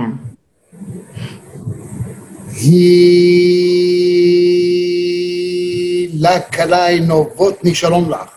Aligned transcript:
כן. 0.00 0.10
הילה 6.20 6.40
קלעי 6.40 7.00
נובוטני, 7.00 7.74
שלום 7.74 8.10
לך. 8.10 8.30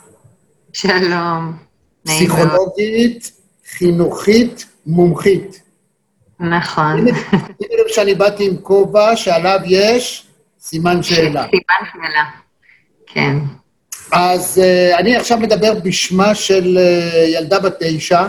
שלום. 0.73 1.57
פסיכולוגית, 2.03 3.31
חינוכית, 3.77 4.65
מומחית. 4.85 5.61
נכון. 6.39 6.97
שימי 6.97 7.75
לב 7.81 7.87
שאני 7.87 8.15
באתי 8.15 8.47
עם 8.47 8.57
כובע 8.57 9.15
שעליו 9.15 9.59
יש 9.65 10.27
סימן 10.59 11.03
שאלה. 11.03 11.45
סימן 11.49 11.83
שאלה. 11.91 12.23
כן. 13.07 13.37
אז 14.11 14.61
uh, 14.61 14.99
אני 14.99 15.15
עכשיו 15.15 15.37
מדבר 15.37 15.73
בשמה 15.83 16.35
של 16.35 16.77
uh, 16.77 17.15
ילדה 17.17 17.59
בת 17.59 17.75
תשע, 17.79 18.27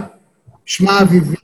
שמה 0.66 1.00
אביבי, 1.00 1.36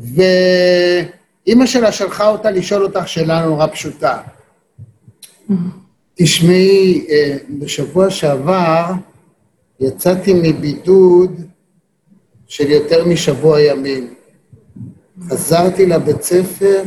ואימא 0.00 1.66
שלה 1.66 1.92
שלחה 1.92 2.28
אותה 2.28 2.50
לשאול 2.50 2.82
אותך 2.82 3.08
שאלה 3.08 3.46
נורא 3.46 3.66
פשוטה. 3.66 4.18
תשמעי, 6.14 7.06
uh, 7.06 7.12
בשבוע 7.60 8.10
שעבר 8.10 8.92
יצאתי 9.80 10.34
מבידוד 10.34 11.40
של 12.46 12.70
יותר 12.70 13.08
משבוע 13.08 13.60
ימים. 13.60 14.14
חזרתי 15.28 15.86
לבית 15.86 16.22
ספר, 16.22 16.82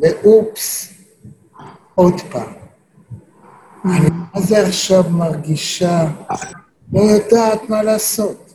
ואופס, 0.00 0.92
עוד 1.94 2.14
פעם. 2.30 2.52
אני 3.84 4.08
מה 4.34 4.40
זה 4.40 4.66
עכשיו 4.66 5.04
מרגישה? 5.10 6.06
לא 6.92 7.00
יודעת 7.00 7.70
מה 7.70 7.82
לעשות. 7.82 8.54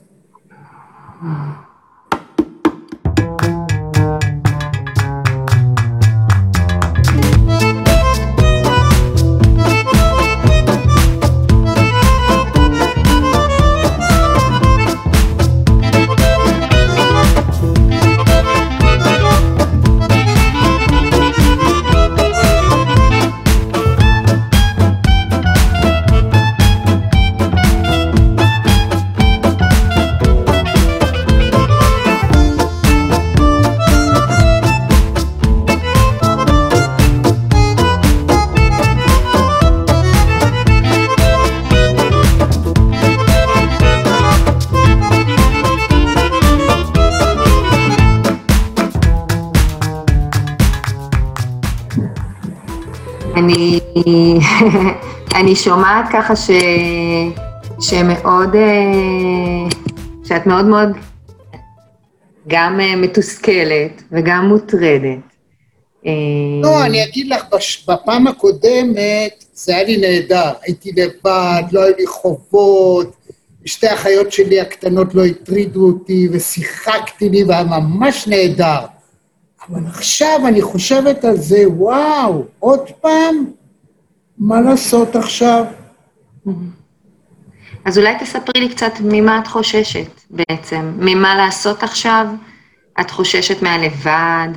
אני, 55.36 55.56
שומעת 55.56 56.06
ככה 56.14 56.36
ש, 56.36 56.50
שמאוד, 57.80 58.56
אה, 58.56 59.70
שאת 60.24 60.46
מאוד 60.46 60.66
מאוד 60.66 60.90
גם 62.48 62.80
אה, 62.80 62.96
מתוסכלת 62.96 64.04
וגם 64.12 64.48
מוטרדת. 64.48 65.20
אה, 66.06 66.12
לא, 66.64 66.86
אני 66.86 67.04
אגיד 67.04 67.28
לך, 67.28 67.44
בש- 67.52 67.86
בפעם 67.90 68.28
הקודמת 68.28 69.44
זה 69.54 69.76
היה 69.76 69.84
לי 69.84 69.98
נהדר. 69.98 70.52
הייתי 70.62 70.92
לבד, 70.92 71.64
לא 71.72 71.84
היו 71.84 71.94
לי 71.98 72.08
חובות, 72.08 73.16
שתי 73.66 73.88
האחיות 73.88 74.32
שלי 74.32 74.60
הקטנות 74.62 75.16
לא 75.16 75.26
הטרידו 75.26 75.88
אותי, 75.88 76.28
ושיחקתי 76.32 77.30
לי, 77.30 77.44
והיה 77.44 77.64
ממש 77.64 78.28
נהדר. 78.28 78.80
אבל 79.70 79.80
עכשיו 79.88 80.40
אני 80.48 80.62
חושבת 80.62 81.26
על 81.26 81.38
זה, 81.38 81.64
וואו, 81.68 82.44
עוד 82.60 82.80
פעם? 83.02 83.46
מה 84.38 84.62
לעשות 84.62 85.16
עכשיו? 85.16 85.66
אז 87.86 87.98
אולי 87.98 88.16
תספרי 88.20 88.62
לי 88.62 88.70
קצת 88.70 88.94
ממה 89.04 89.40
את 89.40 89.48
חוששת 89.48 90.22
בעצם, 90.30 90.94
ממה 90.98 91.36
לעשות 91.36 91.84
עכשיו? 91.84 92.28
את 93.02 93.12
חוששת 93.12 93.62
מהלבד? 93.62 94.48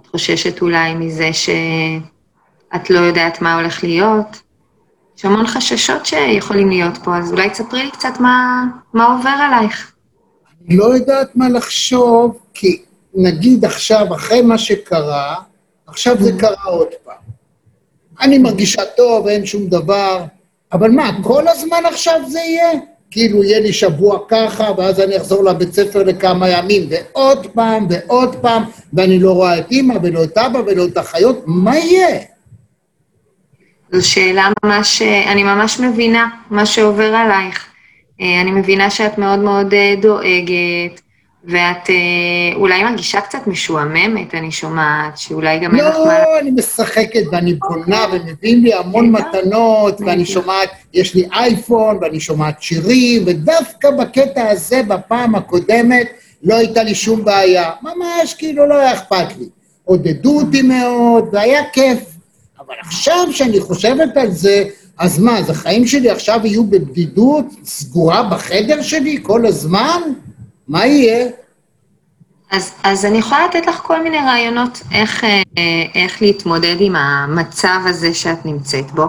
את 0.00 0.06
חוששת 0.06 0.62
אולי 0.62 0.94
מזה 0.94 1.30
שאת 1.32 2.90
לא 2.90 2.98
יודעת 2.98 3.42
מה 3.42 3.54
הולך 3.54 3.84
להיות? 3.84 4.42
יש 5.18 5.24
המון 5.24 5.46
חששות 5.46 6.06
שיכולים 6.06 6.68
להיות 6.68 6.98
פה, 7.04 7.16
אז 7.16 7.32
אולי 7.32 7.50
תספרי 7.50 7.84
לי 7.84 7.90
קצת 7.90 8.20
מה, 8.20 8.64
מה 8.92 9.04
עובר 9.04 9.28
עלייך. 9.30 9.92
אני 10.66 10.76
לא 10.76 10.84
יודעת 10.84 11.36
מה 11.36 11.48
לחשוב, 11.48 12.38
כי 12.54 12.82
נגיד 13.14 13.64
עכשיו, 13.64 14.14
אחרי 14.14 14.42
מה 14.42 14.58
שקרה, 14.58 15.34
עכשיו 15.86 16.16
זה 16.20 16.32
קרה 16.38 16.64
עוד 16.64 16.88
פעם. 17.04 17.25
אני 18.20 18.38
מרגישה 18.38 18.82
טוב, 18.96 19.26
אין 19.26 19.46
שום 19.46 19.66
דבר, 19.66 20.24
אבל 20.72 20.90
מה, 20.90 21.10
כל 21.22 21.48
הזמן 21.48 21.82
עכשיו 21.92 22.20
זה 22.28 22.38
יהיה? 22.38 22.70
כאילו, 23.10 23.44
יהיה 23.44 23.60
לי 23.60 23.72
שבוע 23.72 24.18
ככה, 24.28 24.70
ואז 24.76 25.00
אני 25.00 25.16
אחזור 25.16 25.44
לבית 25.44 25.72
ספר 25.72 26.02
לכמה 26.02 26.48
ימים, 26.48 26.88
ועוד 26.90 27.46
פעם, 27.46 27.86
ועוד 27.90 28.36
פעם, 28.36 28.62
ואני 28.92 29.18
לא 29.18 29.32
רואה 29.32 29.58
את 29.58 29.70
אימא, 29.70 29.94
ולא 30.02 30.24
את 30.24 30.38
אבא, 30.38 30.58
ולא 30.66 30.86
את 30.86 30.96
האחיות, 30.96 31.42
מה 31.46 31.76
יהיה? 31.76 32.18
זו 33.92 34.08
שאלה 34.08 34.48
ממש, 34.64 35.02
אני 35.02 35.42
ממש 35.42 35.80
מבינה 35.80 36.28
מה 36.50 36.66
שעובר 36.66 37.14
עלייך. 37.14 37.66
אה, 38.20 38.40
אני 38.40 38.50
מבינה 38.50 38.90
שאת 38.90 39.18
מאוד 39.18 39.38
מאוד 39.38 39.74
אה, 39.74 39.94
דואגת, 40.02 41.00
ואת 41.46 41.90
אה, 41.90 41.94
אולי 42.54 42.82
מרגישה 42.82 43.20
קצת 43.20 43.46
משועממת, 43.46 44.34
אני 44.34 44.52
שומעת, 44.52 45.18
שאולי 45.18 45.58
גם 45.58 45.76
אין 45.76 45.84
לך 45.84 45.96
מה... 45.96 46.04
לא, 46.04 46.38
אני 46.40 46.50
משחקת 46.50 47.22
ואני 47.32 47.54
בונה, 47.54 48.04
ומביאים 48.12 48.64
לי 48.64 48.74
המון 48.74 49.10
מתנות, 49.10 50.00
ואני 50.00 50.26
שומעת, 50.26 50.68
יש 50.94 51.14
לי 51.14 51.28
אייפון, 51.32 51.98
ואני 52.00 52.20
שומעת 52.20 52.62
שירים, 52.62 53.22
ודווקא 53.26 53.90
בקטע 53.90 54.48
הזה, 54.50 54.82
בפעם 54.82 55.34
הקודמת, 55.34 56.06
לא 56.42 56.54
הייתה 56.54 56.82
לי 56.82 56.94
שום 56.94 57.24
בעיה. 57.24 57.70
ממש 57.82 58.34
כאילו 58.34 58.66
לא 58.66 58.74
היה 58.74 58.92
אכפת 58.92 59.36
לי. 59.38 59.48
עודדו 59.84 60.40
אותי 60.40 60.62
מאוד, 60.62 61.24
והיה 61.32 61.62
כיף. 61.72 61.98
אבל 62.60 62.74
עכשיו 62.80 63.26
שאני 63.30 63.60
חושבת 63.60 64.16
על 64.16 64.30
זה, 64.30 64.64
אז 64.98 65.18
מה, 65.18 65.38
אז 65.38 65.50
החיים 65.50 65.86
שלי 65.86 66.10
עכשיו 66.10 66.40
יהיו 66.44 66.64
בבדידות, 66.64 67.44
סגורה 67.64 68.22
בחדר 68.22 68.82
שלי 68.82 69.18
כל 69.22 69.46
הזמן? 69.46 70.00
מה 70.68 70.86
יהיה? 70.86 71.28
אז, 72.50 72.72
אז 72.82 73.04
אני 73.04 73.18
יכולה 73.18 73.46
לתת 73.46 73.66
לך 73.66 73.76
כל 73.76 74.02
מיני 74.02 74.18
רעיונות 74.18 74.82
איך, 74.92 75.24
אה, 75.24 75.42
איך 75.94 76.22
להתמודד 76.22 76.76
עם 76.80 76.96
המצב 76.96 77.78
הזה 77.86 78.14
שאת 78.14 78.46
נמצאת 78.46 78.90
בו, 78.90 79.04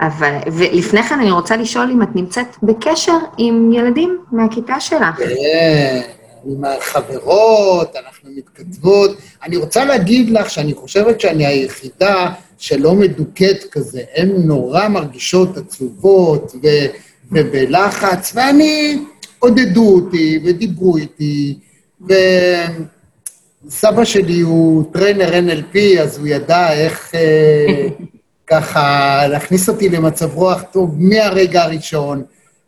אבל, 0.00 0.38
ולפני 0.46 1.02
כן 1.02 1.20
אני 1.20 1.30
רוצה 1.30 1.56
לשאול 1.56 1.90
אם 1.90 2.02
את 2.02 2.08
נמצאת 2.14 2.46
בקשר 2.62 3.16
עם 3.38 3.72
ילדים 3.72 4.18
מהכיתה 4.32 4.80
שלך. 4.80 5.16
כן, 5.16 6.00
עם 6.44 6.64
החברות, 6.64 7.96
אנחנו 7.96 8.30
מתכתבות. 8.36 9.10
אני 9.42 9.56
רוצה 9.56 9.84
להגיד 9.84 10.30
לך 10.30 10.50
שאני 10.50 10.74
חושבת 10.74 11.20
שאני 11.20 11.46
היחידה 11.46 12.30
שלא 12.58 12.94
מדוכאת 12.94 13.64
כזה. 13.70 14.00
הן 14.16 14.28
נורא 14.36 14.88
מרגישות 14.88 15.56
עצובות 15.56 16.52
ו- 16.62 16.86
ובלחץ, 17.32 18.32
ואני, 18.34 18.98
עודדו 19.42 19.94
אותי 19.94 20.40
ודיברו 20.44 20.96
איתי, 20.96 21.58
וסבא 22.00 24.04
שלי 24.04 24.40
הוא 24.40 24.84
trainer 24.92 25.28
NLP, 25.28 26.00
אז 26.00 26.18
הוא 26.18 26.26
ידע 26.26 26.72
איך 26.72 27.14
אה, 27.14 27.88
ככה 28.50 29.26
להכניס 29.26 29.68
אותי 29.68 29.88
למצב 29.88 30.34
רוח 30.34 30.62
טוב 30.72 30.96
מהרגע 30.98 31.62
הראשון. 31.62 32.22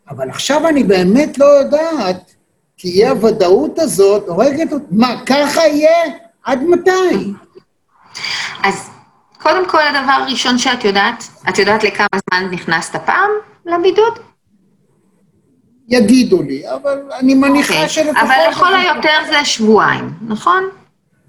אבל 0.09 0.29
עכשיו 0.29 0.67
אני 0.67 0.83
באמת 0.83 1.37
לא 1.37 1.45
יודעת, 1.45 2.33
כי 2.77 2.91
אי 2.91 3.07
הוודאות 3.07 3.79
הזאת 3.79 4.27
הורגת 4.27 4.73
אותי. 4.73 4.85
מה, 4.91 5.21
ככה 5.25 5.61
יהיה? 5.61 6.03
עד 6.43 6.63
מתי? 6.63 7.33
אז 8.63 8.89
קודם 9.41 9.69
כל, 9.69 9.81
הדבר 9.81 10.11
הראשון 10.11 10.57
שאת 10.57 10.83
יודעת, 10.83 11.23
את 11.49 11.59
יודעת 11.59 11.83
לכמה 11.83 12.07
זמן 12.29 12.49
נכנסת 12.51 12.95
פעם 13.05 13.29
לבידוד? 13.65 14.19
יגידו 15.87 16.41
לי, 16.41 16.63
אבל 16.75 16.99
אני 17.19 17.33
מניחה 17.33 17.73
אוקיי. 17.73 17.89
שלפחות... 17.89 18.23
אבל 18.23 18.35
לכל 18.51 18.75
היותר 18.75 19.17
זה 19.29 19.45
שבועיים, 19.45 20.09
נכון? 20.27 20.63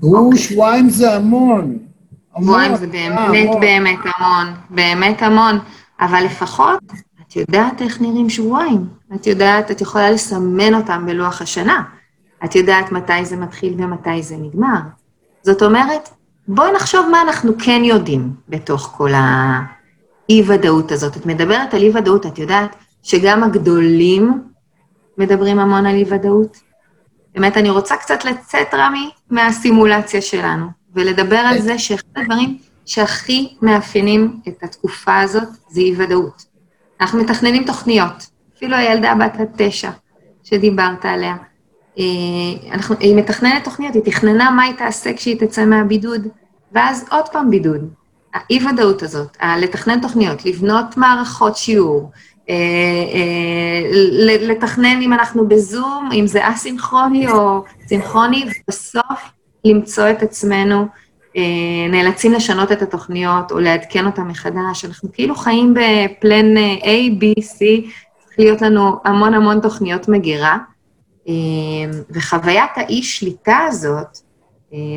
הוא, 0.00 0.36
שבועיים 0.36 0.90
זה 0.90 1.14
המון. 1.14 1.78
שבועיים 2.40 2.76
זה 2.76 2.86
באמת 2.86 3.48
המון. 3.48 3.60
באמת 3.60 3.98
המון, 4.04 4.46
באמת 4.70 5.22
המון, 5.22 5.58
אבל 6.00 6.24
לפחות 6.24 6.78
את 7.28 7.36
יודעת 7.36 7.82
איך 7.82 8.00
נראים 8.00 8.30
שבועיים. 8.30 8.86
את 9.14 9.26
יודעת, 9.26 9.70
את 9.70 9.80
יכולה 9.80 10.10
לסמן 10.10 10.74
אותם 10.74 11.06
בלוח 11.06 11.42
השנה. 11.42 11.82
את 12.44 12.54
יודעת 12.54 12.92
מתי 12.92 13.24
זה 13.24 13.36
מתחיל 13.36 13.74
ומתי 13.78 14.22
זה 14.22 14.36
נגמר. 14.36 14.78
זאת 15.42 15.62
אומרת, 15.62 16.08
בואי 16.48 16.72
נחשוב 16.72 17.06
מה 17.10 17.22
אנחנו 17.22 17.52
כן 17.58 17.80
יודעים 17.84 18.32
בתוך 18.48 18.92
כל 18.96 19.10
האי-ודאות 19.14 20.92
הזאת. 20.92 21.16
את 21.16 21.26
מדברת 21.26 21.74
על 21.74 21.82
אי-ודאות, 21.82 22.26
את 22.26 22.38
יודעת 22.38 22.76
שגם 23.06 23.44
הגדולים 23.44 24.42
מדברים 25.18 25.58
המון 25.58 25.86
על 25.86 25.94
אי-ודאות? 25.94 26.56
באמת, 27.34 27.56
אני 27.56 27.70
רוצה 27.70 27.96
קצת 27.96 28.24
לצאת, 28.24 28.74
רמי, 28.74 29.10
מהסימולציה 29.30 30.22
שלנו, 30.22 30.66
ולדבר 30.94 31.36
על 31.36 31.58
זה 31.58 31.78
שאחד 31.78 32.02
הדברים 32.16 32.58
שהכי 32.86 33.56
מאפיינים 33.62 34.40
את 34.48 34.62
התקופה 34.62 35.20
הזאת 35.20 35.48
זה 35.68 35.80
אי-ודאות. 35.80 36.44
אנחנו 37.00 37.18
מתכננים 37.18 37.64
תוכניות, 37.64 38.26
אפילו 38.56 38.76
הילדה 38.76 39.14
בת 39.14 39.40
התשע 39.40 39.90
שדיברת 40.44 41.04
עליה. 41.04 41.36
אה, 41.98 42.04
אנחנו, 42.72 42.96
היא 43.00 43.16
מתכננת 43.16 43.64
תוכניות, 43.64 43.94
היא 43.94 44.02
תכננה 44.02 44.50
מה 44.50 44.62
היא 44.62 44.74
תעשה 44.74 45.12
כשהיא 45.12 45.40
תצא 45.40 45.64
מהבידוד, 45.64 46.26
ואז 46.72 47.04
עוד 47.10 47.28
פעם 47.28 47.50
בידוד. 47.50 47.88
האי-ודאות 48.34 49.02
הזאת, 49.02 49.36
לתכנן 49.58 50.00
תוכניות, 50.00 50.44
לבנות 50.44 50.96
מערכות 50.96 51.56
שיעור, 51.56 52.10
לתכנן 54.40 55.02
אם 55.02 55.12
אנחנו 55.12 55.48
בזום, 55.48 56.08
אם 56.12 56.26
זה 56.26 56.48
א-סינכרוני 56.48 57.28
או 57.28 57.64
סינכרוני, 57.86 58.44
ובסוף 58.44 59.30
למצוא 59.64 60.10
את 60.10 60.22
עצמנו 60.22 60.86
אה, 61.36 61.42
נאלצים 61.90 62.32
לשנות 62.32 62.72
את 62.72 62.82
התוכניות 62.82 63.52
או 63.52 63.60
לעדכן 63.60 64.06
אותן 64.06 64.22
מחדש. 64.22 64.84
אנחנו 64.84 65.12
כאילו 65.12 65.34
חיים 65.34 65.74
בפלן 65.74 66.56
A, 66.82 67.20
B, 67.20 67.40
C, 67.40 67.58
צריך 68.26 68.38
להיות 68.38 68.62
לנו 68.62 68.96
המון 69.04 69.34
המון 69.34 69.60
תוכניות 69.60 70.08
מגירה, 70.08 70.58
וחוויית 72.10 72.70
האי-שליטה 72.76 73.58
הזאת, 73.68 74.18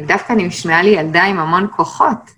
דווקא 0.08 0.34
נשמעה 0.34 0.84
לי 0.84 0.90
ילדה 0.90 1.24
עם 1.24 1.40
המון 1.40 1.68
כוחות, 1.76 2.32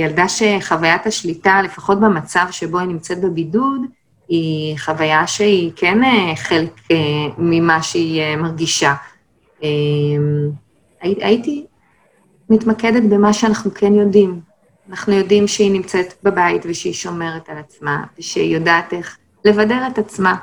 ילדה 0.00 0.24
שחוויית 0.28 1.06
השליטה, 1.06 1.62
לפחות 1.62 2.00
במצב 2.00 2.46
שבו 2.50 2.78
היא 2.78 2.88
נמצאת 2.88 3.20
בבידוד, 3.20 3.80
היא 4.32 4.78
חוויה 4.78 5.26
שהיא 5.26 5.72
כן 5.76 6.04
אה, 6.04 6.36
חלק 6.36 6.70
אה, 6.90 6.96
ממה 7.38 7.82
שהיא 7.82 8.20
אה, 8.20 8.36
מרגישה. 8.36 8.94
הייתי 11.00 11.66
מתמקדת 12.50 13.02
במה 13.02 13.32
שאנחנו 13.32 13.74
כן 13.74 13.94
יודעים. 13.94 14.40
אנחנו 14.90 15.12
יודעים 15.12 15.48
שהיא 15.48 15.72
נמצאת 15.72 16.14
בבית 16.22 16.62
ושהיא 16.68 16.92
שומרת 16.92 17.48
על 17.48 17.58
עצמה, 17.58 18.04
ושהיא 18.18 18.54
יודעת 18.54 18.92
איך 18.92 19.16
לבדר 19.44 19.86
את 19.86 19.98
עצמה. 19.98 20.34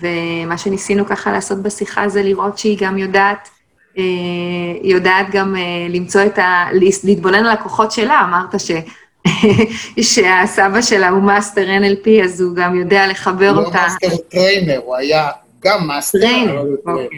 ומה 0.00 0.58
שניסינו 0.58 1.06
ככה 1.06 1.32
לעשות 1.32 1.62
בשיחה 1.62 2.08
זה 2.08 2.22
לראות 2.22 2.58
שהיא 2.58 2.78
גם 2.80 2.98
יודעת, 2.98 3.48
יודעת 4.82 5.26
גם 5.30 5.54
למצוא 5.90 6.22
את 6.26 6.38
ה... 6.38 6.64
להתבונן 7.04 7.46
על 7.46 7.50
הכוחות 7.50 7.92
שלה. 7.92 8.20
אמרת 8.24 8.60
ש... 8.60 8.70
שהסבא 10.00 10.82
שלה 10.82 11.08
הוא 11.08 11.22
master 11.22 11.66
NLP, 11.66 12.24
אז 12.24 12.40
הוא 12.40 12.54
גם 12.54 12.74
יודע 12.74 13.06
לחבר 13.06 13.52
לא 13.52 13.60
אותה. 13.60 13.78
לא 13.78 13.82
master 13.82 14.16
trainer, 14.16 14.80
הוא 14.84 14.96
היה 14.96 15.30
גם 15.64 15.86
master. 15.86 16.18
trainer, 16.18 16.62
אוקיי. 16.86 17.08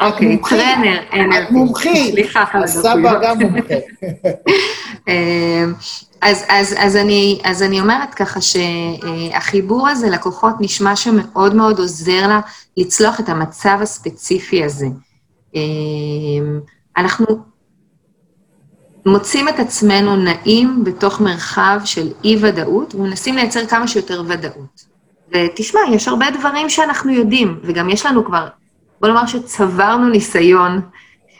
אוקיי, 0.00 0.38
trainer 0.48 1.00
NLP. 1.10 1.38
את 1.38 1.50
מומחית. 1.50 2.12
סליחה 2.14 2.44
על 2.52 2.64
הסבא 2.64 3.20
גם 3.22 3.38
מומחה. 3.38 3.74
אמ, 5.08 5.72
אז, 6.20 6.44
אז, 6.48 6.74
אז, 6.78 6.96
אני, 6.96 7.40
אז 7.44 7.62
אני 7.62 7.80
אומרת 7.80 8.14
ככה 8.14 8.40
שהחיבור 8.40 9.88
הזה 9.88 10.10
לקוחות 10.10 10.54
נשמע 10.60 10.96
שמאוד 10.96 11.54
מאוד 11.54 11.78
עוזר 11.78 12.26
לה 12.26 12.40
לצלוח 12.76 13.20
את 13.20 13.28
המצב 13.28 13.78
הספציפי 13.82 14.64
הזה. 14.64 14.86
אמ, 15.54 16.60
אנחנו 16.96 17.26
מוצאים 19.06 19.48
את 19.48 19.58
עצמנו 19.58 20.16
נעים 20.16 20.84
בתוך 20.84 21.20
מרחב 21.20 21.80
של 21.84 22.08
אי-ודאות, 22.24 22.94
ומנסים 22.94 23.36
לייצר 23.36 23.66
כמה 23.66 23.88
שיותר 23.88 24.22
ודאות. 24.26 24.84
ותשמע, 25.34 25.80
יש 25.92 26.08
הרבה 26.08 26.30
דברים 26.30 26.70
שאנחנו 26.70 27.12
יודעים, 27.12 27.60
וגם 27.62 27.90
יש 27.90 28.06
לנו 28.06 28.24
כבר, 28.24 28.48
בוא 29.00 29.08
נאמר 29.08 29.26
שצברנו 29.26 30.08
ניסיון 30.08 30.80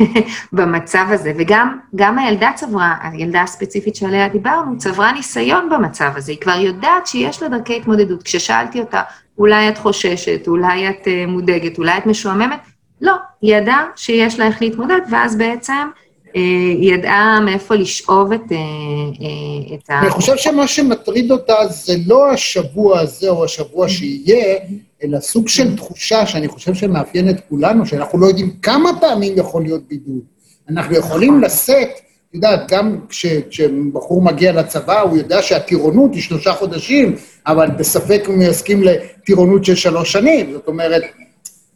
במצב 0.52 1.06
הזה, 1.08 1.32
וגם 1.38 1.78
גם 1.94 2.18
הילדה 2.18 2.50
צברה, 2.54 2.94
הילדה 3.02 3.42
הספציפית 3.42 3.96
שעליה 3.96 4.28
דיברנו, 4.28 4.78
צברה 4.78 5.12
ניסיון 5.12 5.68
במצב 5.70 6.10
הזה, 6.16 6.32
היא 6.32 6.40
כבר 6.40 6.58
יודעת 6.58 7.06
שיש 7.06 7.42
לה 7.42 7.48
דרכי 7.48 7.76
התמודדות. 7.76 8.22
כששאלתי 8.22 8.80
אותה, 8.80 9.02
אולי 9.38 9.68
את 9.68 9.78
חוששת, 9.78 10.48
אולי 10.48 10.88
את 10.88 11.04
uh, 11.04 11.30
מודאגת, 11.30 11.78
אולי 11.78 11.98
את 11.98 12.06
משועממת, 12.06 12.60
לא, 13.00 13.14
היא 13.42 13.56
ידעה 13.56 13.84
שיש 13.96 14.38
לה 14.38 14.46
איך 14.46 14.62
להתמודד, 14.62 15.00
ואז 15.10 15.36
בעצם 15.36 15.88
היא 16.34 16.92
אה, 16.92 16.98
ידעה 16.98 17.40
מאיפה 17.40 17.74
לשאוב 17.74 18.32
את, 18.32 18.40
אה, 18.52 18.56
אה, 18.56 19.74
את 19.74 19.90
ה... 19.90 20.00
אני 20.00 20.10
חושב 20.10 20.36
שמה 20.36 20.68
שמטריד 20.68 21.30
אותה 21.30 21.54
זה 21.70 21.94
לא 22.06 22.30
השבוע 22.30 23.00
הזה 23.00 23.28
או 23.28 23.44
השבוע 23.44 23.88
שיהיה, 23.88 24.58
אלא 25.02 25.20
סוג 25.20 25.48
של 25.48 25.76
תחושה 25.76 26.26
שאני 26.26 26.48
חושב 26.48 26.74
שמאפיין 26.74 27.30
את 27.30 27.40
כולנו, 27.48 27.86
שאנחנו 27.86 28.18
לא 28.18 28.26
יודעים 28.26 28.50
כמה 28.62 28.90
פעמים 29.00 29.32
יכול 29.36 29.62
להיות 29.62 29.82
בידוד. 29.88 30.20
אנחנו 30.68 30.96
יכולים 30.96 31.40
לשאת, 31.40 31.88
את 32.28 32.34
יודעת, 32.34 32.60
גם 32.68 33.00
כש, 33.08 33.26
כשבחור 33.26 34.22
מגיע 34.22 34.52
לצבא, 34.52 35.00
הוא 35.00 35.16
יודע 35.16 35.42
שהטירונות 35.42 36.14
היא 36.14 36.22
שלושה 36.22 36.52
חודשים, 36.52 37.14
אבל 37.46 37.70
בספק 37.70 38.24
אם 38.28 38.34
הוא 38.34 38.42
יסכים 38.42 38.82
לטירונות 38.82 39.64
של 39.64 39.74
שלוש 39.74 40.12
שנים. 40.12 40.52
זאת 40.52 40.68
אומרת, 40.68 41.02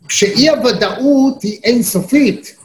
כשאי-הוודאות 0.09 1.43
היא 1.43 1.59
אינסופית, 1.65 2.58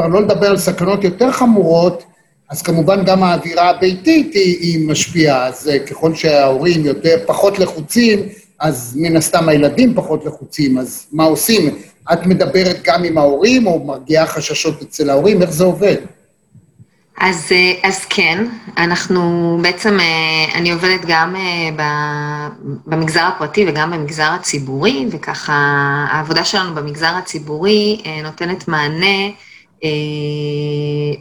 כבר 0.00 0.08
לא 0.08 0.22
לדבר 0.22 0.46
על 0.46 0.56
סכנות 0.56 1.04
יותר 1.04 1.30
חמורות, 1.32 2.04
אז 2.50 2.62
כמובן 2.62 3.04
גם 3.04 3.22
האווירה 3.22 3.70
הביתית 3.70 4.34
היא, 4.34 4.58
היא 4.60 4.88
משפיעה, 4.88 5.46
אז 5.46 5.68
אה, 5.68 5.78
ככל 5.78 6.14
שההורים 6.14 6.84
יותר, 6.84 7.16
פחות 7.26 7.58
לחוצים, 7.58 8.18
אז 8.60 8.96
מן 9.00 9.16
הסתם 9.16 9.48
הילדים 9.48 9.94
פחות 9.94 10.24
לחוצים, 10.24 10.78
אז 10.78 11.06
מה 11.12 11.24
עושים? 11.24 11.78
את 12.12 12.26
מדברת 12.26 12.76
גם 12.84 13.04
עם 13.04 13.18
ההורים, 13.18 13.66
או 13.66 13.84
מרגיעה 13.84 14.26
חששות 14.26 14.82
אצל 14.82 15.10
ההורים? 15.10 15.42
איך 15.42 15.50
זה 15.50 15.64
עובד? 15.64 15.96
אז, 17.20 17.48
אה, 17.52 17.88
אז 17.88 18.04
כן, 18.04 18.44
אנחנו 18.76 19.58
בעצם, 19.62 20.00
אה, 20.00 20.58
אני 20.58 20.72
עובדת 20.72 21.00
גם 21.06 21.36
במגזר 22.86 23.22
הפרטי 23.22 23.64
וגם 23.68 23.90
במגזר 23.90 24.30
הציבורי, 24.32 25.06
וככה 25.10 25.54
העבודה 26.10 26.44
שלנו 26.44 26.74
במגזר 26.74 27.12
הציבורי 27.16 28.02
נותנת 28.22 28.68
מענה 28.68 29.30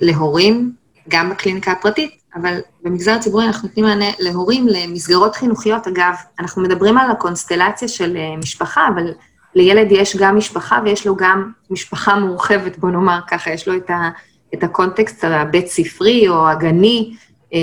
להורים, 0.01 0.71
גם 1.09 1.29
בקליניקה 1.29 1.71
הפרטית, 1.71 2.19
אבל 2.35 2.59
במגזר 2.83 3.11
הציבורי 3.11 3.45
אנחנו 3.45 3.67
נותנים 3.67 3.85
מענה 3.85 4.05
להורים 4.19 4.67
למסגרות 4.67 5.35
חינוכיות. 5.35 5.87
אגב, 5.87 6.13
אנחנו 6.39 6.61
מדברים 6.61 6.97
על 6.97 7.11
הקונסטלציה 7.11 7.87
של 7.87 8.17
אה, 8.17 8.37
משפחה, 8.37 8.87
אבל 8.93 9.11
לילד 9.55 9.91
יש 9.91 10.15
גם 10.15 10.37
משפחה 10.37 10.79
ויש 10.85 11.07
לו 11.07 11.15
גם 11.15 11.51
משפחה 11.69 12.19
מורחבת, 12.19 12.77
בוא 12.77 12.89
נאמר 12.89 13.19
ככה, 13.27 13.51
יש 13.51 13.67
לו 13.67 13.77
את, 13.77 13.89
ה, 13.89 14.09
את 14.53 14.63
הקונטקסט 14.63 15.23
הבית-ספרי 15.23 16.29
או 16.29 16.47
הגני, 16.47 17.13
אה, 17.53 17.59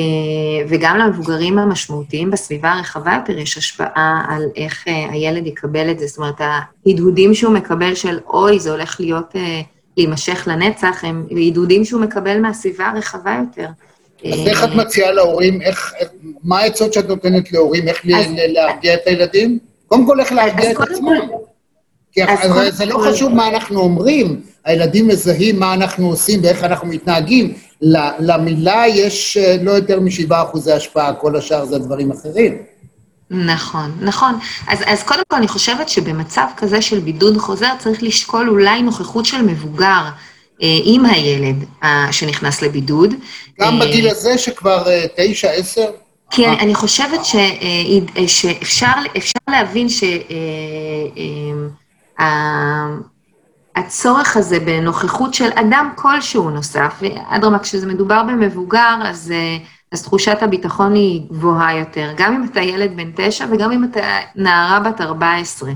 וגם 0.69 0.99
למבוגרים 0.99 1.59
המשמעותיים 1.59 2.31
בסביבה 2.31 2.73
הרחבה 2.73 3.15
יותר 3.15 3.39
יש 3.39 3.59
השפעה 3.59 4.25
על 4.29 4.43
איך 4.57 4.85
הילד 4.87 5.47
יקבל 5.47 5.91
את 5.91 5.99
זה, 5.99 6.07
זאת 6.07 6.19
אומרת, 6.19 6.41
ההדהודים 6.41 7.35
שהוא 7.35 7.53
מקבל 7.53 7.95
של 7.95 8.19
אוי, 8.27 8.61
זה 8.61 8.71
הולך 8.71 9.01
להיות... 9.01 9.35
להימשך 9.97 10.49
לנצח, 10.51 11.05
הם 11.05 11.27
עידודים 11.31 11.85
שהוא 11.85 12.01
מקבל 12.01 12.41
מהסביבה 12.41 12.87
הרחבה 12.87 13.41
יותר. 13.41 13.69
אז 14.33 14.47
איך 14.47 14.65
את 14.65 14.75
מציעה 14.75 15.13
להורים, 15.13 15.63
איך, 15.63 15.95
מה 16.43 16.59
העצות 16.59 16.93
שאת 16.93 17.09
נותנת 17.09 17.53
להורים, 17.53 17.89
איך 17.89 18.01
להרגיע 18.49 18.95
את 18.95 19.01
הילדים? 19.07 19.59
קודם 19.87 20.07
כל, 20.07 20.21
איך 20.21 20.33
להרגיע 20.33 20.71
את 20.71 20.81
עצמם. 20.81 21.21
כי 22.13 22.23
זה 22.71 22.85
לא 22.85 22.99
חשוב 22.99 23.35
מה 23.35 23.49
אנחנו 23.49 23.81
אומרים, 23.81 24.41
הילדים 24.65 25.09
מזהים 25.09 25.59
מה 25.59 25.75
אנחנו 25.75 26.09
עושים 26.09 26.41
ואיך 26.43 26.65
אנחנו 26.65 26.89
מתנהגים. 26.89 27.55
למילה 28.21 28.85
יש 28.89 29.37
אה, 29.37 29.57
לא 29.63 29.71
יותר 29.71 30.01
משבעה 30.01 30.43
אחוזי 30.43 30.73
השפעה, 30.73 31.15
כל 31.15 31.37
השאר 31.37 31.65
זה 31.65 31.79
דברים 31.79 32.11
אחרים. 32.11 32.59
נכון, 33.31 33.93
נכון. 34.01 34.39
אז, 34.69 34.79
אז 34.87 35.03
קודם 35.03 35.23
כל 35.29 35.37
אני 35.37 35.49
חושבת 35.49 35.89
שבמצב 35.89 36.47
כזה 36.57 36.83
של 36.83 37.01
בידוד 37.01 37.39
חוזר 37.39 37.71
צריך 37.79 38.03
לשקול 38.03 38.49
אולי 38.49 38.83
נוכחות 38.83 39.27
של 39.27 39.43
מבוגר 39.43 40.03
אה, 40.63 40.79
עם 40.85 41.07
הילד 41.07 41.65
אה, 41.83 42.09
שנכנס 42.11 42.63
לבידוד. 42.63 43.15
גם 43.61 43.83
אה, 43.83 43.87
בגיל 43.87 44.09
הזה 44.09 44.39
שכבר 44.39 44.89
אה, 44.91 45.05
תשע, 45.17 45.51
עשר? 45.51 45.91
כן, 46.31 46.55
אני 46.61 46.75
חושבת 46.75 47.25
ש, 47.25 47.35
אה, 47.35 47.43
אה 48.17 48.29
שאפשר 48.29 48.93
להבין 49.49 49.87
שהצורך 53.79 54.37
אה, 54.37 54.41
הזה 54.41 54.61
בנוכחות 54.61 55.35
של 55.35 55.49
אדם 55.55 55.93
כלשהו 55.95 56.51
נוסף, 56.51 56.95
ואדרמה, 57.01 57.59
כשזה 57.59 57.87
מדובר 57.87 58.23
במבוגר, 58.23 58.97
אז... 59.05 59.33
אה, 59.35 59.57
אז 59.97 60.03
תחושת 60.03 60.37
הביטחון 60.41 60.95
היא 60.95 61.21
גבוהה 61.31 61.79
יותר, 61.79 62.13
גם 62.17 62.35
אם 62.35 62.45
אתה 62.53 62.61
ילד 62.61 62.97
בן 62.97 63.11
תשע 63.17 63.47
וגם 63.51 63.73
אם 63.73 63.85
אתה 63.85 64.01
נערה 64.35 64.81
בת 64.81 65.01
14. 65.01 65.71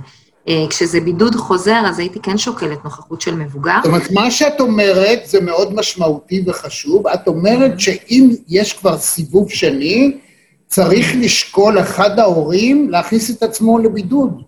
כשזה 0.71 1.01
בידוד 1.01 1.35
חוזר, 1.35 1.83
אז 1.87 1.99
הייתי 1.99 2.21
כן 2.21 2.39
שוקלת 2.39 2.85
נוכחות 2.85 3.21
של 3.21 3.35
מבוגר. 3.35 3.77
זאת 3.83 3.87
אומרת, 3.87 4.11
מה 4.11 4.31
שאת 4.31 4.61
אומרת 4.61 5.21
זה 5.25 5.41
מאוד 5.41 5.75
משמעותי 5.75 6.45
וחשוב. 6.47 7.07
את 7.07 7.29
אומרת 7.29 7.81
שאם 7.81 8.31
יש 8.49 8.73
כבר 8.73 8.99
סיבוב 8.99 9.51
שני, 9.51 10.19
צריך 10.67 11.13
לשקול 11.17 11.81
אחד 11.81 12.19
ההורים 12.19 12.91
להכניס 12.91 13.31
את 13.31 13.43
עצמו 13.43 13.79
לבידוד. 13.79 14.43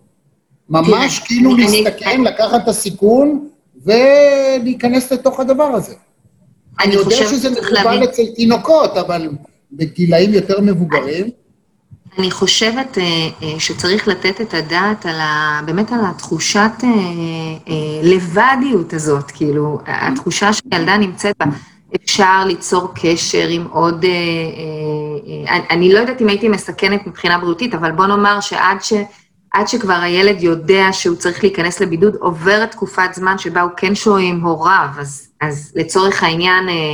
ממש 0.69 1.19
כאילו 1.19 1.57
להסתכן, 1.57 2.21
לקחת 2.23 2.63
את 2.63 2.67
הסיכון 2.67 3.47
ולהיכנס 3.85 5.11
לתוך 5.11 5.39
הדבר 5.39 5.63
הזה. 5.63 5.93
אני 6.79 6.93
יודע 6.95 7.15
שזה 7.15 7.49
מקובל 7.49 8.03
אצל 8.03 8.23
תינוקות, 8.35 8.97
אבל 8.97 9.29
בגילאים 9.77 10.33
יותר 10.33 10.61
מבוגרים... 10.61 11.29
אני 12.19 12.31
חושבת 12.31 12.97
uh, 12.97 13.45
שצריך 13.59 14.07
לתת 14.07 14.41
את 14.41 14.53
הדעת 14.53 15.05
על 15.05 15.19
ה... 15.19 15.61
באמת 15.65 15.91
על 15.91 15.99
התחושת 16.03 16.71
uh, 16.79 16.85
לבדיות 18.03 18.93
הזאת, 18.93 19.31
כאילו, 19.31 19.79
התחושה 19.85 20.53
שילדה 20.53 20.97
נמצאת 20.97 21.35
בה. 21.39 21.45
אפשר 21.95 22.45
ליצור 22.45 22.87
קשר 22.95 23.47
עם 23.47 23.67
עוד... 23.71 24.05
אני 25.69 25.93
לא 25.93 25.99
יודעת 25.99 26.21
אם 26.21 26.27
הייתי 26.29 26.49
מסכנת 26.49 27.07
מבחינה 27.07 27.37
בריאותית, 27.37 27.73
אבל 27.73 27.91
בוא 27.91 28.05
נאמר 28.05 28.39
שעד 28.39 28.77
ש... 28.81 28.93
עד 29.53 29.67
שכבר 29.67 29.93
הילד 29.93 30.41
יודע 30.41 30.87
שהוא 30.91 31.15
צריך 31.15 31.43
להיכנס 31.43 31.81
לבידוד, 31.81 32.15
עוברת 32.15 32.71
תקופת 32.71 33.13
זמן 33.13 33.37
שבה 33.37 33.61
הוא 33.61 33.71
כן 33.77 33.95
שוהה 33.95 34.23
עם 34.23 34.41
הוריו, 34.41 34.87
אז, 34.99 35.27
אז 35.41 35.73
לצורך 35.75 36.23
העניין, 36.23 36.69
אה, 36.69 36.73
אה, 36.73 36.93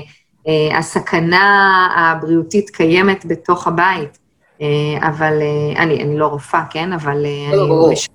הסכנה 0.78 1.88
הבריאותית 1.96 2.70
קיימת 2.70 3.26
בתוך 3.26 3.68
הבית. 3.68 4.20
אה, 4.62 5.08
אבל 5.08 5.40
אה, 5.42 5.84
אני, 5.84 6.04
אני 6.04 6.18
לא 6.18 6.28
רופאה, 6.28 6.64
כן? 6.70 6.94
אבל 6.94 7.26
אה, 7.26 7.56
לא, 7.56 7.86
אני, 7.86 7.94
מש... 7.94 8.10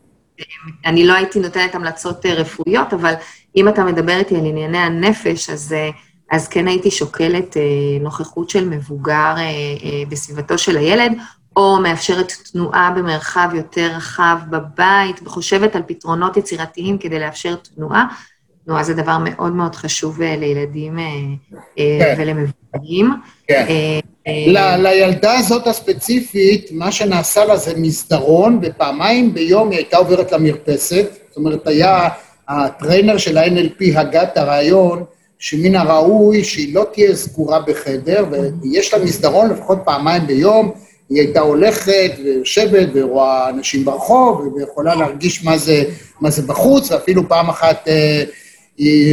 אני 0.87 1.07
לא 1.07 1.13
הייתי 1.13 1.41
נותנת 1.41 1.75
המלצות 1.75 2.27
אה, 2.27 2.35
רפואיות, 2.35 2.93
אבל 2.93 3.15
אם 3.57 3.69
אתה 3.69 3.85
מדבר 3.85 4.17
איתי 4.17 4.37
על 4.37 4.47
ענייני 4.47 4.79
הנפש, 4.79 5.51
אז, 5.51 5.73
אה, 5.73 5.91
אז 6.31 6.49
כן 6.49 6.69
הייתי 6.69 6.91
שוקלת 6.91 7.57
אה, 7.57 7.63
נוכחות 8.01 8.51
של 8.51 8.69
מבוגר 8.69 9.35
אה, 9.37 9.43
אה, 9.43 10.03
בסביבתו 10.09 10.59
של 10.59 10.77
הילד, 10.77 11.13
או 11.57 11.79
מאפשרת 11.83 12.33
תנועה 12.53 12.91
במרחב 12.91 13.49
יותר 13.55 13.91
רחב 13.97 14.39
בבית, 14.51 15.21
וחושבת 15.25 15.77
על 15.77 15.83
פתרונות 15.87 16.37
יצירתיים 16.37 16.99
כדי 16.99 17.19
לאפשר 17.19 17.55
תנועה. 17.55 18.07
תנועה 18.65 18.85
זה 18.85 18.95
דבר 18.95 19.19
מאוד 19.25 19.53
מאוד 19.53 19.75
חשוב 19.75 20.23
אה, 20.23 20.37
לילדים 20.37 20.99
אה, 20.99 21.05
אה, 21.79 21.99
כן. 22.01 22.15
ולמבוגרים. 22.19 23.11
כן. 23.49 23.67
ל- 24.47 24.77
לילדה 24.83 25.39
הזאת 25.39 25.67
הספציפית, 25.67 26.69
מה 26.73 26.93
שנעשה 26.93 27.45
לה 27.45 27.57
זה 27.57 27.73
מסדרון, 27.77 28.59
ופעמיים 28.63 29.35
ביום 29.35 29.71
היא 29.71 29.79
הייתה 29.79 29.97
עוברת 29.97 30.33
למרפסת. 30.33 31.07
זאת 31.29 31.37
אומרת, 31.37 31.67
היה 31.67 32.09
הטריינר 32.49 33.19
של 33.19 33.39
ה-NLP 33.39 33.99
הגה 33.99 34.23
את 34.23 34.37
הרעיון 34.37 35.05
שמן 35.39 35.75
הראוי 35.77 36.45
שהיא 36.45 36.75
לא 36.75 36.87
תהיה 36.93 37.17
סגורה 37.17 37.61
בחדר, 37.61 38.25
ויש 38.63 38.95
לה 38.95 39.05
מסדרון 39.05 39.51
לפחות 39.51 39.79
פעמיים 39.85 40.27
ביום, 40.27 40.71
היא 41.11 41.21
הייתה 41.21 41.41
הולכת 41.41 42.13
ויושבת 42.25 42.89
ורואה 42.95 43.49
אנשים 43.49 43.85
ברחוב, 43.85 44.55
ויכולה 44.57 44.95
להרגיש 44.95 45.45
מה 45.45 45.59
זה, 45.59 45.85
מה 46.21 46.31
זה 46.31 46.43
בחוץ, 46.43 46.91
ואפילו 46.91 47.29
פעם 47.29 47.49
אחת 47.49 47.89
אה, 47.89 48.25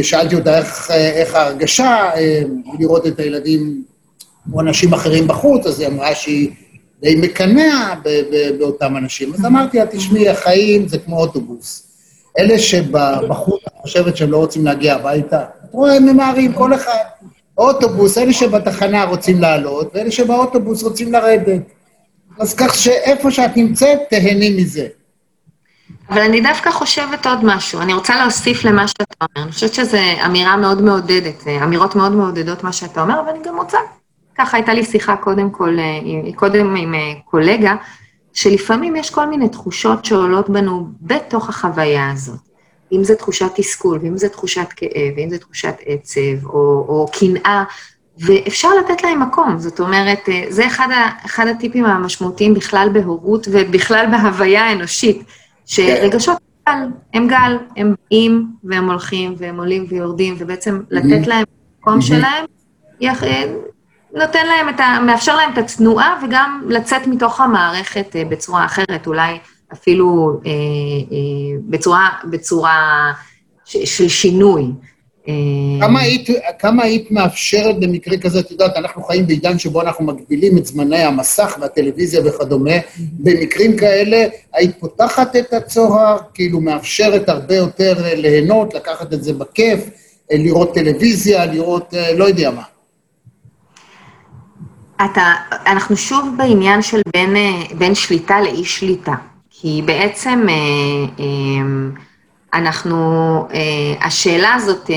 שאלתי 0.02 0.34
אותה 0.34 0.58
איך, 0.58 0.90
איך 0.90 1.34
ההרגשה, 1.34 2.10
אה, 2.14 2.42
לראות 2.78 3.06
את 3.06 3.20
הילדים 3.20 3.82
או 4.52 4.60
אנשים 4.60 4.92
אחרים 4.92 5.28
בחוץ, 5.28 5.66
אז 5.66 5.80
היא 5.80 5.88
אמרה 5.88 6.14
שהיא 6.14 6.50
די 7.00 7.16
מקנאה 7.16 7.94
באותם 8.58 8.96
אנשים. 8.96 9.34
אז 9.34 9.44
אמרתי 9.44 9.78
לה, 9.78 9.86
תשמעי, 9.86 10.28
החיים 10.28 10.88
זה 10.88 10.98
כמו 10.98 11.20
אוטובוס. 11.20 11.88
אלה 12.38 12.58
שבחוץ, 12.58 13.60
את 13.66 13.72
חושבת 13.82 14.16
שהם 14.16 14.30
לא 14.30 14.36
רוצים 14.36 14.64
להגיע 14.64 14.94
הביתה, 14.94 15.40
את 15.40 15.72
רואה, 15.72 15.96
הם 15.96 16.06
ממהרים, 16.06 16.52
כל 16.52 16.74
אחד. 16.74 17.04
אוטובוס, 17.58 18.18
אלה 18.18 18.32
שבתחנה 18.32 19.04
רוצים 19.04 19.40
לעלות, 19.40 19.90
ואלה 19.94 20.10
שבאוטובוס 20.10 20.82
רוצים 20.82 21.12
לרדת. 21.12 21.62
אז 22.38 22.54
כך 22.54 22.74
שאיפה 22.74 23.30
שאת 23.30 23.56
נמצאת, 23.56 23.98
תהני 24.10 24.50
מזה. 24.62 24.86
אבל 26.12 26.20
אני 26.20 26.40
דווקא 26.40 26.70
חושבת 26.70 27.26
עוד 27.26 27.44
משהו, 27.44 27.80
אני 27.80 27.94
רוצה 27.94 28.16
להוסיף 28.16 28.64
למה 28.64 28.88
שאתה 28.88 29.04
אומר. 29.20 29.44
אני 29.44 29.52
חושבת 29.52 29.74
שזו 29.74 29.98
אמירה 30.26 30.56
מאוד 30.56 30.82
מעודדת, 30.82 31.46
אמירות 31.64 31.96
מאוד 31.96 32.12
מעודדות 32.12 32.64
מה 32.64 32.72
שאתה 32.72 33.02
אומר, 33.02 33.22
ואני 33.26 33.38
גם 33.44 33.56
רוצה, 33.56 33.78
ככה 34.38 34.56
הייתה 34.56 34.74
לי 34.74 34.84
שיחה 34.84 35.16
קודם 35.16 35.50
כל, 35.50 35.76
קודם 36.34 36.76
עם 36.76 36.94
קולגה, 37.24 37.74
שלפעמים 38.32 38.96
יש 38.96 39.10
כל 39.10 39.26
מיני 39.26 39.48
תחושות 39.48 40.04
שעולות 40.04 40.50
בנו 40.50 40.88
בתוך 41.00 41.48
החוויה 41.48 42.10
הזאת. 42.10 42.40
אם 42.92 43.04
זו 43.04 43.14
תחושת 43.14 43.50
תסכול, 43.54 43.98
ואם 44.02 44.18
זו 44.18 44.28
תחושת 44.28 44.66
כאב, 44.76 45.12
ואם 45.16 45.30
זו 45.30 45.38
תחושת 45.38 45.74
עצב, 45.86 46.46
או, 46.46 47.08
קנאה, 47.12 47.64
ואפשר 48.18 48.68
לתת 48.74 49.02
להם 49.02 49.22
מקום. 49.22 49.58
זאת 49.58 49.80
אומרת, 49.80 50.28
אה, 50.28 50.44
זה 50.48 50.66
אחד, 50.66 50.88
ה, 50.90 51.10
אחד 51.26 51.46
הטיפים 51.46 51.84
המשמעותיים 51.84 52.54
בכלל 52.54 52.88
בהורות 52.92 53.48
ובכלל 53.50 54.06
בהוויה 54.10 54.64
האנושית, 54.64 55.22
שרגשות 55.66 56.38
גל, 56.68 56.74
הם 57.14 57.28
גל, 57.28 57.56
הם 57.76 57.94
באים 58.10 58.46
והם 58.64 58.90
הולכים 58.90 59.34
והם 59.38 59.58
עולים 59.58 59.86
ויורדים, 59.88 60.34
ובעצם 60.38 60.80
לתת 60.90 61.26
להם 61.26 61.44
מקום 61.80 62.00
שלהם, 62.00 62.44
יח... 63.00 63.24
אה, 63.24 63.52
נותן 64.14 64.46
להם 64.46 64.68
את 64.68 64.80
ה... 64.80 64.98
מאפשר 65.06 65.36
להם 65.36 65.52
את 65.52 65.58
התנועה 65.58 66.20
וגם 66.22 66.62
לצאת 66.68 67.06
מתוך 67.06 67.40
המערכת 67.40 68.16
אה, 68.16 68.24
בצורה 68.24 68.64
אחרת, 68.64 69.06
אולי 69.06 69.38
אפילו 69.72 70.40
אה, 70.46 70.50
אה, 70.50 71.58
בצורה, 71.68 72.08
בצורה 72.30 73.12
של 73.64 74.08
שינוי. 74.08 74.64
אה, 75.28 75.34
כמה 75.80 76.00
היית, 76.00 76.28
כמה 76.58 76.82
היית 76.82 77.10
מאפשרת 77.10 77.80
במקרה 77.80 78.18
כזה, 78.18 78.40
את 78.40 78.50
יודעת, 78.50 78.76
אנחנו 78.76 79.02
חיים 79.02 79.26
בעידן 79.26 79.58
שבו 79.58 79.82
אנחנו 79.82 80.04
מגבילים 80.04 80.58
את 80.58 80.66
זמני 80.66 81.02
המסך 81.02 81.58
והטלוויזיה 81.60 82.20
וכדומה, 82.24 82.74
במקרים 82.98 83.76
כאלה 83.76 84.26
היית 84.52 84.80
פותחת 84.80 85.36
את 85.36 85.52
הצוהר, 85.52 86.18
כאילו 86.34 86.60
מאפשרת 86.60 87.28
הרבה 87.28 87.56
יותר 87.56 87.94
ליהנות, 88.16 88.74
לקחת 88.74 89.12
את 89.12 89.24
זה 89.24 89.32
בכיף, 89.32 89.80
לראות 90.32 90.74
טלוויזיה, 90.74 91.46
לראות 91.46 91.94
לא 92.16 92.24
יודע 92.24 92.50
מה. 92.50 92.62
אתה, 95.04 95.32
אנחנו 95.66 95.96
שוב 95.96 96.28
בעניין 96.36 96.82
של 96.82 97.00
בין, 97.12 97.36
בין 97.78 97.94
שליטה 97.94 98.40
לאי 98.40 98.64
שליטה, 98.64 99.14
כי 99.50 99.82
בעצם 99.84 100.46
אנחנו, 100.48 101.24
אה, 101.24 102.02
השאלה 104.00 104.54
הזאת 104.54 104.90
אה, 104.90 104.96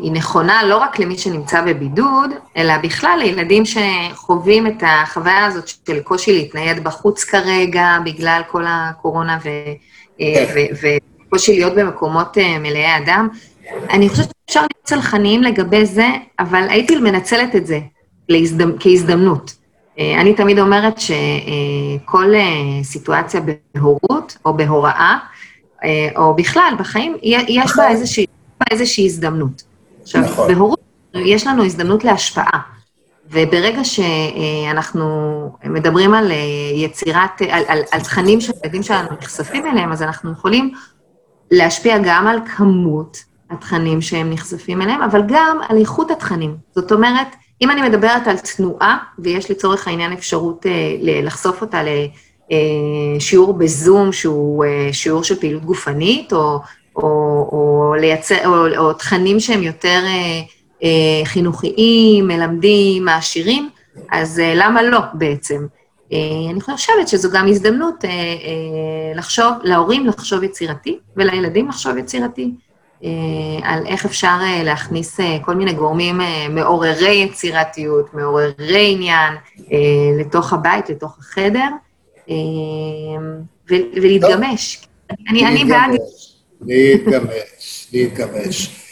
היא 0.00 0.12
נכונה 0.12 0.64
לא 0.64 0.76
רק 0.76 0.98
למי 0.98 1.18
שנמצא 1.18 1.60
בבידוד, 1.60 2.30
אלא 2.56 2.76
בכלל 2.78 3.18
לילדים 3.22 3.62
שחווים 3.64 4.66
את 4.66 4.82
החוויה 4.86 5.44
הזאת 5.44 5.68
של 5.68 6.00
קושי 6.00 6.32
להתנייד 6.32 6.84
בחוץ 6.84 7.24
כרגע, 7.24 7.98
בגלל 8.04 8.42
כל 8.50 8.64
הקורונה 8.66 9.38
ו, 9.44 9.48
אה, 10.20 10.46
ו, 10.54 10.88
וקושי 11.28 11.56
להיות 11.56 11.74
במקומות 11.74 12.36
מלאי 12.60 12.96
אדם. 12.96 13.28
אני 13.90 14.08
חושבת 14.08 14.32
שאפשר 14.46 14.60
להיות 14.60 14.84
צלחניים 14.84 15.42
לגבי 15.42 15.86
זה, 15.86 16.08
אבל 16.38 16.66
הייתי 16.68 16.96
מנצלת 16.96 17.56
את 17.56 17.66
זה 17.66 17.80
להזדמ... 18.28 18.70
כהזדמנות. 18.80 19.54
אני 19.98 20.34
תמיד 20.34 20.58
אומרת 20.58 20.94
שכל 20.98 22.32
סיטואציה 22.82 23.40
בהורות 23.74 24.36
או 24.44 24.54
בהוראה, 24.56 25.16
אה, 25.20 25.33
או 26.16 26.34
בכלל, 26.34 26.74
בחיים, 26.78 27.16
יש 27.22 27.72
בה 27.76 27.88
איזושהי, 27.88 28.26
איזושהי 28.70 29.06
הזדמנות. 29.06 29.62
עכשיו, 30.02 30.20
נכון. 30.20 30.54
בהורות 30.54 30.80
יש 31.14 31.46
לנו 31.46 31.64
הזדמנות 31.64 32.04
להשפעה, 32.04 32.60
וברגע 33.30 33.84
שאנחנו 33.84 35.06
מדברים 35.64 36.14
על 36.14 36.32
אה, 36.32 36.36
יצירת, 36.74 37.42
על, 37.50 37.62
על, 37.68 37.82
על 37.90 38.00
תכנים 38.00 38.40
שהילדים 38.40 38.82
שלנו 38.82 39.08
נחשפים 39.22 39.66
אליהם, 39.66 39.92
אז 39.92 40.02
אנחנו 40.02 40.32
יכולים 40.32 40.72
להשפיע 41.50 41.98
גם 42.04 42.26
על 42.26 42.38
כמות 42.56 43.18
התכנים 43.50 44.02
שהם 44.02 44.30
נחשפים 44.30 44.82
אליהם, 44.82 45.02
אבל 45.02 45.22
גם 45.28 45.58
על 45.68 45.76
איכות 45.76 46.10
התכנים. 46.10 46.56
זאת 46.74 46.92
אומרת, 46.92 47.26
אם 47.62 47.70
אני 47.70 47.88
מדברת 47.88 48.26
על 48.26 48.36
תנועה, 48.38 48.98
ויש 49.18 49.50
לצורך 49.50 49.88
העניין 49.88 50.12
אפשרות 50.12 50.66
אה, 50.66 50.72
לחשוף 51.00 51.60
אותה 51.60 51.86
אה, 51.86 52.06
שיעור 53.18 53.52
בזום 53.52 54.12
שהוא 54.12 54.64
אה, 54.64 54.88
שיעור 54.92 55.24
של 55.24 55.40
פעילות 55.40 55.64
גופנית, 55.64 56.32
או, 56.32 56.58
או, 56.96 57.02
או, 57.52 57.94
לייצר, 58.00 58.46
או, 58.46 58.76
או 58.76 58.92
תכנים 58.92 59.40
שהם 59.40 59.62
יותר 59.62 60.00
אה, 60.82 60.88
חינוכיים, 61.24 62.28
מלמדים, 62.28 63.04
מעשירים, 63.04 63.70
אז 64.10 64.42
למה 64.54 64.82
לא 64.82 64.98
בעצם? 65.14 65.66
אני 66.50 66.60
חושבת 66.60 67.08
שזו 67.08 67.30
גם 67.32 67.48
הזדמנות 67.48 68.04
לחשוב, 69.14 69.52
להורים 69.62 70.06
לחשוב 70.06 70.42
יצירתי, 70.42 70.98
ולילדים 71.16 71.68
לחשוב 71.68 71.96
יצירתי, 71.96 72.50
על 73.62 73.86
איך 73.86 74.04
אפשר 74.04 74.36
להכניס 74.64 75.20
כל 75.42 75.54
מיני 75.54 75.72
גורמים 75.72 76.20
מעוררי 76.50 77.14
יצירתיות, 77.14 78.14
מעוררי 78.14 78.92
עניין, 78.92 79.34
לתוך 80.20 80.52
הבית, 80.52 80.90
לתוך 80.90 81.18
החדר, 81.18 81.68
ולהתגמש. 83.68 84.86
אני, 85.28 85.46
אני 85.46 85.64
בעד... 85.64 85.90
להתגבש, 86.60 87.88
להתגבש. 87.92 88.84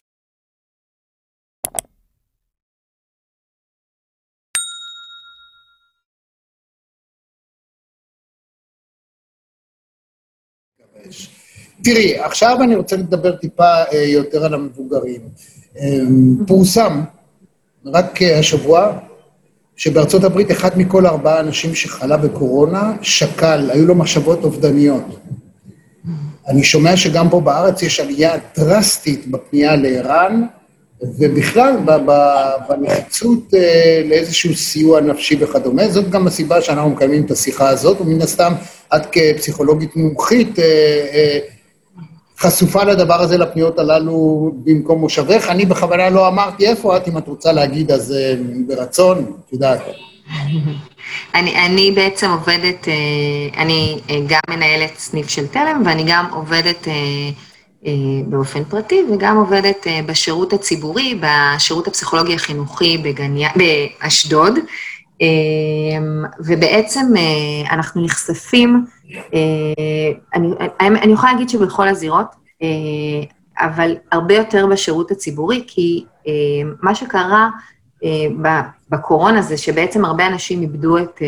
תראי, 11.84 12.18
עכשיו 12.18 12.62
אני 12.62 12.74
רוצה 12.74 12.96
לדבר 12.96 13.36
טיפה 13.36 13.82
אה, 13.92 14.04
יותר 14.04 14.44
על 14.44 14.54
המבוגרים. 14.54 15.20
אה, 15.76 15.98
פורסם 16.46 17.00
רק 17.86 18.22
השבוע 18.22 18.98
שבארצות 19.76 20.24
הברית 20.24 20.50
אחד 20.50 20.78
מכל 20.78 21.06
ארבעה 21.06 21.40
אנשים 21.40 21.74
שחלה 21.74 22.16
בקורונה 22.16 22.92
שקל, 23.02 23.70
היו 23.72 23.86
לו 23.86 23.94
מחשבות 23.94 24.44
אובדניות. 24.44 25.18
אני 26.48 26.64
שומע 26.64 26.96
שגם 26.96 27.30
פה 27.30 27.40
בארץ 27.40 27.82
יש 27.82 28.00
עלייה 28.00 28.32
דרסטית 28.56 29.26
בפנייה 29.26 29.76
לער"ן, 29.76 30.42
ובכלל 31.18 31.76
בנחיצות 32.68 33.54
אה, 33.54 34.02
לאיזשהו 34.04 34.54
סיוע 34.54 35.00
נפשי 35.00 35.36
וכדומה. 35.40 35.88
זאת 35.88 36.10
גם 36.10 36.26
הסיבה 36.26 36.62
שאנחנו 36.62 36.90
מקיימים 36.90 37.24
את 37.24 37.30
השיחה 37.30 37.68
הזאת, 37.68 38.00
ומן 38.00 38.22
הסתם 38.22 38.52
את 38.96 39.02
כפסיכולוגית 39.12 39.96
מומחית 39.96 40.58
אה, 40.58 40.64
אה, 41.12 41.38
חשופה 42.42 42.84
לדבר 42.84 43.20
הזה, 43.20 43.38
לפניות 43.38 43.78
הללו 43.78 44.52
במקום 44.64 45.00
מושבך. 45.00 45.46
אני 45.48 45.66
בכוונה 45.66 46.10
לא 46.10 46.28
אמרתי 46.28 46.66
איפה 46.66 46.96
את, 46.96 47.08
אם 47.08 47.18
את 47.18 47.28
רוצה 47.28 47.52
להגיד 47.52 47.90
אז 47.90 48.14
ברצון, 48.66 49.18
את 49.46 49.52
יודעת. 49.52 49.80
אני, 51.34 51.66
אני 51.66 51.90
בעצם 51.90 52.30
עובדת, 52.30 52.88
אני 53.56 54.00
גם 54.26 54.40
מנהלת 54.50 54.98
סניף 54.98 55.28
של 55.28 55.46
תלם 55.46 55.82
ואני 55.86 56.04
גם 56.06 56.26
עובדת 56.32 56.88
אה, 57.86 57.92
באופן 58.26 58.64
פרטי, 58.64 59.02
וגם 59.10 59.36
עובדת 59.36 59.86
אה, 59.86 60.00
בשירות 60.06 60.52
הציבורי, 60.52 61.20
בשירות 61.20 61.86
הפסיכולוגי 61.86 62.34
החינוכי 62.34 62.98
בגניה, 62.98 63.50
באשדוד, 63.56 64.56
אה, 64.56 64.62
ובעצם 66.46 67.12
אנחנו 67.70 68.04
נחשפים, 68.04 68.86
אני, 70.34 70.46
אני 70.80 71.12
יכולה 71.12 71.32
להגיד 71.32 71.48
שבכל 71.48 71.88
הזירות, 71.88 72.26
אבל 73.58 73.96
הרבה 74.12 74.34
יותר 74.34 74.66
בשירות 74.66 75.10
הציבורי, 75.10 75.64
כי 75.66 76.04
מה 76.82 76.94
שקרה 76.94 77.50
בקורונה 78.90 79.42
זה 79.42 79.56
שבעצם 79.56 80.04
הרבה 80.04 80.26
אנשים 80.26 80.62
איבדו 80.62 80.98
את, 80.98 81.22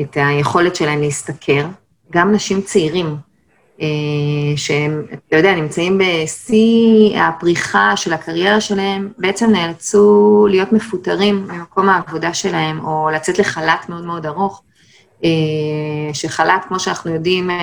את 0.00 0.16
היכולת 0.16 0.76
שלהם 0.76 1.00
להשתכר, 1.00 1.66
גם 2.12 2.32
נשים 2.32 2.60
צעירים 2.60 3.06
אה, 3.06 3.29
שהם, 4.56 5.06
אתה 5.28 5.36
יודע, 5.36 5.54
נמצאים 5.54 5.98
בשיא 5.98 7.18
הפריחה 7.20 7.96
של 7.96 8.12
הקריירה 8.12 8.60
שלהם, 8.60 9.08
בעצם 9.18 9.50
נאלצו 9.50 10.46
להיות 10.50 10.72
מפוטרים 10.72 11.46
ממקום 11.48 11.88
העבודה 11.88 12.34
שלהם, 12.34 12.84
או 12.84 13.08
לצאת 13.14 13.38
לחל"ת 13.38 13.88
מאוד 13.88 14.04
מאוד 14.04 14.26
ארוך, 14.26 14.62
אה, 15.24 15.30
שחל"ת, 16.12 16.64
כמו 16.68 16.80
שאנחנו 16.80 17.14
יודעים, 17.14 17.50
אה, 17.50 17.56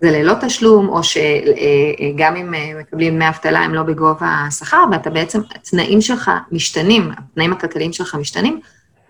זה 0.00 0.10
ללא 0.10 0.34
תשלום, 0.40 0.88
או 0.88 1.00
שגם 1.02 2.36
אם 2.36 2.54
מקבלים 2.80 3.14
דמי 3.14 3.28
אבטלה 3.28 3.60
הם 3.60 3.74
לא 3.74 3.82
בגובה 3.82 4.44
השכר, 4.48 4.84
ואתה 4.92 5.10
בעצם, 5.10 5.40
התנאים 5.54 6.00
שלך 6.00 6.30
משתנים, 6.52 7.10
התנאים 7.18 7.52
הכלכליים 7.52 7.92
שלך 7.92 8.14
משתנים, 8.14 8.60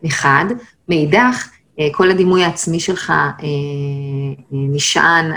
מחד, 0.03 0.45
מאידך, 0.89 1.49
אה, 1.49 1.62
כל 1.93 2.11
הדימוי 2.11 2.45
העצמי 2.45 2.81
שלך 2.81 3.11
אה, 3.11 3.25
אה, 3.43 3.49
נשען 4.51 5.33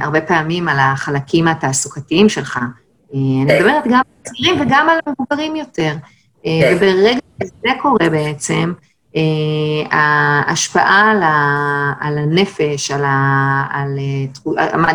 הרבה 0.00 0.20
פעמים 0.20 0.68
על 0.68 0.76
החלקים 0.78 1.48
התעסוקתיים 1.48 2.28
שלך. 2.28 2.58
אני 3.14 3.44
כן. 3.48 3.56
מדברת 3.56 3.84
גם 3.86 3.94
על 3.98 4.22
צעירים 4.22 4.60
וגם 4.60 4.88
על 4.88 4.98
מבוגרים 5.08 5.56
יותר. 5.56 5.94
כן. 6.42 6.76
וברגע 6.76 7.20
שזה 7.42 7.68
קורה 7.82 8.10
בעצם, 8.10 8.72
ההשפעה 9.90 11.10
על, 11.10 11.22
ה, 11.22 11.92
על 12.00 12.18
הנפש, 12.18 12.90
על 12.90 13.04
ה, 13.04 13.66
על, 13.70 13.98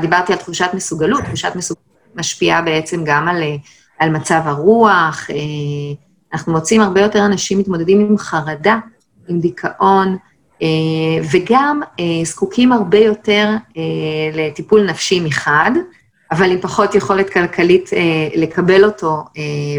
דיברתי 0.02 0.34
על 0.34 0.40
תחושת 0.40 0.70
מסוגלות, 0.74 1.24
תחושת 1.24 1.52
מסוגלות 1.56 1.86
משפיעה 2.16 2.62
בעצם 2.62 3.04
גם 3.06 3.28
על, 3.28 3.44
על 4.00 4.10
מצב 4.10 4.42
הרוח, 4.46 5.28
אנחנו 6.34 6.54
מוצאים 6.54 6.82
הרבה 6.82 7.02
יותר 7.02 7.26
אנשים 7.26 7.60
מתמודדים 7.60 8.00
עם 8.00 8.18
חרדה, 8.18 8.80
עם 9.28 9.40
דיכאון, 9.40 10.08
אה, 10.08 10.35
וגם 11.32 11.82
אה, 12.00 12.04
זקוקים 12.24 12.72
הרבה 12.72 12.98
יותר 12.98 13.50
אה, 13.78 13.82
לטיפול 14.34 14.84
נפשי 14.84 15.20
מחד, 15.20 15.72
אבל 16.32 16.52
עם 16.52 16.62
פחות 16.62 16.96
יכולת 16.96 17.30
כלכלית 17.30 17.90
לקבל 18.36 18.86
אותו 18.86 19.24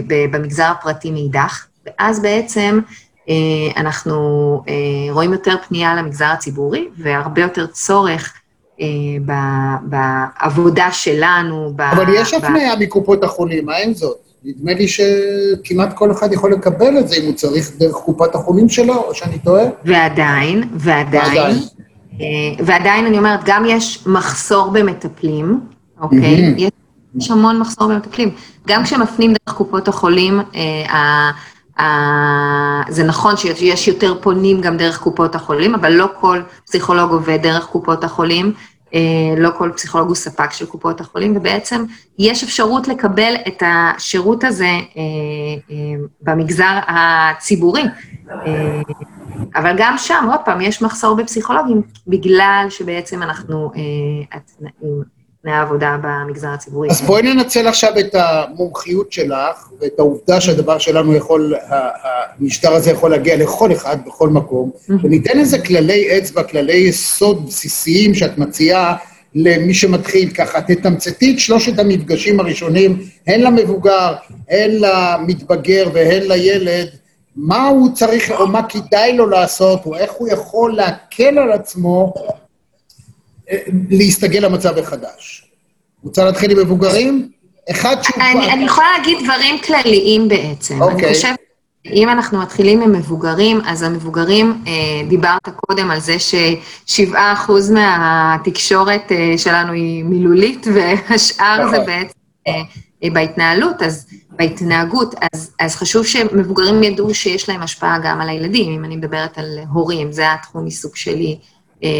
במגזר 0.06 0.64
הפרטי 0.64 1.10
מאידך, 1.10 1.66
ואז 1.86 2.22
בעצם 2.22 2.80
אנחנו 3.76 4.62
רואים 5.10 5.32
יותר 5.32 5.56
פנייה 5.68 5.94
למגזר 5.94 6.24
הציבורי 6.24 6.88
והרבה 6.98 7.42
יותר 7.42 7.66
צורך 7.66 8.34
בעבודה 9.82 10.92
שלנו. 10.92 11.72
אבל 11.78 12.14
יש 12.14 12.34
הפניה 12.34 12.76
מקופות 12.76 13.24
החולים, 13.24 13.66
מה 13.66 13.76
עם 13.76 13.94
זאת? 13.94 14.25
נדמה 14.46 14.74
לי 14.74 14.88
שכמעט 14.88 15.92
כל 15.92 16.10
אחד 16.10 16.32
יכול 16.32 16.52
לקבל 16.52 16.98
את 16.98 17.08
זה 17.08 17.16
אם 17.16 17.26
הוא 17.26 17.34
צריך 17.34 17.70
דרך 17.78 17.94
קופת 17.94 18.34
החולים 18.34 18.68
שלו, 18.68 18.94
או 18.94 19.14
שאני 19.14 19.38
טועה. 19.38 19.64
ועדיין, 19.84 20.62
ועדיין, 20.74 21.24
ועדיין, 21.26 21.56
אה, 22.20 22.64
ועדיין 22.64 23.06
אני 23.06 23.18
אומרת, 23.18 23.40
גם 23.44 23.64
יש 23.68 24.06
מחסור 24.06 24.70
במטפלים, 24.70 25.60
אוקיי? 26.00 26.54
Mm-hmm. 26.56 27.18
יש 27.20 27.30
המון 27.30 27.58
מחסור 27.58 27.88
במטפלים. 27.88 28.30
גם 28.66 28.84
כשמפנים 28.84 29.32
דרך 29.32 29.56
קופות 29.56 29.88
החולים, 29.88 30.40
אה, 30.54 31.30
זה 32.88 33.04
נכון 33.04 33.36
שיש 33.36 33.88
יותר 33.88 34.14
פונים 34.20 34.60
גם 34.60 34.76
דרך 34.76 34.98
קופות 34.98 35.34
החולים, 35.34 35.74
אבל 35.74 35.92
לא 35.92 36.08
כל 36.20 36.40
פסיכולוג 36.66 37.10
עובד 37.10 37.38
דרך 37.42 37.64
קופות 37.64 38.04
החולים. 38.04 38.52
אה, 38.96 39.34
לא 39.36 39.50
כל 39.58 39.70
פסיכולוג 39.76 40.08
הוא 40.08 40.16
ספק 40.16 40.52
של 40.52 40.66
קופות 40.66 41.00
החולים, 41.00 41.36
ובעצם 41.36 41.84
יש 42.18 42.44
אפשרות 42.44 42.88
לקבל 42.88 43.34
את 43.48 43.62
השירות 43.66 44.44
הזה 44.44 44.64
אה, 44.64 44.80
אה, 45.70 45.76
במגזר 46.22 46.78
הציבורי. 46.86 47.82
אבל 49.54 49.74
גם 49.78 49.94
שם, 49.98 50.26
עוד 50.30 50.40
פעם, 50.44 50.60
יש 50.60 50.82
מחסור 50.82 51.16
בפסיכולוגים, 51.16 51.82
בגלל 52.06 52.66
שבעצם 52.70 53.22
אנחנו, 53.22 53.70
התנאים, 54.32 55.15
תנאי 55.46 55.56
העבודה 55.58 55.96
במגזר 56.02 56.48
הציבורי. 56.48 56.90
אז 56.90 57.00
בואי 57.00 57.22
ננצל 57.22 57.68
עכשיו 57.68 57.92
את 57.98 58.14
המומחיות 58.14 59.12
שלך, 59.12 59.68
ואת 59.80 59.98
העובדה 59.98 60.40
שהדבר 60.40 60.78
שלנו 60.78 61.14
יכול, 61.14 61.54
המשטר 62.38 62.72
הזה 62.72 62.90
יכול 62.90 63.10
להגיע 63.10 63.36
לכל 63.36 63.72
אחד, 63.72 63.96
בכל 64.06 64.28
מקום, 64.28 64.70
וניתן 65.02 65.38
איזה 65.38 65.58
כללי 65.58 66.18
אצבע, 66.18 66.42
כללי 66.42 66.76
יסוד 66.76 67.46
בסיסיים 67.46 68.14
שאת 68.14 68.38
מציעה 68.38 68.96
למי 69.34 69.74
שמתחיל 69.74 70.30
ככה. 70.30 70.60
תתמצתי 70.60 71.34
את 71.34 71.38
שלושת 71.38 71.78
המפגשים 71.78 72.40
הראשונים, 72.40 72.98
הן 73.26 73.40
למבוגר, 73.40 74.14
הן 74.50 74.70
למתבגר 74.70 75.88
והן 75.92 76.22
לילד, 76.22 76.88
מה 77.36 77.68
הוא 77.68 77.88
צריך, 77.94 78.30
או 78.30 78.46
מה 78.46 78.62
כדאי 78.62 79.16
לו 79.16 79.26
לעשות, 79.26 79.86
או 79.86 79.96
איך 79.96 80.12
הוא 80.12 80.28
יכול 80.28 80.74
להקל 80.74 81.38
על 81.38 81.52
עצמו 81.52 82.14
להסתגל 83.90 84.44
למצב 84.44 84.78
החדש. 84.78 85.46
רוצה 86.04 86.24
להתחיל 86.24 86.50
עם 86.50 86.58
מבוגרים? 86.58 87.28
אחד 87.70 87.96
שהוא... 88.02 88.22
אני, 88.22 88.52
אני 88.52 88.64
יכולה 88.64 88.86
להגיד 88.98 89.18
דברים 89.24 89.58
כלליים 89.58 90.28
בעצם. 90.28 90.82
אוקיי. 90.82 91.04
אני 91.04 91.14
חושבת, 91.14 91.38
אם 91.92 92.08
אנחנו 92.08 92.38
מתחילים 92.38 92.82
עם 92.82 92.92
מבוגרים, 92.92 93.60
אז 93.66 93.82
המבוגרים, 93.82 94.64
אה, 94.66 94.72
דיברת 95.08 95.48
קודם 95.56 95.90
על 95.90 96.00
זה 96.00 96.16
ששבעה 96.18 97.32
אחוז 97.32 97.70
מהתקשורת 97.70 99.12
אה, 99.12 99.38
שלנו 99.38 99.72
היא 99.72 100.04
מילולית, 100.04 100.66
והשאר 100.74 101.58
נכון. 101.58 101.70
זה 101.70 101.78
בעצם 101.78 102.18
אה, 102.48 103.10
בהתנהלות, 103.12 103.82
אז 103.82 104.06
בהתנהגות, 104.30 105.14
אז, 105.32 105.54
אז 105.60 105.76
חשוב 105.76 106.06
שמבוגרים 106.06 106.82
ידעו 106.82 107.14
שיש 107.14 107.48
להם 107.48 107.62
השפעה 107.62 107.98
גם 108.04 108.20
על 108.20 108.28
הילדים, 108.28 108.72
אם 108.72 108.84
אני 108.84 108.96
מדברת 108.96 109.38
על 109.38 109.58
הורים, 109.72 110.12
זה 110.12 110.32
התחום 110.32 110.64
עיסוק 110.64 110.96
שלי, 110.96 111.38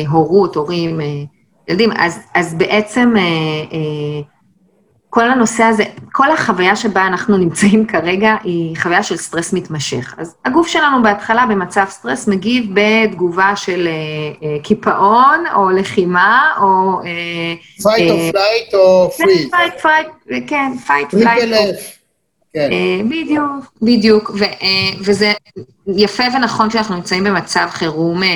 הורות, 0.09 0.57
הורים, 0.57 1.01
ילדים, 1.69 1.91
אז, 1.97 2.19
אז 2.35 2.55
בעצם 2.55 3.15
אה, 3.17 3.23
אה, 3.23 4.21
כל 5.11 5.31
הנושא 5.31 5.65
הזה, 5.65 5.85
כל 6.13 6.31
החוויה 6.31 6.77
שבה 6.77 7.07
אנחנו 7.07 7.37
נמצאים 7.37 7.87
כרגע 7.87 8.37
היא 8.43 8.77
חוויה 8.77 9.03
של 9.03 9.17
סטרס 9.17 9.53
מתמשך. 9.53 10.15
אז 10.19 10.37
הגוף 10.45 10.67
שלנו 10.67 11.03
בהתחלה 11.03 11.47
במצב 11.47 11.85
סטרס 11.89 12.29
מגיב 12.29 12.67
בתגובה 12.75 13.57
של 13.57 13.89
אה, 13.89 13.93
אה, 14.49 14.63
קיפאון 14.63 15.45
או 15.55 15.71
לחימה 15.71 16.53
או... 16.61 17.01
fight 17.81 17.83
or 17.83 18.37
flight 18.37 18.75
או 18.75 19.11
freeze. 19.11 19.55
fight, 19.55 19.83
fight, 19.83 20.35
כן, 20.47 20.73
fight, 20.87 21.15
flight. 21.15 21.97
כן. 22.57 22.73
אה, 22.73 23.01
בדיוק, 23.05 23.73
בדיוק, 23.83 24.31
ו, 24.35 24.45
אה, 24.45 24.90
וזה 25.01 25.33
יפה 25.97 26.25
ונכון 26.37 26.69
כשאנחנו 26.69 26.95
נמצאים 26.95 27.25
במצב 27.25 27.66
חירום 27.71 28.23
אה, 28.23 28.29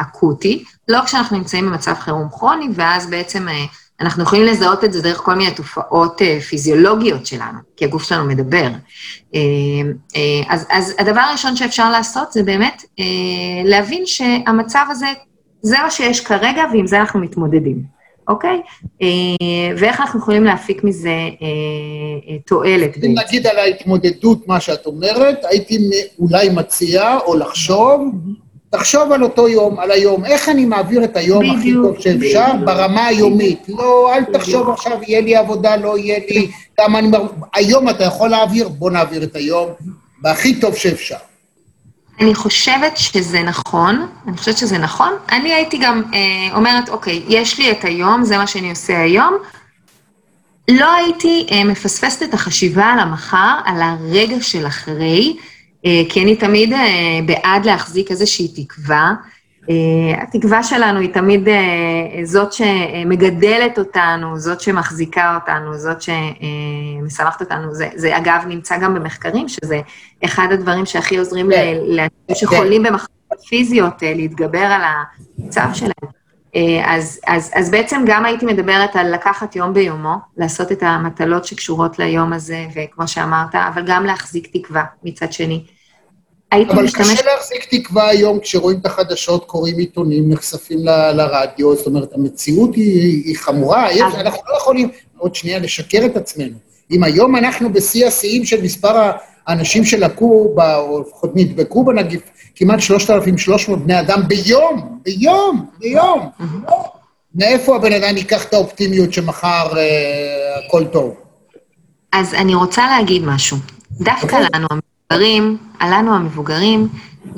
אקוטי, 0.00 0.64
לא 0.88 0.98
כשאנחנו 1.04 1.38
נמצאים 1.38 1.66
במצב 1.66 1.94
חירום 1.94 2.28
כרוני, 2.30 2.68
ואז 2.74 3.10
בעצם 3.10 3.46
אנחנו 4.00 4.22
יכולים 4.22 4.44
לזהות 4.44 4.84
את 4.84 4.92
זה 4.92 5.02
דרך 5.02 5.16
כל 5.16 5.34
מיני 5.34 5.50
תופעות 5.50 6.22
פיזיולוגיות 6.48 7.26
שלנו, 7.26 7.58
כי 7.76 7.84
הגוף 7.84 8.02
שלנו 8.02 8.24
מדבר. 8.24 8.68
אז, 10.48 10.66
אז 10.70 10.94
הדבר 10.98 11.20
הראשון 11.20 11.56
שאפשר 11.56 11.90
לעשות 11.90 12.32
זה 12.32 12.42
באמת 12.42 12.82
להבין 13.64 14.06
שהמצב 14.06 14.84
הזה, 14.90 15.06
זה 15.62 15.76
מה 15.82 15.90
שיש 15.90 16.20
כרגע, 16.20 16.64
ועם 16.72 16.86
זה 16.86 17.00
אנחנו 17.00 17.20
מתמודדים, 17.20 17.97
אוקיי? 18.28 18.60
אה, 19.02 19.08
ואיך 19.78 20.00
אנחנו 20.00 20.20
יכולים 20.20 20.44
להפיק 20.44 20.84
מזה 20.84 21.08
אה, 21.08 21.26
אה, 22.28 22.36
תועלת. 22.46 22.96
אם 23.04 23.14
נגיד 23.26 23.46
על 23.46 23.58
ההתמודדות, 23.58 24.48
מה 24.48 24.60
שאת 24.60 24.86
אומרת, 24.86 25.44
הייתי 25.44 25.78
אולי 26.18 26.48
מציע, 26.48 27.18
או 27.26 27.36
לחשוב, 27.36 28.14
תחשוב 28.70 29.12
על 29.12 29.22
אותו 29.22 29.48
יום, 29.48 29.78
על 29.78 29.90
היום, 29.90 30.24
איך 30.24 30.48
אני 30.48 30.64
מעביר 30.64 31.04
את 31.04 31.16
היום 31.16 31.50
הכי 31.50 31.72
טוב 31.72 32.00
שאפשר 32.00 32.46
בדיוק. 32.52 32.64
ברמה 32.64 33.06
היומית. 33.06 33.66
לא, 33.68 34.14
אל 34.14 34.24
תחשוב 34.24 34.60
בדיוק. 34.62 34.68
עכשיו, 34.68 34.98
יהיה 35.02 35.20
לי 35.20 35.36
עבודה, 35.36 35.76
לא 35.76 35.98
יהיה 35.98 36.18
לי, 36.30 36.50
כמה 36.76 36.98
אני... 36.98 37.10
היום 37.54 37.88
אתה 37.88 38.04
יכול 38.04 38.30
להעביר, 38.30 38.68
בוא 38.68 38.90
נעביר 38.90 39.22
את 39.22 39.36
היום 39.36 39.68
בהכי 40.22 40.60
טוב 40.60 40.74
שאפשר. 40.74 41.27
אני 42.20 42.34
חושבת 42.34 42.96
שזה 42.96 43.42
נכון, 43.42 44.08
אני 44.28 44.36
חושבת 44.36 44.58
שזה 44.58 44.78
נכון. 44.78 45.12
אני 45.32 45.52
הייתי 45.52 45.78
גם 45.78 46.02
אה, 46.14 46.56
אומרת, 46.56 46.88
אוקיי, 46.88 47.22
יש 47.28 47.58
לי 47.58 47.70
את 47.70 47.84
היום, 47.84 48.24
זה 48.24 48.38
מה 48.38 48.46
שאני 48.46 48.70
עושה 48.70 49.00
היום. 49.00 49.38
לא 50.68 50.94
הייתי 50.94 51.46
אה, 51.50 51.64
מפספסת 51.64 52.22
את 52.22 52.34
החשיבה 52.34 52.84
על 52.84 52.98
המחר, 52.98 53.58
על 53.64 53.82
הרגע 53.82 54.36
של 54.40 54.66
אחרי, 54.66 55.36
אה, 55.86 56.02
כי 56.08 56.22
אני 56.22 56.36
תמיד 56.36 56.72
אה, 56.72 56.78
בעד 57.26 57.64
להחזיק 57.66 58.10
איזושהי 58.10 58.48
תקווה. 58.48 59.12
אה, 59.68 60.22
התקווה 60.22 60.62
שלנו 60.62 61.00
היא 61.00 61.14
תמיד 61.14 61.48
אה, 61.48 62.24
זאת 62.24 62.52
שמגדלת 62.52 63.78
אותנו, 63.78 64.38
זאת 64.38 64.60
שמחזיקה 64.60 65.34
אותנו, 65.34 65.74
זאת 65.74 65.96
שמשמחת 66.02 67.40
אותנו. 67.40 67.74
זה, 67.74 67.88
זה 67.94 68.16
אגב 68.16 68.44
נמצא 68.48 68.78
גם 68.78 68.94
במחקרים, 68.94 69.48
שזה 69.48 69.80
אחד 70.24 70.48
הדברים 70.50 70.86
שהכי 70.86 71.18
עוזרים 71.18 71.50
כן. 71.50 71.76
לאנשים 71.86 72.34
שחולים 72.34 72.82
במחלות 72.82 73.40
פיזיות 73.48 74.02
אה, 74.02 74.14
להתגבר 74.14 74.64
על 74.64 74.80
המצב 74.84 75.68
שלהם. 75.74 76.18
אז, 76.84 77.20
אז, 77.26 77.50
אז 77.54 77.70
בעצם 77.70 78.04
גם 78.06 78.24
הייתי 78.24 78.46
מדברת 78.46 78.96
על 78.96 79.14
לקחת 79.14 79.56
יום 79.56 79.74
ביומו, 79.74 80.14
לעשות 80.36 80.72
את 80.72 80.82
המטלות 80.82 81.44
שקשורות 81.44 81.98
ליום 81.98 82.32
הזה, 82.32 82.66
וכמו 82.74 83.08
שאמרת, 83.08 83.54
אבל 83.54 83.82
גם 83.86 84.06
להחזיק 84.06 84.56
תקווה 84.56 84.84
מצד 85.04 85.32
שני. 85.32 85.64
הייתי 86.52 86.72
אבל 86.72 86.84
משתמשת... 86.84 87.12
קשה 87.12 87.24
להחזיק 87.34 87.64
תקווה 87.74 88.08
היום 88.08 88.40
כשרואים 88.40 88.78
את 88.80 88.86
החדשות, 88.86 89.44
קוראים 89.44 89.78
עיתונים, 89.78 90.32
נחשפים 90.32 90.78
ל- 90.86 91.10
לרדיו, 91.12 91.76
זאת 91.76 91.86
אומרת, 91.86 92.12
המציאות 92.14 92.74
היא, 92.74 93.24
היא 93.24 93.36
חמורה, 93.36 93.92
יש, 93.92 94.00
אבל- 94.00 94.20
אנחנו 94.20 94.42
לא 94.48 94.56
יכולים 94.56 94.88
עוד 95.18 95.34
שנייה 95.34 95.58
לשקר 95.58 96.02
את 96.06 96.16
עצמנו. 96.16 96.54
אם 96.90 97.04
היום 97.04 97.36
אנחנו 97.36 97.72
בשיא 97.72 98.06
השיאים 98.06 98.44
של 98.44 98.62
מספר 98.62 99.10
האנשים 99.46 99.84
שלקו, 99.84 100.54
ב- 100.56 100.60
או 100.60 101.00
לפחות 101.00 101.30
נדבקו 101.34 101.84
בנגיף, 101.84 102.20
כמעט 102.54 102.80
3,300 102.80 103.78
בני 103.84 104.00
אדם 104.00 104.22
ביום, 104.28 104.98
ביום, 105.02 105.66
ביום. 105.78 106.28
מאיפה 107.34 107.76
הבן 107.76 107.92
אדם 107.92 108.16
ייקח 108.16 108.44
את 108.44 108.54
האופטימיות 108.54 109.12
שמחר 109.12 109.78
אה, 109.78 109.84
הכל 110.66 110.84
טוב? 110.84 111.14
אז 112.12 112.34
אני 112.34 112.54
רוצה 112.54 112.82
להגיד 112.98 113.22
משהו. 113.24 113.56
דווקא 113.90 114.22
אוקיי. 114.36 114.46
לנו 114.54 114.68
לנו 115.80 116.14
המבוגרים, 116.14 116.88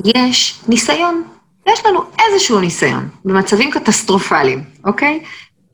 יש 0.04 0.60
ניסיון. 0.68 1.22
יש 1.66 1.86
לנו 1.86 2.00
איזשהו 2.18 2.60
ניסיון 2.60 3.08
במצבים 3.24 3.70
קטסטרופליים, 3.70 4.64
אוקיי? 4.84 5.22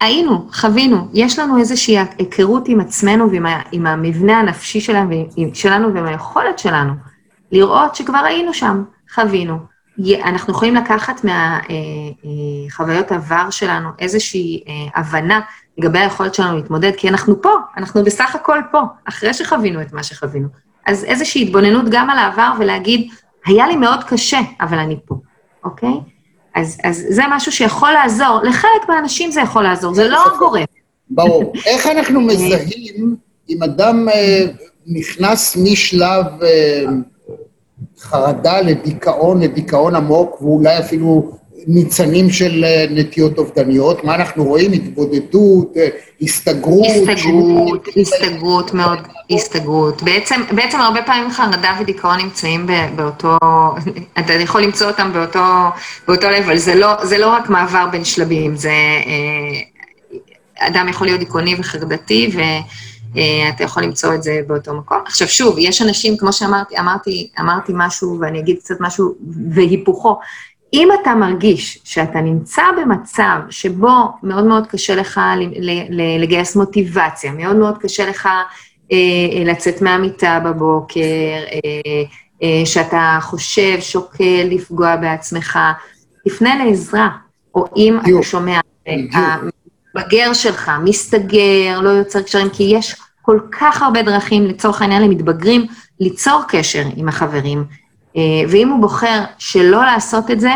היינו, 0.01 0.49
חווינו, 0.53 1.09
יש 1.15 1.39
לנו 1.39 1.59
איזושהי 1.59 1.97
היכרות 2.19 2.69
עם 2.69 2.81
עצמנו 2.81 3.31
ועם 3.31 3.87
המבנה 3.87 4.39
הנפשי 4.41 4.81
שלנו, 4.81 5.11
ועם- 5.11 6.07
היכולת 6.07 6.59
שלנו 6.59 6.93
לראות 7.53 7.95
שכבר 7.95 8.19
היינו 8.19 8.55
שם, 8.55 8.85
חווינו. 9.15 9.59
אנחנו 10.25 10.53
יכולים 10.53 10.75
לקחת 10.75 11.21
מהחוויות 11.25 13.13
עבר 13.13 13.51
שלנו 13.51 13.89
איזושהי 13.99 14.65
אה, 14.69 15.01
הבנה 15.01 15.41
לגבי 15.79 15.99
היכולת 15.99 16.35
שלנו 16.35 16.57
להתמודד, 16.57 16.93
כי 16.97 17.09
אנחנו 17.09 17.43
פה, 17.43 17.51
אנחנו 17.77 18.05
בסך 18.05 18.35
הכל 18.35 18.59
פה, 18.71 18.81
אחרי 19.05 19.35
שחווינו 19.35 19.81
את 19.83 19.93
מה 19.93 20.03
שחווינו. 20.03 20.66
אז 20.87 21.05
איזושהי 21.05 21.43
התבוננות 21.43 21.85
גם 21.91 22.11
על 22.11 22.19
העבר 22.19 22.53
ולהגיד, 22.59 23.09
היה 23.47 23.67
לי 23.67 23.77
מאוד 23.77 24.05
קשה, 24.05 24.41
אבל 24.61 24.79
אני 24.79 24.97
פה, 25.05 25.15
אוקיי? 25.65 25.95
אז, 26.55 26.79
אז 26.85 27.07
זה 27.09 27.23
משהו 27.31 27.53
שיכול 27.53 27.91
לעזור, 27.91 28.41
לחלק 28.43 28.89
מהאנשים 28.89 29.31
זה 29.31 29.41
יכול 29.41 29.63
לעזור, 29.63 29.95
זה 29.95 30.09
לא 30.09 30.19
גורם. 30.39 30.65
ברור. 31.11 31.53
איך 31.67 31.87
אנחנו 31.87 32.21
מזהים 32.21 33.17
אם 33.49 33.63
אדם 33.63 34.09
אה, 34.09 34.47
נכנס 34.87 35.57
משלב 35.57 36.25
אה, 36.43 36.85
חרדה 37.99 38.61
לדיכאון, 38.61 39.43
לדיכאון 39.43 39.95
עמוק, 39.95 40.43
ואולי 40.43 40.79
אפילו 40.79 41.39
ניצנים 41.67 42.31
של 42.31 42.65
אה, 42.65 42.87
נטיות 42.91 43.39
אובדניות? 43.39 44.05
מה 44.05 44.15
אנחנו 44.15 44.45
רואים? 44.45 44.73
התבודדות, 44.73 45.73
אה, 45.77 45.89
הסתגרות? 46.23 46.87
הסתגרות, 46.87 47.89
הסתגרות 47.97 48.75
מאוד, 48.75 48.99
הסתגרות. 49.31 50.03
בעצם, 50.03 50.41
בעצם 50.55 50.81
הרבה 50.81 51.03
פעמים 51.03 51.31
חרדה 51.31 51.77
ודיכאון 51.81 52.19
נמצאים 52.19 52.67
באותו, 52.97 53.39
אתה 54.19 54.33
יכול 54.33 54.63
למצוא 54.63 54.87
אותם 54.87 55.13
באותו, 55.13 55.45
באותו 56.09 56.27
level, 56.27 56.57
זה 56.57 56.75
לא, 56.75 57.05
זה 57.05 57.19
לא 57.19 57.29
רק 57.29 57.49
מעבר 57.51 57.87
בין 57.93 58.05
שלבים, 58.05 58.57
זה 58.57 58.71
אה, 58.71 60.69
אדם 60.69 60.89
יכול 60.89 61.07
להיות 61.07 61.21
דיכאוני 61.21 61.55
וחרדתי, 61.59 62.31
ואתה 62.35 63.65
יכול 63.65 63.83
למצוא 63.83 64.15
את 64.15 64.23
זה 64.23 64.41
באותו 64.47 64.75
מקום. 64.75 64.99
עכשיו 65.07 65.29
שוב, 65.29 65.57
יש 65.59 65.83
אנשים, 65.83 66.17
כמו 66.17 66.33
שאמרתי, 66.33 66.79
אמרתי, 66.79 67.31
אמרתי 67.41 67.73
משהו, 67.75 68.19
ואני 68.21 68.39
אגיד 68.39 68.59
קצת 68.59 68.75
משהו 68.81 69.15
והיפוכו. 69.51 70.19
אם 70.77 70.89
אתה 71.03 71.15
מרגיש 71.15 71.79
שאתה 71.85 72.21
נמצא 72.21 72.63
במצב 72.81 73.39
שבו 73.51 74.13
מאוד 74.23 74.45
מאוד 74.45 74.67
קשה 74.67 74.95
לך 74.95 75.21
לגייס 76.21 76.57
מוטיבציה, 76.57 77.33
מאוד 77.33 77.57
מאוד 77.57 77.79
קשה 77.79 78.11
לך 78.11 78.27
אה, 78.27 78.43
אה, 78.93 79.45
לצאת 79.45 79.83
מהמיטה 79.83 80.41
בבוקר, 80.45 81.01
אה, 82.43 82.63
שאתה 82.65 83.19
חושב, 83.23 83.77
שוקל 83.81 84.47
לפגוע 84.51 84.97
בעצמך, 84.97 85.59
תפנה 86.25 86.65
לעזרה. 86.65 87.09
או 87.55 87.65
אם 87.77 87.99
אתה 88.01 88.23
שומע. 88.23 88.61
המתבגר 89.13 90.33
שלך 90.33 90.71
מסתגר, 90.85 91.81
לא 91.83 91.89
יוצר 91.89 92.23
קשרים, 92.23 92.49
כי 92.51 92.63
יש 92.63 92.97
כל 93.23 93.41
כך 93.61 93.83
הרבה 93.83 94.03
דרכים, 94.03 94.47
לצורך 94.47 94.83
העניין 94.83 95.03
למתבגרים, 95.03 95.67
ליצור 96.01 96.43
קשר 96.49 96.85
עם 96.97 97.09
החברים. 97.09 97.65
אה, 98.17 98.23
ואם 98.49 98.69
הוא 98.69 98.81
בוחר 98.81 99.25
שלא 99.39 99.85
לעשות 99.85 100.31
את 100.31 100.41
זה, 100.41 100.51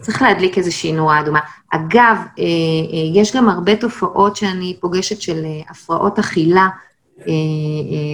צריך 0.00 0.22
להדליק 0.22 0.58
איזושהי 0.58 0.92
נורה 0.92 1.20
אדומה. 1.20 1.40
אגב, 1.70 2.16
אה, 2.38 2.44
אה, 2.44 3.20
יש 3.20 3.36
גם 3.36 3.48
הרבה 3.48 3.76
תופעות 3.76 4.36
שאני 4.36 4.76
פוגשת 4.80 5.20
של 5.20 5.44
הפרעות 5.70 6.18
אכילה 6.18 6.68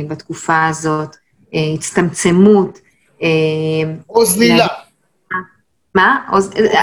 בתקופה 0.08 0.66
הזאת, 0.66 1.16
הצטמצמות. 1.74 2.78
או 4.08 4.24
זלילה. 4.24 4.66
מה? 5.94 6.18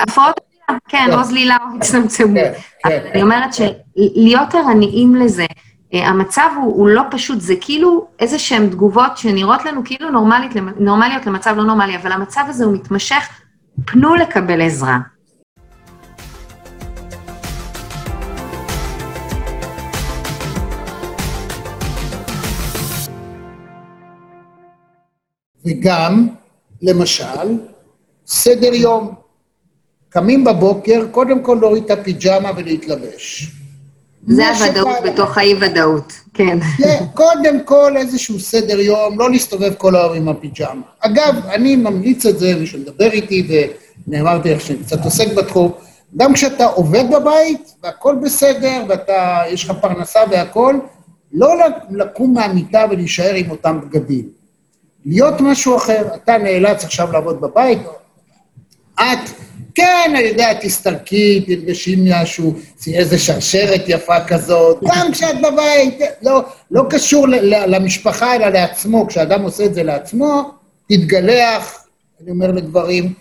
הפרעות 0.03 0.35
אכילה, 0.39 0.79
כן, 0.87 1.05
כן. 1.07 1.13
או 1.13 1.23
זלילה 1.23 1.57
או 1.61 1.77
הצטמצמות. 1.77 2.37
כן, 2.37 2.53
כן. 2.83 2.97
אבל 2.99 3.07
אני 3.13 3.21
אומרת 3.21 3.49
שלהיות 3.53 4.55
ערניים 4.55 5.15
לזה, 5.15 5.45
המצב 6.03 6.49
הוא, 6.55 6.75
הוא 6.75 6.87
לא 6.87 7.01
פשוט, 7.11 7.41
זה 7.41 7.53
כאילו 7.61 8.07
איזה 8.19 8.39
שהן 8.39 8.69
תגובות 8.69 9.17
שנראות 9.17 9.65
לנו 9.65 9.81
כאילו 9.85 10.09
נורמלית, 10.11 10.51
נורמליות 10.79 11.25
למצב 11.25 11.53
לא 11.57 11.63
נורמלי, 11.63 11.95
אבל 11.95 12.11
המצב 12.11 12.41
הזה 12.47 12.65
הוא 12.65 12.73
מתמשך, 12.73 13.29
פנו 13.85 14.15
לקבל 14.15 14.61
עזרה. 14.61 14.97
וגם, 25.65 26.27
למשל, 26.81 27.57
סדר 28.27 28.73
יום. 28.73 29.15
קמים 30.09 30.43
בבוקר, 30.43 31.07
קודם 31.11 31.43
כל 31.43 31.57
להוריד 31.61 31.83
את 31.83 31.91
הפיג'מה 31.91 32.51
ולהתלבש. 32.57 33.51
זה 34.27 34.49
הוודאות. 34.49 34.97
בתוך 35.03 35.37
האי-ודאות, 35.37 36.13
כן. 36.33 36.57
זה 36.79 36.97
קודם 37.13 37.63
כל 37.65 37.97
איזשהו 37.97 38.39
סדר 38.39 38.79
יום, 38.79 39.19
לא 39.19 39.31
להסתובב 39.31 39.73
כל 39.73 39.95
היום 39.95 40.13
עם 40.13 40.29
הפיג'מה. 40.29 40.81
אגב, 40.99 41.35
אני 41.45 41.75
ממליץ 41.75 42.25
את 42.25 42.39
זה, 42.39 42.55
מי 42.55 42.67
שמדבר 42.67 43.11
איתי, 43.11 43.67
ונאמרתי 44.07 44.53
לך 44.53 44.61
שאני 44.61 44.79
קצת 44.79 45.05
עוסק 45.05 45.33
בתחום, 45.33 45.71
גם 46.17 46.33
כשאתה 46.33 46.65
עובד 46.65 47.03
בבית, 47.11 47.75
והכל 47.83 48.15
בסדר, 48.23 48.83
ואתה, 48.89 49.41
יש 49.49 49.69
לך 49.69 49.77
פרנסה 49.81 50.19
והכל, 50.31 50.75
לא 51.33 51.55
לקום 51.91 52.33
מהמיטה 52.33 52.85
ולהישאר 52.89 53.33
עם 53.35 53.51
אותם 53.51 53.79
בגדים. 53.81 54.29
להיות 55.05 55.41
משהו 55.41 55.77
אחר, 55.77 56.07
אתה 56.15 56.37
נאלץ 56.37 56.83
עכשיו 56.83 57.11
לעבוד 57.11 57.41
בבית, 57.41 57.79
את 58.95 59.29
כן, 59.75 60.11
אני 60.15 60.19
יודע, 60.19 60.53
תסתלקי, 60.53 61.41
תלבשי 61.41 61.95
משהו, 61.99 62.53
איזה 62.93 63.19
שרשרת 63.19 63.81
יפה 63.87 64.25
כזאת, 64.27 64.77
גם 64.83 65.11
כשאת 65.11 65.35
בבית, 65.41 65.99
לא, 66.21 66.43
לא 66.71 66.83
קשור 66.89 67.27
למשפחה, 67.67 68.35
אלא 68.35 68.47
לעצמו. 68.47 69.07
כשאדם 69.07 69.41
עושה 69.41 69.65
את 69.65 69.73
זה 69.73 69.83
לעצמו, 69.83 70.51
תתגלח, 70.89 71.85
אני 72.21 72.31
אומר 72.31 72.51
לגברים. 72.51 73.13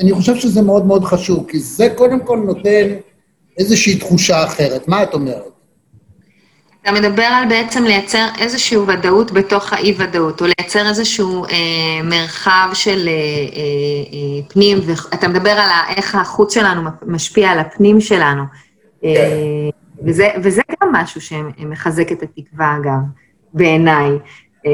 אני 0.00 0.12
חושב 0.12 0.36
שזה 0.36 0.62
מאוד 0.62 0.86
מאוד 0.86 1.04
חשוב, 1.04 1.46
כי 1.48 1.58
זה 1.58 1.88
קודם 1.94 2.20
כל 2.20 2.38
נותן 2.38 2.94
איזושהי 3.58 3.96
תחושה 3.96 4.44
אחרת. 4.44 4.88
מה 4.88 5.02
את 5.02 5.14
אומרת? 5.14 5.55
אתה 6.86 6.94
מדבר 6.94 7.22
על 7.22 7.48
בעצם 7.48 7.84
לייצר 7.84 8.26
איזושהי 8.38 8.76
ודאות 8.76 9.30
בתוך 9.30 9.72
האי-ודאות, 9.72 10.40
או 10.40 10.46
לייצר 10.46 10.88
איזשהו 10.88 11.44
אה, 11.44 11.50
מרחב 12.04 12.68
של 12.72 13.08
אה, 13.08 13.12
אה, 13.12 13.58
אה, 14.12 14.48
פנים, 14.48 14.78
ואתה 14.86 15.28
מדבר 15.28 15.50
על 15.50 15.70
איך 15.96 16.14
החוץ 16.14 16.54
שלנו 16.54 16.90
משפיע 17.06 17.50
על 17.50 17.58
הפנים 17.58 18.00
שלנו. 18.00 18.42
אה, 19.04 19.70
וזה, 20.04 20.28
וזה 20.42 20.62
גם 20.82 20.92
משהו 20.92 21.20
שמחזק 21.20 22.12
את 22.12 22.22
התקווה, 22.22 22.76
אגב, 22.76 23.00
בעיניי. 23.54 24.10
אה, 24.66 24.72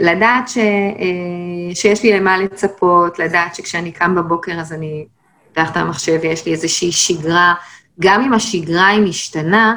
לדעת 0.00 0.48
ש, 0.48 0.58
אה, 0.58 1.74
שיש 1.74 2.02
לי 2.02 2.20
למה 2.20 2.38
לצפות, 2.38 3.18
לדעת 3.18 3.54
שכשאני 3.54 3.92
קם 3.92 4.14
בבוקר 4.14 4.60
אז 4.60 4.72
אני 4.72 5.06
פותח 5.48 5.70
את 5.70 5.76
המחשב 5.76 6.18
ויש 6.22 6.46
לי 6.46 6.52
איזושהי 6.52 6.92
שגרה, 6.92 7.54
גם 8.00 8.22
אם 8.22 8.32
השגרה 8.32 8.86
היא 8.86 9.00
משתנה, 9.00 9.74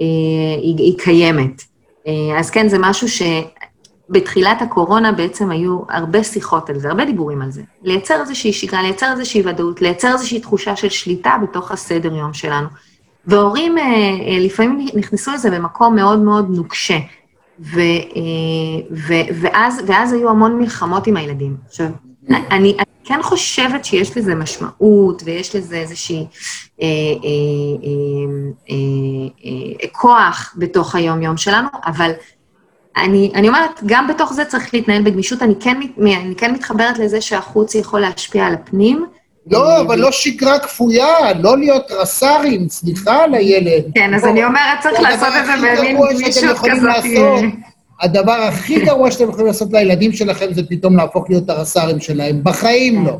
היא, 0.00 0.78
היא 0.78 0.98
קיימת. 0.98 1.62
אה, 2.06 2.38
אז 2.38 2.50
כן, 2.50 2.68
זה 2.68 2.76
משהו 2.80 3.06
שבתחילת 3.08 4.62
הקורונה 4.62 5.12
בעצם 5.12 5.50
היו 5.50 5.80
הרבה 5.88 6.24
שיחות 6.24 6.70
על 6.70 6.78
זה, 6.78 6.88
הרבה 6.88 7.04
דיבורים 7.04 7.42
על 7.42 7.50
זה. 7.50 7.62
לייצר 7.82 8.20
איזושהי 8.20 8.52
שגרה, 8.52 8.82
לייצר 8.82 9.12
איזושהי 9.12 9.42
ודאות, 9.46 9.82
לייצר 9.82 10.12
איזושהי 10.12 10.40
תחושה 10.40 10.76
של 10.76 10.88
שליטה 10.88 11.36
בתוך 11.42 11.72
הסדר 11.72 12.14
יום 12.14 12.34
שלנו. 12.34 12.68
והורים 13.26 13.78
אה, 13.78 13.84
לפעמים 14.40 14.86
נכנסו 14.94 15.32
לזה 15.32 15.50
במקום 15.50 15.96
מאוד 15.96 16.18
מאוד 16.18 16.46
נוקשה. 16.50 16.98
ו, 17.60 17.80
ו, 18.90 19.14
ואז, 19.40 19.82
ואז 19.86 20.12
היו 20.12 20.30
המון 20.30 20.58
מלחמות 20.58 21.06
עם 21.06 21.16
הילדים. 21.16 21.56
עכשיו, 21.68 21.86
אני, 22.30 22.46
אני 22.50 22.74
כן 23.04 23.22
חושבת 23.22 23.84
שיש 23.84 24.16
לזה 24.16 24.34
משמעות 24.34 25.22
ויש 25.24 25.56
לזה 25.56 25.76
איזושהי 25.76 26.16
אה, 26.16 26.22
אה, 26.22 26.24
אה, 26.24 26.26
אה, 26.26 26.69
כוח 29.92 30.54
בתוך 30.56 30.94
היום-יום 30.94 31.36
שלנו, 31.36 31.68
אבל 31.86 32.10
אני, 32.96 33.32
אני 33.34 33.48
אומרת, 33.48 33.80
גם 33.86 34.06
בתוך 34.06 34.32
זה 34.32 34.44
צריך 34.44 34.74
להתנהל 34.74 35.02
בגמישות. 35.02 35.42
אני 35.42 35.54
כן, 35.60 35.80
אני 35.98 36.34
כן 36.36 36.52
מתחברת 36.52 36.98
לזה 36.98 37.20
שהחוץ 37.20 37.74
יכול 37.74 38.00
להשפיע 38.00 38.46
על 38.46 38.54
הפנים. 38.54 39.06
לא, 39.50 39.80
אבל 39.80 39.98
לא 39.98 40.12
שגרה 40.12 40.58
כפויה, 40.58 41.32
לא 41.40 41.58
להיות 41.58 41.90
רס"רים, 41.90 42.68
סליחה 42.68 43.24
על 43.24 43.34
הילד. 43.34 43.84
כן, 43.94 44.14
אז 44.14 44.24
אני 44.24 44.44
אומרת, 44.44 44.80
צריך 44.82 45.00
לעשות 45.00 45.28
את 45.40 45.46
זה 45.46 45.52
במין 45.56 45.96
גמישות 46.12 46.56
כזאת. 46.58 47.44
הדבר 48.00 48.32
הכי 48.32 48.84
גרוע 48.84 49.10
שאתם 49.10 49.28
יכולים 49.28 49.46
לעשות 49.46 49.68
לילדים 49.72 50.12
שלכם 50.12 50.52
זה 50.52 50.62
פתאום 50.68 50.96
להפוך 50.96 51.24
להיות 51.28 51.50
הרס"רים 51.50 52.00
שלהם. 52.00 52.44
בחיים 52.44 53.06
לא. 53.06 53.16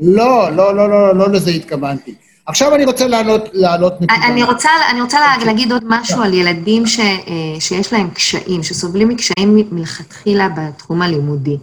לא, 0.00 0.50
לא, 0.56 0.74
לא, 0.74 0.90
לא, 0.90 1.16
לא 1.16 1.28
לזה 1.28 1.50
התכוונתי. 1.50 2.14
עכשיו 2.48 2.74
אני 2.74 2.84
רוצה 2.84 3.06
לענות, 3.06 3.42
לעלות 3.52 4.00
נקודה. 4.00 4.26
אני 4.26 4.42
רוצה, 4.42 4.70
אני 4.90 5.00
רוצה 5.00 5.18
להגיד 5.44 5.72
עוד 5.72 5.84
משהו 5.86 6.22
על 6.22 6.34
ילדים 6.34 6.86
ש, 6.86 7.00
אה, 7.00 7.60
שיש 7.60 7.92
להם 7.92 8.10
קשיים, 8.10 8.62
שסובלים 8.62 9.08
מקשיים 9.08 9.56
מלכתחילה 9.70 10.48
בתחום 10.48 11.02
הלימודי. 11.02 11.56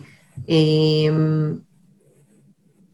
אמ, 0.49 1.53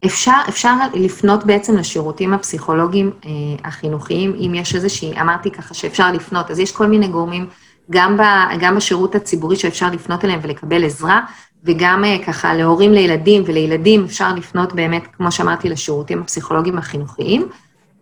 אפשר, 0.04 0.36
אפשר 0.48 0.74
לפנות 0.94 1.44
בעצם 1.44 1.76
לשירותים 1.76 2.34
הפסיכולוגיים 2.34 3.10
אה, 3.24 3.30
החינוכיים, 3.64 4.34
אם 4.34 4.54
יש 4.54 4.74
איזושהי, 4.74 5.20
אמרתי 5.20 5.50
ככה 5.50 5.74
שאפשר 5.74 6.12
לפנות, 6.12 6.50
אז 6.50 6.58
יש 6.58 6.72
כל 6.72 6.86
מיני 6.86 7.08
גורמים 7.08 7.46
גם, 7.90 8.16
ב, 8.16 8.22
גם 8.60 8.76
בשירות 8.76 9.14
הציבורי 9.14 9.56
שאפשר 9.56 9.90
לפנות 9.90 10.24
אליהם 10.24 10.40
ולקבל 10.42 10.84
עזרה, 10.84 11.20
וגם 11.64 12.04
אה, 12.04 12.16
ככה 12.26 12.54
להורים 12.54 12.92
לילדים 12.92 13.42
ולילדים 13.46 14.04
אפשר 14.04 14.34
לפנות 14.34 14.72
באמת, 14.72 15.02
כמו 15.16 15.32
שאמרתי, 15.32 15.68
לשירותים 15.68 16.20
הפסיכולוגיים 16.20 16.78
החינוכיים. 16.78 17.48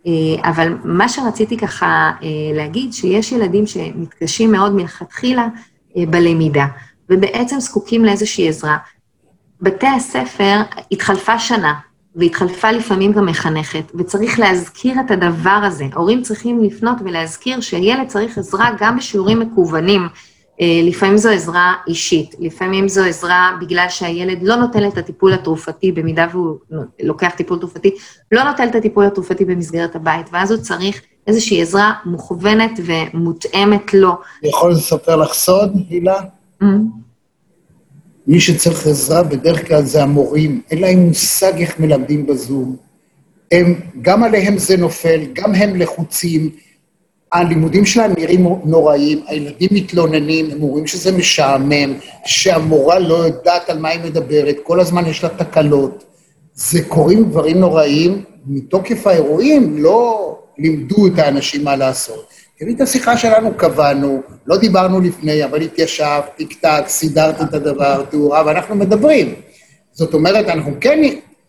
אה, 0.06 0.50
אבל 0.50 0.76
מה 0.84 1.08
שרציתי 1.08 1.56
ככה 1.56 2.10
אה, 2.22 2.28
להגיד, 2.54 2.92
שיש 2.92 3.32
ילדים 3.32 3.66
שמתקשים 3.66 4.52
מאוד 4.52 4.74
מלכתחילה 4.74 5.48
בלמידה, 5.96 6.66
ובעצם 7.10 7.60
זקוקים 7.60 8.04
לאיזושהי 8.04 8.48
עזרה. 8.48 8.76
בתי 9.60 9.86
הספר 9.86 10.60
התחלפה 10.92 11.38
שנה, 11.38 11.74
והתחלפה 12.16 12.70
לפעמים 12.70 13.12
גם 13.12 13.26
מחנכת, 13.26 13.92
וצריך 13.94 14.38
להזכיר 14.38 15.00
את 15.00 15.10
הדבר 15.10 15.60
הזה. 15.64 15.84
הורים 15.94 16.22
צריכים 16.22 16.64
לפנות 16.64 16.96
ולהזכיר 17.04 17.60
שילד 17.60 18.08
צריך 18.08 18.38
עזרה 18.38 18.70
גם 18.78 18.96
בשיעורים 18.96 19.38
מקוונים. 19.40 20.08
אה, 20.60 20.80
לפעמים 20.82 21.16
זו 21.16 21.30
עזרה 21.30 21.74
אישית, 21.88 22.34
לפעמים 22.38 22.88
זו 22.88 23.04
עזרה 23.04 23.56
בגלל 23.60 23.86
שהילד 23.88 24.42
לא 24.42 24.56
נותן 24.56 24.88
את 24.88 24.98
הטיפול 24.98 25.32
התרופתי, 25.32 25.92
במידה 25.92 26.26
והוא 26.32 26.56
לוקח 27.02 27.32
טיפול 27.36 27.58
תרופתי, 27.58 27.94
לא 28.32 28.42
נותן 28.42 28.68
את 28.68 28.74
הטיפול 28.74 29.04
התרופתי 29.06 29.44
במסגרת 29.44 29.96
הבית, 29.96 30.26
ואז 30.32 30.50
הוא 30.50 30.60
צריך 30.60 31.02
איזושהי 31.26 31.62
עזרה 31.62 31.92
מוכוונת 32.04 32.80
ומותאמת 32.84 33.94
לו. 33.94 34.12
אני 34.42 34.50
יכול 34.50 34.70
לספר 34.70 35.16
לך 35.16 35.32
סוד, 35.32 35.72
הילה? 35.90 36.20
Mm-hmm. 36.62 36.66
מי 38.26 38.40
שצריך 38.40 38.86
עזרה 38.86 39.22
בדרך 39.22 39.68
כלל 39.68 39.82
זה 39.82 40.02
המורים, 40.02 40.60
אין 40.70 40.80
להם 40.80 40.98
מושג 40.98 41.52
איך 41.60 41.80
מלמדים 41.80 42.26
בזום. 42.26 42.76
הם, 43.52 43.80
גם 44.02 44.24
עליהם 44.24 44.58
זה 44.58 44.76
נופל, 44.76 45.20
גם 45.32 45.54
הם 45.54 45.76
לחוצים. 45.76 46.50
הלימודים 47.32 47.84
שלהם 47.84 48.12
נראים 48.18 48.46
נוראים, 48.64 49.20
הילדים 49.26 49.68
מתלוננים, 49.72 50.50
הם 50.50 50.62
אומרים 50.62 50.86
שזה 50.86 51.12
משעמם, 51.12 51.94
שהמורה 52.24 52.98
לא 52.98 53.14
יודעת 53.14 53.70
על 53.70 53.78
מה 53.78 53.88
היא 53.88 54.00
מדברת, 54.04 54.56
כל 54.62 54.80
הזמן 54.80 55.06
יש 55.06 55.22
לה 55.24 55.28
תקלות. 55.28 56.04
זה 56.54 56.82
קורים 56.88 57.24
דברים 57.24 57.58
נוראים, 57.60 58.24
מתוקף 58.46 59.06
האירועים 59.06 59.82
לא 59.82 60.38
לימדו 60.58 61.06
את 61.06 61.18
האנשים 61.18 61.64
מה 61.64 61.76
לעשות. 61.76 62.26
תראי 62.58 62.74
את 62.74 62.80
השיחה 62.80 63.16
שלנו, 63.16 63.54
קבענו, 63.54 64.20
לא 64.46 64.56
דיברנו 64.56 65.00
לפני, 65.00 65.44
אבל 65.44 65.62
התיישבת, 65.62 66.30
טק-טק, 66.38 66.84
סידרת 66.86 67.42
את 67.42 67.54
הדבר, 67.54 68.04
תאורה, 68.10 68.42
ואנחנו 68.46 68.74
מדברים. 68.74 69.34
זאת 69.92 70.14
אומרת, 70.14 70.48
אנחנו 70.48 70.72
כן 70.80 70.98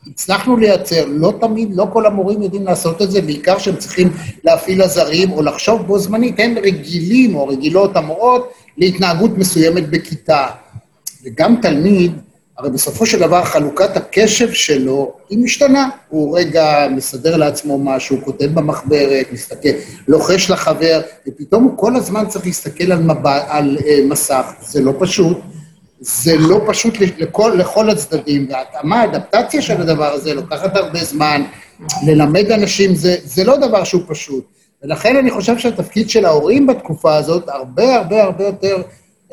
הצלחנו 0.07 0.57
לייצר, 0.57 1.05
לא 1.07 1.33
תמיד, 1.41 1.75
לא 1.75 1.87
כל 1.93 2.05
המורים 2.05 2.41
יודעים 2.41 2.65
לעשות 2.65 3.01
את 3.01 3.11
זה, 3.11 3.21
בעיקר 3.21 3.57
שהם 3.57 3.75
צריכים 3.75 4.09
להפעיל 4.43 4.81
עזרים 4.81 5.31
או 5.31 5.41
לחשוב 5.41 5.87
בו 5.87 5.99
זמנית, 5.99 6.35
הם 6.37 6.55
רגילים 6.63 7.35
או 7.35 7.47
רגילות 7.47 7.95
המורות 7.95 8.51
להתנהגות 8.77 9.37
מסוימת 9.37 9.89
בכיתה. 9.89 10.47
וגם 11.25 11.55
תלמיד, 11.61 12.11
הרי 12.57 12.69
בסופו 12.69 13.05
של 13.05 13.19
דבר 13.19 13.43
חלוקת 13.43 13.97
הקשב 13.97 14.51
שלו 14.51 15.13
היא 15.29 15.39
משתנה. 15.39 15.89
הוא 16.09 16.37
רגע 16.37 16.87
מסדר 16.95 17.37
לעצמו 17.37 17.79
משהו, 17.79 18.17
כותב 18.23 18.45
במחברת, 18.53 19.25
מסתכל, 19.31 19.69
לוחש 20.07 20.49
לחבר, 20.49 21.01
ופתאום 21.27 21.63
הוא 21.63 21.77
כל 21.77 21.95
הזמן 21.95 22.27
צריך 22.27 22.45
להסתכל 22.45 22.91
על, 22.91 22.99
מבע, 22.99 23.43
על 23.47 23.77
uh, 23.79 23.83
מסך. 24.09 24.45
זה 24.61 24.81
לא 24.81 24.93
פשוט. 24.99 25.37
זה 26.03 26.37
לא 26.37 26.61
פשוט 26.67 26.93
לכל, 26.99 27.53
לכל 27.57 27.89
הצדדים, 27.89 28.47
וההתאמה, 28.49 29.01
האדפטציה 29.01 29.61
של 29.61 29.81
הדבר 29.81 30.13
הזה 30.13 30.33
לוקחת 30.33 30.75
הרבה 30.75 31.03
זמן. 31.03 31.41
ללמד 32.07 32.51
אנשים 32.51 32.95
זה, 32.95 33.15
זה 33.23 33.43
לא 33.43 33.57
דבר 33.57 33.83
שהוא 33.83 34.01
פשוט. 34.07 34.45
ולכן 34.83 35.15
אני 35.15 35.31
חושב 35.31 35.57
שהתפקיד 35.57 36.09
של 36.09 36.25
ההורים 36.25 36.67
בתקופה 36.67 37.15
הזאת 37.15 37.49
הרבה 37.49 37.95
הרבה 37.95 38.23
הרבה 38.23 38.45
יותר 38.45 38.81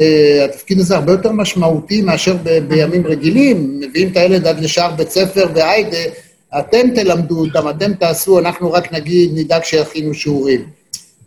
אה, 0.01 0.45
התפקיד 0.45 0.79
הזה 0.79 0.97
הרבה 0.97 1.13
יותר 1.13 1.33
משמעותי 1.33 2.03
מאשר 2.03 2.37
ב- 2.43 2.59
בימים 2.59 3.07
רגילים, 3.07 3.81
מביאים 3.81 4.09
את 4.13 4.17
הילד 4.17 4.47
עד 4.47 4.61
לשער 4.61 4.95
בית 4.95 5.11
ספר 5.11 5.49
והיידה, 5.55 5.99
אתם 6.59 6.91
תלמדו 6.95 7.45
אותם, 7.45 7.69
אתם 7.69 7.95
תעשו, 7.95 8.39
אנחנו 8.39 8.73
רק 8.73 8.93
נגיד, 8.93 9.31
נדאג 9.35 9.65
שיכינו 9.65 10.15
שיעורים. 10.15 10.65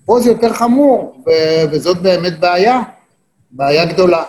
פה 0.06 0.20
זה 0.20 0.30
יותר 0.30 0.54
חמור, 0.54 1.24
ו- 1.28 1.64
וזאת 1.72 2.02
באמת 2.02 2.40
בעיה, 2.40 2.82
בעיה 3.52 3.86
גדולה. 3.86 4.24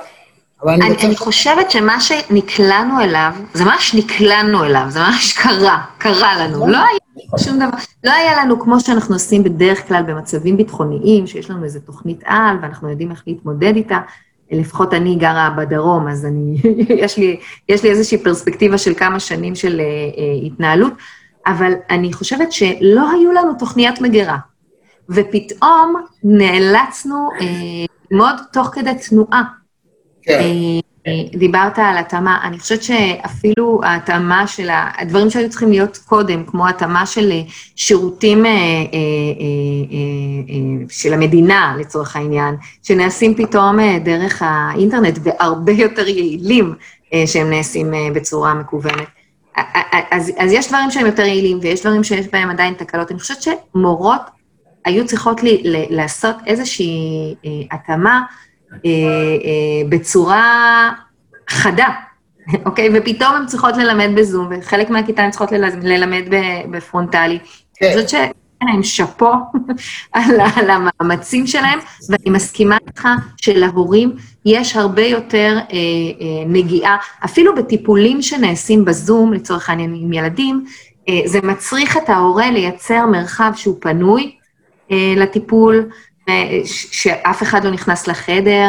אני, 0.68 0.96
אני, 1.04 1.16
חושבת 1.16 1.70
שמה 1.70 2.00
שנקלענו 2.00 3.00
אליו, 3.00 3.32
זה 3.54 3.64
ממש 3.64 3.94
נקלענו 3.94 4.64
אליו, 4.64 4.86
זה 4.88 5.00
ממש 5.00 5.32
קרה, 5.32 5.84
קרה 5.98 6.44
לנו. 6.44 6.68
לא 6.68 6.78
היה 6.78 7.38
שום 7.38 7.56
דבר, 7.56 7.78
לא 8.04 8.12
היה 8.12 8.44
לנו 8.44 8.60
כמו 8.60 8.80
שאנחנו 8.80 9.14
עושים 9.14 9.44
בדרך 9.44 9.88
כלל 9.88 10.02
במצבים 10.02 10.56
ביטחוניים, 10.56 11.26
שיש 11.26 11.50
לנו 11.50 11.64
איזו 11.64 11.80
תוכנית 11.80 12.20
על 12.24 12.56
ואנחנו 12.62 12.90
יודעים 12.90 13.10
איך 13.10 13.22
להתמודד 13.26 13.76
איתה. 13.76 13.98
לפחות 14.50 14.94
אני 14.94 15.16
גרה 15.16 15.50
בדרום, 15.50 16.08
אז 16.08 16.26
אני, 16.26 16.56
יש, 17.04 17.18
לי, 17.18 17.40
יש 17.68 17.82
לי 17.82 17.90
איזושהי 17.90 18.18
פרספקטיבה 18.18 18.78
של 18.78 18.94
כמה 18.94 19.20
שנים 19.20 19.54
של 19.54 19.80
אה, 19.80 19.84
אה, 19.84 20.46
התנהלות, 20.46 20.92
אבל 21.46 21.72
אני 21.90 22.12
חושבת 22.12 22.52
שלא 22.52 23.10
היו 23.10 23.32
לנו 23.32 23.54
תוכניות 23.58 24.00
מגירה, 24.00 24.38
ופתאום 25.08 25.94
נאלצנו 26.24 27.28
אה, 27.40 27.46
ללמוד 28.10 28.34
תוך 28.52 28.68
כדי 28.72 28.90
תנועה. 29.08 29.61
כן. 30.22 30.40
אה, 31.06 31.38
דיברת 31.38 31.78
על 31.78 31.98
התאמה, 31.98 32.40
אני 32.44 32.58
חושבת 32.58 32.82
שאפילו 32.82 33.80
ההתאמה 33.82 34.46
של 34.46 34.68
הדברים 34.72 35.30
שהיו 35.30 35.50
צריכים 35.50 35.70
להיות 35.70 35.98
קודם, 36.04 36.44
כמו 36.46 36.68
התאמה 36.68 37.06
של 37.06 37.32
שירותים 37.76 38.44
של 40.88 41.12
המדינה, 41.12 41.76
לצורך 41.78 42.16
העניין, 42.16 42.54
שנעשים 42.82 43.34
פתאום 43.34 43.76
דרך 44.04 44.42
האינטרנט 44.44 45.18
והרבה 45.22 45.72
יותר 45.72 46.08
יעילים 46.08 46.74
שהם 47.26 47.50
נעשים 47.50 47.92
בצורה 48.14 48.54
מקוונת. 48.54 49.08
אז, 50.10 50.32
אז 50.38 50.52
יש 50.52 50.68
דברים 50.68 50.90
שהם 50.90 51.06
יותר 51.06 51.22
יעילים 51.22 51.58
ויש 51.62 51.80
דברים 51.80 52.04
שיש 52.04 52.26
בהם 52.32 52.50
עדיין 52.50 52.74
תקלות. 52.74 53.10
אני 53.10 53.18
חושבת 53.20 53.42
שמורות 53.42 54.20
היו 54.84 55.06
צריכות 55.06 55.42
לי, 55.42 55.62
לעשות 55.90 56.36
איזושהי 56.46 57.34
אה, 57.44 57.50
התאמה 57.70 58.10
אה, 58.10 58.16
אה, 58.18 58.26
בצורה 59.88 60.90
חדה, 61.50 61.88
אוקיי? 62.66 62.88
ופתאום 62.94 63.34
הן 63.34 63.46
צריכות 63.46 63.76
ללמד 63.76 64.10
בזום, 64.14 64.48
וחלק 64.50 64.90
מהכיתה 64.90 65.22
הן 65.22 65.30
צריכות 65.30 65.52
ללמד 65.82 66.22
בפרונטלי. 66.70 67.38
כן. 67.74 67.86
אני 67.86 67.94
חושבת 67.94 68.08
ש... 68.08 68.14
להם 68.68 68.82
שאפו 68.82 69.32
על, 70.12 70.70
המאמצים 70.70 71.46
שלהם, 71.46 71.78
ואני 72.08 72.30
מסכימה 72.36 72.76
איתך 72.86 73.08
שלהורים 73.36 74.16
יש 74.44 74.76
הרבה 74.76 75.02
יותר 75.02 75.58
אה, 75.58 75.76
אה, 75.76 76.44
נגיעה, 76.46 76.96
אפילו 77.24 77.54
בטיפולים 77.54 78.22
שנעשים 78.22 78.84
בזום, 78.84 79.32
לצורך 79.32 79.70
העניין 79.70 79.94
עם 79.94 80.12
ילדים, 80.12 80.64
אה, 81.08 81.20
זה 81.26 81.40
מצריך 81.42 81.96
את 81.96 82.08
ההורה 82.08 82.50
לייצר 82.50 83.06
מרחב 83.06 83.52
שהוא 83.56 83.76
פנוי 83.80 84.34
אה, 84.90 85.14
לטיפול, 85.16 85.76
אה, 85.76 85.96
שאף 86.64 87.42
אחד 87.42 87.64
לא 87.64 87.70
נכנס 87.70 88.06
לחדר, 88.06 88.68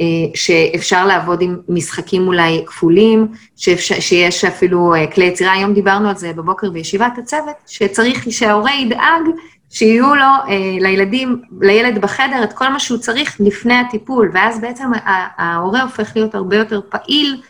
אה, 0.00 0.06
שאפשר 0.34 1.06
לעבוד 1.06 1.40
עם 1.40 1.56
משחקים 1.68 2.26
אולי 2.26 2.62
כפולים, 2.66 3.28
שיש 3.56 4.44
אפילו 4.44 4.94
אה, 4.94 5.06
כלי 5.06 5.24
יצירה, 5.24 5.52
היום 5.52 5.74
דיברנו 5.74 6.08
על 6.08 6.16
זה 6.16 6.32
בבוקר 6.32 6.70
בישיבת 6.70 7.18
הצוות, 7.18 7.54
שצריך 7.66 8.26
שההורה 8.30 8.74
ידאג 8.74 9.22
שיהיו 9.70 10.14
לו, 10.14 10.22
אה, 10.22 10.76
לילדים, 10.80 11.42
לילד 11.60 12.00
בחדר, 12.00 12.44
את 12.44 12.52
כל 12.52 12.68
מה 12.68 12.80
שהוא 12.80 12.98
צריך 12.98 13.36
לפני 13.40 13.74
הטיפול, 13.74 14.30
ואז 14.34 14.60
בעצם 14.60 14.90
ההורה 15.38 15.82
הופך 15.82 16.12
להיות 16.16 16.34
הרבה 16.34 16.56
יותר 16.56 16.80
פעיל 16.88 17.42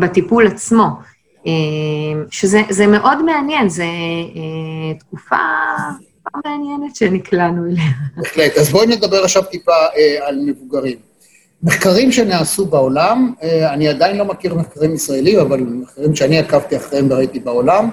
בטיפול 0.00 0.46
עצמו. 0.46 0.86
שזה 2.30 2.86
מאוד 2.86 3.24
מעניין, 3.24 3.68
זו 3.68 3.84
תקופה 4.98 5.36
מעניינת 6.44 6.96
שנקלענו 6.96 7.66
אליה. 7.66 7.84
בהחלט. 8.16 8.56
אז 8.56 8.68
בואי 8.68 8.86
נדבר 8.86 9.24
עכשיו 9.24 9.42
טיפה 9.42 9.72
על 10.26 10.40
מבוגרים. 10.46 10.96
מחקרים 11.62 12.12
שנעשו 12.12 12.66
בעולם, 12.66 13.32
אה, 13.42 13.74
אני 13.74 13.88
עדיין 13.88 14.16
לא 14.16 14.24
מכיר 14.24 14.54
מחקרים 14.54 14.94
ישראלים, 14.94 15.38
אבל 15.38 15.60
מחקרים 15.60 16.16
שאני 16.16 16.38
עקבתי 16.38 16.76
אחריהם 16.76 17.06
וראיתי 17.10 17.40
בעולם, 17.40 17.90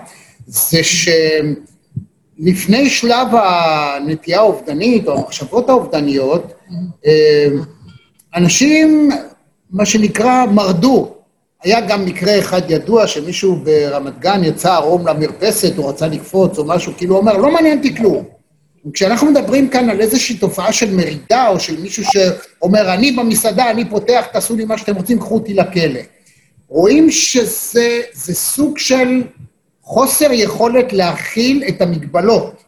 זה 0.48 0.80
שלפני 2.38 2.90
שלב 2.90 3.28
הנטייה 3.32 4.40
האובדנית 4.40 5.08
או 5.08 5.18
המחשבות 5.18 5.70
האובדניות, 5.70 6.54
אה, 7.06 7.48
אנשים, 8.36 9.10
מה 9.72 9.86
שנקרא, 9.86 10.46
מרדו. 10.46 11.16
היה 11.64 11.82
גם 11.82 12.06
מקרה 12.06 12.40
אחד 12.40 12.62
ידוע 12.72 13.08
שמישהו 13.08 13.56
ברמת 13.56 14.20
גן 14.20 14.44
יצא 14.44 14.74
ערום 14.74 15.08
למרפסת, 15.08 15.78
הוא 15.78 15.90
רצה 15.90 16.08
לקפוץ 16.08 16.58
או 16.58 16.66
משהו, 16.66 16.94
כאילו 16.98 17.16
הוא 17.16 17.22
אומר, 17.22 17.38
לא 17.38 17.52
מעניין 17.52 17.78
אותי 17.78 17.96
כלום. 17.96 18.24
כשאנחנו 18.94 19.32
מדברים 19.32 19.70
כאן 19.70 19.90
על 19.90 20.02
איזושהי 20.02 20.38
תופעה 20.38 20.74
של 20.74 20.96
מרידה, 20.96 21.48
או 21.48 21.60
של 21.60 21.82
מישהו 21.82 22.04
שאומר, 22.04 22.94
אני 22.94 23.12
במסעדה, 23.12 23.72
אני 23.72 23.90
פותח, 23.90 24.26
תעשו 24.34 24.56
לי 24.56 24.66
מה 24.66 24.78
שאתם 24.78 24.96
רוצים, 24.96 25.20
קחו 25.20 25.36
אותי 25.36 25.54
לכלא. 25.54 26.00
רואים 26.68 27.12
שזה 27.12 28.34
סוג 28.34 28.78
של 28.78 29.24
חוסר 29.82 30.32
יכולת 30.32 30.94
להכיל 30.94 31.64
את 31.70 31.82
המגבלות. 31.82 32.64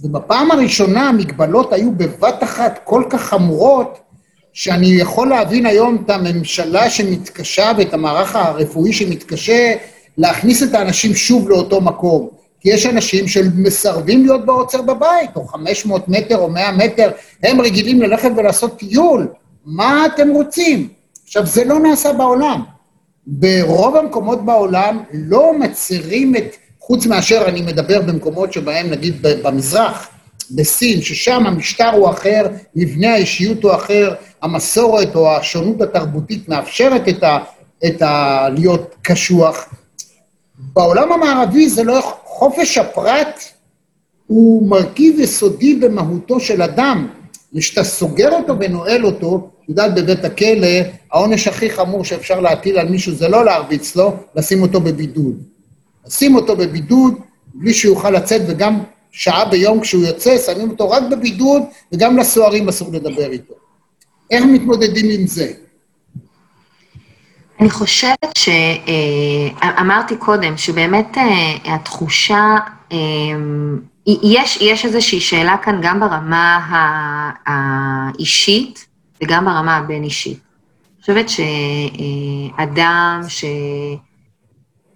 ובפעם 0.00 0.50
הראשונה 0.50 1.08
המגבלות 1.08 1.72
היו 1.72 1.92
בבת 1.92 2.42
אחת 2.42 2.80
כל 2.84 3.04
כך 3.10 3.22
חמורות, 3.22 3.98
שאני 4.52 4.86
יכול 4.86 5.28
להבין 5.28 5.66
היום 5.66 6.02
את 6.04 6.10
הממשלה 6.10 6.90
שמתקשה 6.90 7.72
ואת 7.78 7.94
המערך 7.94 8.36
הרפואי 8.36 8.92
שמתקשה 8.92 9.74
להכניס 10.18 10.62
את 10.62 10.74
האנשים 10.74 11.14
שוב 11.14 11.48
לאותו 11.48 11.80
מקום. 11.80 12.28
כי 12.60 12.68
יש 12.68 12.86
אנשים 12.86 13.28
שמסרבים 13.28 14.26
להיות 14.26 14.46
בעוצר 14.46 14.82
בבית, 14.82 15.30
או 15.36 15.46
500 15.46 16.08
מטר 16.08 16.36
או 16.36 16.50
100 16.50 16.72
מטר, 16.72 17.10
הם 17.42 17.60
רגילים 17.60 18.02
ללכת 18.02 18.30
ולעשות 18.36 18.78
טיול. 18.78 19.28
מה 19.64 20.06
אתם 20.06 20.28
רוצים? 20.28 20.88
עכשיו, 21.24 21.46
זה 21.46 21.64
לא 21.64 21.80
נעשה 21.80 22.12
בעולם. 22.12 22.62
ברוב 23.26 23.96
המקומות 23.96 24.44
בעולם 24.44 25.02
לא 25.12 25.58
מצרים 25.58 26.36
את, 26.36 26.56
חוץ 26.80 27.06
מאשר 27.06 27.44
אני 27.48 27.62
מדבר 27.62 28.02
במקומות 28.02 28.52
שבהם, 28.52 28.90
נגיד 28.90 29.14
במזרח, 29.22 30.08
בסין, 30.50 31.02
ששם 31.02 31.46
המשטר 31.46 31.90
הוא 31.90 32.10
אחר, 32.10 32.46
מבנה 32.76 33.12
האישיות 33.12 33.62
הוא 33.62 33.74
אחר, 33.74 34.14
המסורת 34.42 35.16
או 35.16 35.36
השונות 35.36 35.80
התרבותית 35.80 36.48
מאפשרת 36.48 37.08
את 37.08 37.22
ה... 37.22 37.38
את 37.86 38.02
ה... 38.02 38.46
להיות 38.54 38.94
קשוח. 39.02 39.74
בעולם 40.58 41.12
המערבי 41.12 41.68
זה 41.68 41.84
לא, 41.84 42.00
חופש 42.24 42.78
הפרט 42.78 43.40
הוא 44.26 44.68
מרכיב 44.68 45.20
יסודי 45.20 45.74
במהותו 45.74 46.40
של 46.40 46.62
אדם, 46.62 47.08
וכשאתה 47.54 47.84
סוגר 47.84 48.32
אותו 48.32 48.54
ונועל 48.60 49.04
אותו, 49.06 49.50
את 49.64 49.68
יודעת, 49.68 49.94
בבית 49.94 50.24
הכלא, 50.24 50.68
העונש 51.12 51.48
הכי 51.48 51.70
חמור 51.70 52.04
שאפשר 52.04 52.40
להטיל 52.40 52.78
על 52.78 52.88
מישהו 52.88 53.14
זה 53.14 53.28
לא 53.28 53.44
להרביץ 53.44 53.96
לו, 53.96 54.16
לשים 54.34 54.62
אותו 54.62 54.80
בבידוד. 54.80 55.42
לשים 56.06 56.34
אותו 56.34 56.56
בבידוד 56.56 57.14
בלי 57.54 57.74
שיוכל 57.74 58.10
לצאת, 58.10 58.42
וגם 58.46 58.78
שעה 59.10 59.44
ביום 59.44 59.80
כשהוא 59.80 60.04
יוצא, 60.04 60.38
שמים 60.38 60.70
אותו 60.70 60.90
רק 60.90 61.02
בבידוד, 61.10 61.62
וגם 61.92 62.18
לסוהרים 62.18 62.68
אסור 62.68 62.92
לדבר 62.92 63.30
איתו. 63.30 63.54
איך 64.30 64.44
מתמודדים 64.44 65.20
עם 65.20 65.26
זה? 65.26 65.52
אני 67.60 67.70
חושבת 67.70 68.36
שאמרתי 68.38 70.14
אה, 70.14 70.20
קודם, 70.20 70.56
שבאמת 70.56 71.18
אה, 71.18 71.74
התחושה, 71.74 72.56
אה, 72.92 72.96
יש, 74.06 74.58
יש 74.60 74.84
איזושהי 74.84 75.20
שאלה 75.20 75.56
כאן 75.62 75.80
גם 75.82 76.00
ברמה 76.00 76.66
האישית 77.46 78.86
וגם 79.22 79.44
ברמה 79.44 79.76
הבין-אישית. 79.76 80.38
אני 80.38 81.00
חושבת 81.00 81.28
שאדם 81.28 83.20
ש... 83.28 83.44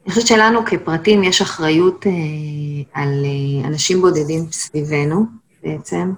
אני 0.05 0.15
חושבת 0.15 0.27
שלנו 0.27 0.65
כפרטים 0.65 1.25
יש 1.25 1.43
אחריות 1.43 2.07
על 2.93 3.25
אנשים 3.65 4.01
בודדים 4.01 4.47
סביבנו, 4.51 5.27
בעצם. 5.63 6.13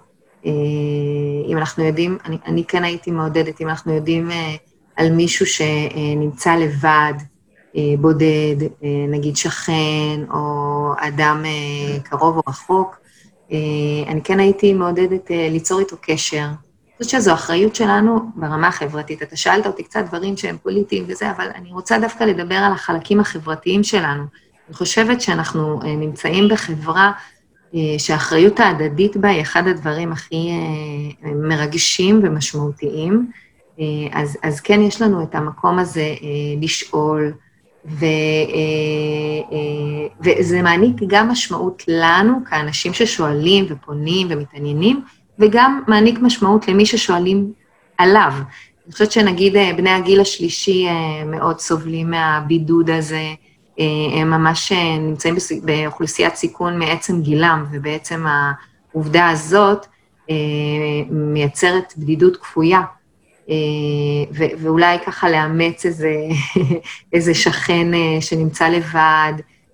אם 1.49 1.59
אנחנו 1.59 1.85
יודעים, 1.85 2.19
אני, 2.25 2.39
אני 2.47 2.65
כן 2.65 2.85
הייתי 2.85 3.11
מעודדת, 3.11 3.61
אם 3.61 3.69
אנחנו 3.69 3.95
יודעים 3.95 4.31
על 4.97 5.13
מישהו 5.13 5.47
שנמצא 5.47 6.55
לבד, 6.55 7.15
אה, 7.77 7.95
בודד, 8.01 8.57
אה, 8.63 8.89
נגיד 9.09 9.37
שכן, 9.37 10.21
או 10.33 10.93
אדם 10.99 11.43
אה, 11.45 12.01
קרוב 12.01 12.37
או 12.37 12.43
רחוק, 12.49 12.97
אני 14.09 14.23
כן 14.25 14.41
הייתי 14.41 14.73
מעודדת 14.73 15.31
ליצור 15.31 15.81
איתו 15.81 15.97
קשר. 16.01 16.39
אני 16.39 17.05
חושבת 17.07 17.21
שזו 17.21 17.33
אחריות 17.35 17.75
שלנו 17.75 18.21
ברמה 18.35 18.69
החברתית. 18.69 19.23
אתה 19.23 19.37
שאלת 19.37 19.67
אותי 19.67 19.83
קצת 19.83 20.05
דברים 20.09 20.37
שהם 20.37 20.57
פוליטיים 20.63 21.05
וזה, 21.09 21.31
אבל 21.31 21.49
אני 21.55 21.73
רוצה 21.73 21.99
דווקא 21.99 22.25
לדבר 22.25 22.55
על 22.55 22.73
החלקים 22.73 23.21
החברתיים 23.21 23.85
שלנו. 23.85 24.23
אני 24.69 24.75
חושבת 24.75 25.21
שאנחנו 25.21 25.81
נמצאים 25.83 26.49
בחברה 26.49 27.13
שהאחריות 27.99 28.61
ההדדית 28.61 29.17
בה 29.17 29.29
היא 29.29 29.43
אחד 29.43 29.69
הדברים 29.69 30.13
הכי 30.13 30.51
מרגשים 31.23 32.21
ומשמעותיים. 32.25 33.31
אה, 33.81 33.85
אז, 34.13 34.37
אז 34.43 34.61
כן 34.61 34.81
יש 34.81 35.03
לנו 35.03 35.23
את 35.23 35.35
המקום 35.35 35.79
הזה 35.79 36.01
אה, 36.01 36.17
לשאול, 36.61 37.33
ו, 37.87 38.05
אה, 39.53 39.57
וזה 40.21 40.63
מעניק 40.63 40.97
גם 41.07 41.29
משמעות 41.29 41.83
לנו, 41.89 42.39
כאנשים 42.51 42.93
ששואלים 42.93 43.67
ופונים 43.69 44.27
ומתעניינים, 44.31 45.05
וגם 45.39 45.83
מעניק 45.89 46.19
משמעות 46.19 46.69
למי 46.69 46.87
ששואלים 46.87 47.53
עליו. 47.99 48.33
אני 48.85 48.93
חושבת 48.93 49.13
שנגיד 49.13 49.53
בני 49.77 49.91
הגיל 49.91 50.21
השלישי 50.21 50.87
מאוד 51.27 51.59
סובלים 51.61 52.11
מהבידוד 52.11 52.91
הזה, 52.91 53.23
הם 54.21 54.31
ממש 54.31 54.73
נמצאים 55.01 55.35
באוכלוסיית 55.63 56.35
סיכון 56.35 56.79
מעצם 56.79 57.21
גילם, 57.23 57.65
ובעצם 57.73 58.25
העובדה 58.93 59.29
הזאת 59.29 59.87
מייצרת 61.11 61.95
בדידות 61.97 62.37
כפויה. 62.37 62.83
אה, 63.51 63.55
ואולי 64.61 64.99
ככה 65.07 65.31
לאמץ 65.31 65.87
איזה, 65.87 66.15
איזה 67.13 67.35
שכן 67.35 67.95
אה, 67.95 68.21
שנמצא 68.21 68.69
לבד, 68.69 69.33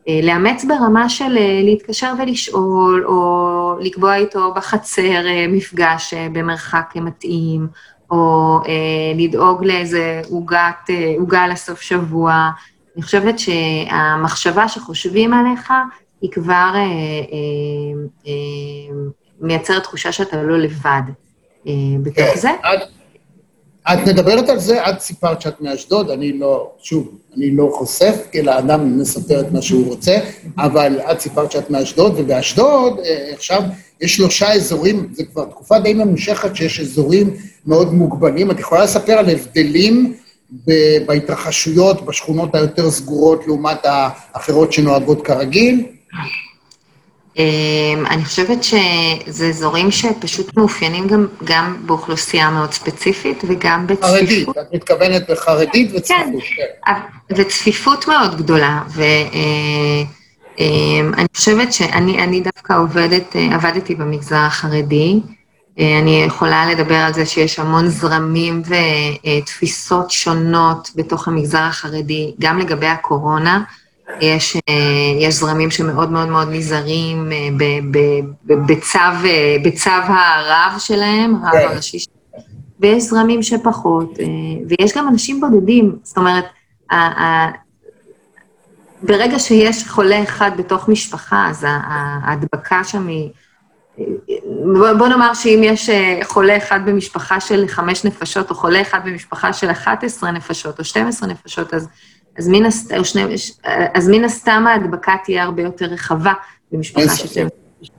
אה, 0.08 0.20
לאמץ 0.22 0.64
ברמה 0.64 1.08
של 1.08 1.38
להתקשר 1.62 2.12
ולשאול, 2.18 3.04
או 3.06 3.74
לקבוע 3.80 4.16
איתו 4.16 4.54
בחצר 4.54 5.22
מפגש 5.48 6.14
במרחק 6.14 6.92
מתאים, 6.96 7.68
או 8.10 8.58
אה, 8.66 9.12
לדאוג 9.16 9.64
לאיזה 9.64 10.22
אה, 10.90 11.14
עוגה 11.18 11.46
לסוף 11.48 11.80
שבוע. 11.80 12.50
אני 13.00 13.04
חושבת 13.04 13.38
שהמחשבה 13.38 14.68
שחושבים 14.68 15.34
עליך 15.34 15.72
היא 16.20 16.30
כבר 16.30 16.70
אה, 16.74 16.74
אה, 16.74 16.80
אה, 18.26 18.32
מייצרת 19.40 19.82
תחושה 19.82 20.12
שאתה 20.12 20.42
לא 20.42 20.58
לבד 20.58 21.02
אה, 21.66 21.72
בתוך 22.02 22.24
כן, 22.24 22.40
זה. 22.40 22.50
את, 22.50 22.80
את 23.92 24.08
מדברת 24.08 24.48
על 24.48 24.58
זה, 24.58 24.88
את 24.88 25.00
סיפרת 25.00 25.40
שאת 25.40 25.60
מאשדוד, 25.60 26.10
אני 26.10 26.32
לא, 26.32 26.70
שוב, 26.82 27.18
אני 27.36 27.56
לא 27.56 27.70
חושף, 27.74 28.14
כי 28.32 28.42
לאדם 28.42 28.98
מספר 29.00 29.40
את 29.40 29.52
מה 29.52 29.62
שהוא 29.62 29.88
רוצה, 29.88 30.18
אבל 30.58 31.00
את 31.12 31.20
סיפרת 31.20 31.52
שאת 31.52 31.70
מאשדוד, 31.70 32.14
ובאשדוד 32.16 32.98
אה, 32.98 33.30
עכשיו 33.32 33.62
יש 34.00 34.16
שלושה 34.16 34.52
אזורים, 34.52 35.08
זה 35.12 35.24
כבר 35.24 35.44
תקופה 35.44 35.78
די 35.78 35.94
ממושכת 35.94 36.56
שיש 36.56 36.80
אזורים 36.80 37.36
מאוד 37.66 37.94
מוגבלים. 37.94 38.50
את 38.50 38.60
יכולה 38.60 38.84
לספר 38.84 39.12
על 39.12 39.30
הבדלים 39.30 40.14
בהתרחשויות 41.06 42.06
בשכונות 42.06 42.54
היותר 42.54 42.90
סגורות 42.90 43.46
לעומת 43.46 43.78
האחרות 43.84 44.72
שנוהגות 44.72 45.26
כרגיל? 45.26 45.86
אמ, 47.36 48.06
אני 48.10 48.24
חושבת 48.24 48.58
שזה 48.62 49.46
אזורים 49.48 49.90
שפשוט 49.90 50.56
מאופיינים 50.56 51.06
גם, 51.06 51.26
גם 51.44 51.76
באוכלוסייה 51.86 52.50
מאוד 52.50 52.72
ספציפית 52.72 53.42
וגם 53.48 53.86
בצפיפות. 53.86 54.10
חרדית, 54.10 54.48
את 54.48 54.74
מתכוונת 54.74 55.30
בחרדית 55.30 55.90
וצפיפות, 55.94 56.42
כן. 56.56 56.62
כן. 56.86 56.92
וצפיפות 57.36 58.08
מאוד 58.08 58.36
גדולה, 58.36 58.82
ואני 58.88 60.04
אה, 60.60 61.00
אמ, 61.00 61.26
חושבת 61.36 61.72
שאני 61.72 62.40
דווקא 62.40 62.72
עובדת, 62.78 63.36
אה, 63.36 63.54
עבדתי 63.54 63.94
במגזר 63.94 64.36
החרדי, 64.36 65.20
אני 65.80 66.22
יכולה 66.26 66.66
לדבר 66.66 66.94
על 66.94 67.12
זה 67.12 67.26
שיש 67.26 67.58
המון 67.58 67.88
זרמים 67.88 68.62
ותפיסות 68.66 70.10
שונות 70.10 70.90
בתוך 70.96 71.28
המגזר 71.28 71.58
החרדי, 71.58 72.34
גם 72.40 72.58
לגבי 72.58 72.86
הקורונה. 72.86 73.62
יש, 74.20 74.56
אה, 74.56 74.74
יש 75.18 75.34
זרמים 75.34 75.70
שמאוד 75.70 76.10
מאוד 76.10 76.28
מאוד 76.28 76.48
נזהרים 76.50 77.32
אה, 77.32 77.48
בצו, 78.44 78.98
בצו 79.64 79.90
הרב 79.90 80.78
שלהם, 80.78 81.34
הרב 81.34 81.52
כן. 81.52 81.68
הראשי 81.70 81.98
שלהם, 81.98 82.44
ויש 82.80 83.02
זרמים 83.02 83.42
שפחות, 83.42 84.18
ויש 84.68 84.96
גם 84.96 85.08
אנשים 85.08 85.40
בודדים, 85.40 85.96
זאת 86.02 86.18
אומרת, 86.18 86.44
ברגע 89.02 89.38
שיש 89.38 89.88
חולה 89.88 90.22
אחד 90.22 90.50
בתוך 90.56 90.88
משפחה, 90.88 91.46
אז 91.50 91.66
ההדבקה 91.68 92.84
שם 92.84 93.06
היא... 93.06 93.30
בוא 94.98 95.08
נאמר 95.08 95.34
שאם 95.34 95.60
יש 95.64 95.90
אה, 95.90 96.20
חולה 96.22 96.56
אחד 96.56 96.80
במשפחה 96.86 97.40
של 97.40 97.68
חמש 97.68 98.04
נפשות, 98.04 98.50
או 98.50 98.54
חולה 98.54 98.80
אחד 98.80 99.00
במשפחה 99.04 99.52
של 99.52 99.70
11 99.70 100.30
נפשות, 100.30 100.78
או 100.78 100.84
12 100.84 101.28
נפשות, 101.28 101.74
אז, 101.74 101.88
אז, 102.38 102.48
מן, 102.48 102.66
הסת, 102.66 102.98
או 102.98 103.04
שני, 103.04 103.24
אז 103.94 104.08
מן 104.08 104.24
הסתם 104.24 104.64
ההדבקה 104.68 105.16
תהיה 105.24 105.42
הרבה 105.42 105.62
יותר 105.62 105.86
רחבה 105.86 106.32
במשפחה 106.72 107.16
של... 107.16 107.46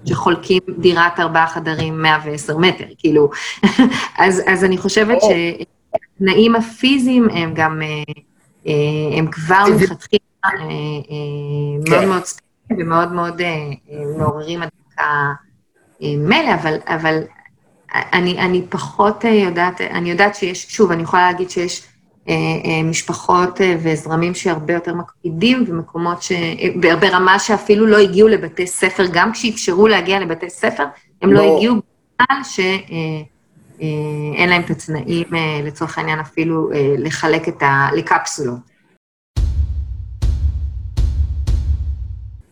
שחולקים 0.06 0.60
דירת 0.78 1.20
ארבעה 1.20 1.48
חדרים 1.48 2.02
110 2.02 2.58
מטר, 2.58 2.86
כאילו. 2.98 3.30
אז, 4.18 4.42
אז 4.48 4.64
אני 4.64 4.78
חושבת 4.78 5.18
שהתנאים 5.22 6.56
הפיזיים 6.56 7.30
הם 7.30 7.54
גם, 7.54 7.82
אה, 7.82 7.88
אה, 8.68 9.18
הם 9.18 9.32
כבר 9.32 9.64
מלכתחילה 9.80 10.22
מאוד 10.44 12.02
כן. 12.02 12.08
מאוד 12.08 12.26
ספציפיים 12.26 12.80
ומאוד 12.80 13.12
מאוד 13.12 13.42
מעוררים 14.18 14.62
הדבקה. 14.62 15.34
מילא, 16.02 16.54
אבל, 16.54 16.78
אבל 16.88 17.24
אני, 17.94 18.40
אני 18.40 18.62
פחות 18.70 19.24
יודעת, 19.24 19.82
אני 19.82 20.12
יודעת 20.12 20.36
שיש, 20.36 20.66
שוב, 20.70 20.92
אני 20.92 21.04
יכולה 21.04 21.32
להגיד 21.32 21.50
שיש 21.50 21.84
אה, 22.30 22.34
אה, 22.66 22.84
משפחות 22.84 23.62
אה, 23.62 23.76
וזרמים 23.84 24.34
שהרבה 24.34 24.74
יותר 24.74 24.96
מקפידים, 24.96 25.66
ומקומות 25.68 26.22
ש... 26.22 26.32
ברמה 27.00 27.40
שאפילו 27.40 27.86
לא 27.86 27.98
הגיעו 27.98 28.28
לבתי 28.28 28.68
ספר, 28.68 29.06
גם 29.14 29.32
כשאפשרו 29.32 29.88
להגיע 29.88 30.20
לבתי 30.20 30.50
ספר, 30.50 30.84
הם 31.22 31.34
לא, 31.34 31.46
לא 31.46 31.56
הגיעו 31.56 31.76
בגלל 31.76 32.44
שאין 32.44 34.50
להם 34.50 34.62
את 34.62 34.70
התנאים, 34.70 35.28
לצורך 35.64 35.98
העניין, 35.98 36.20
אפילו 36.20 36.70
לחלק 36.98 37.48
את 37.48 37.64
ה... 37.64 37.88
לקפסולות. 37.96 38.71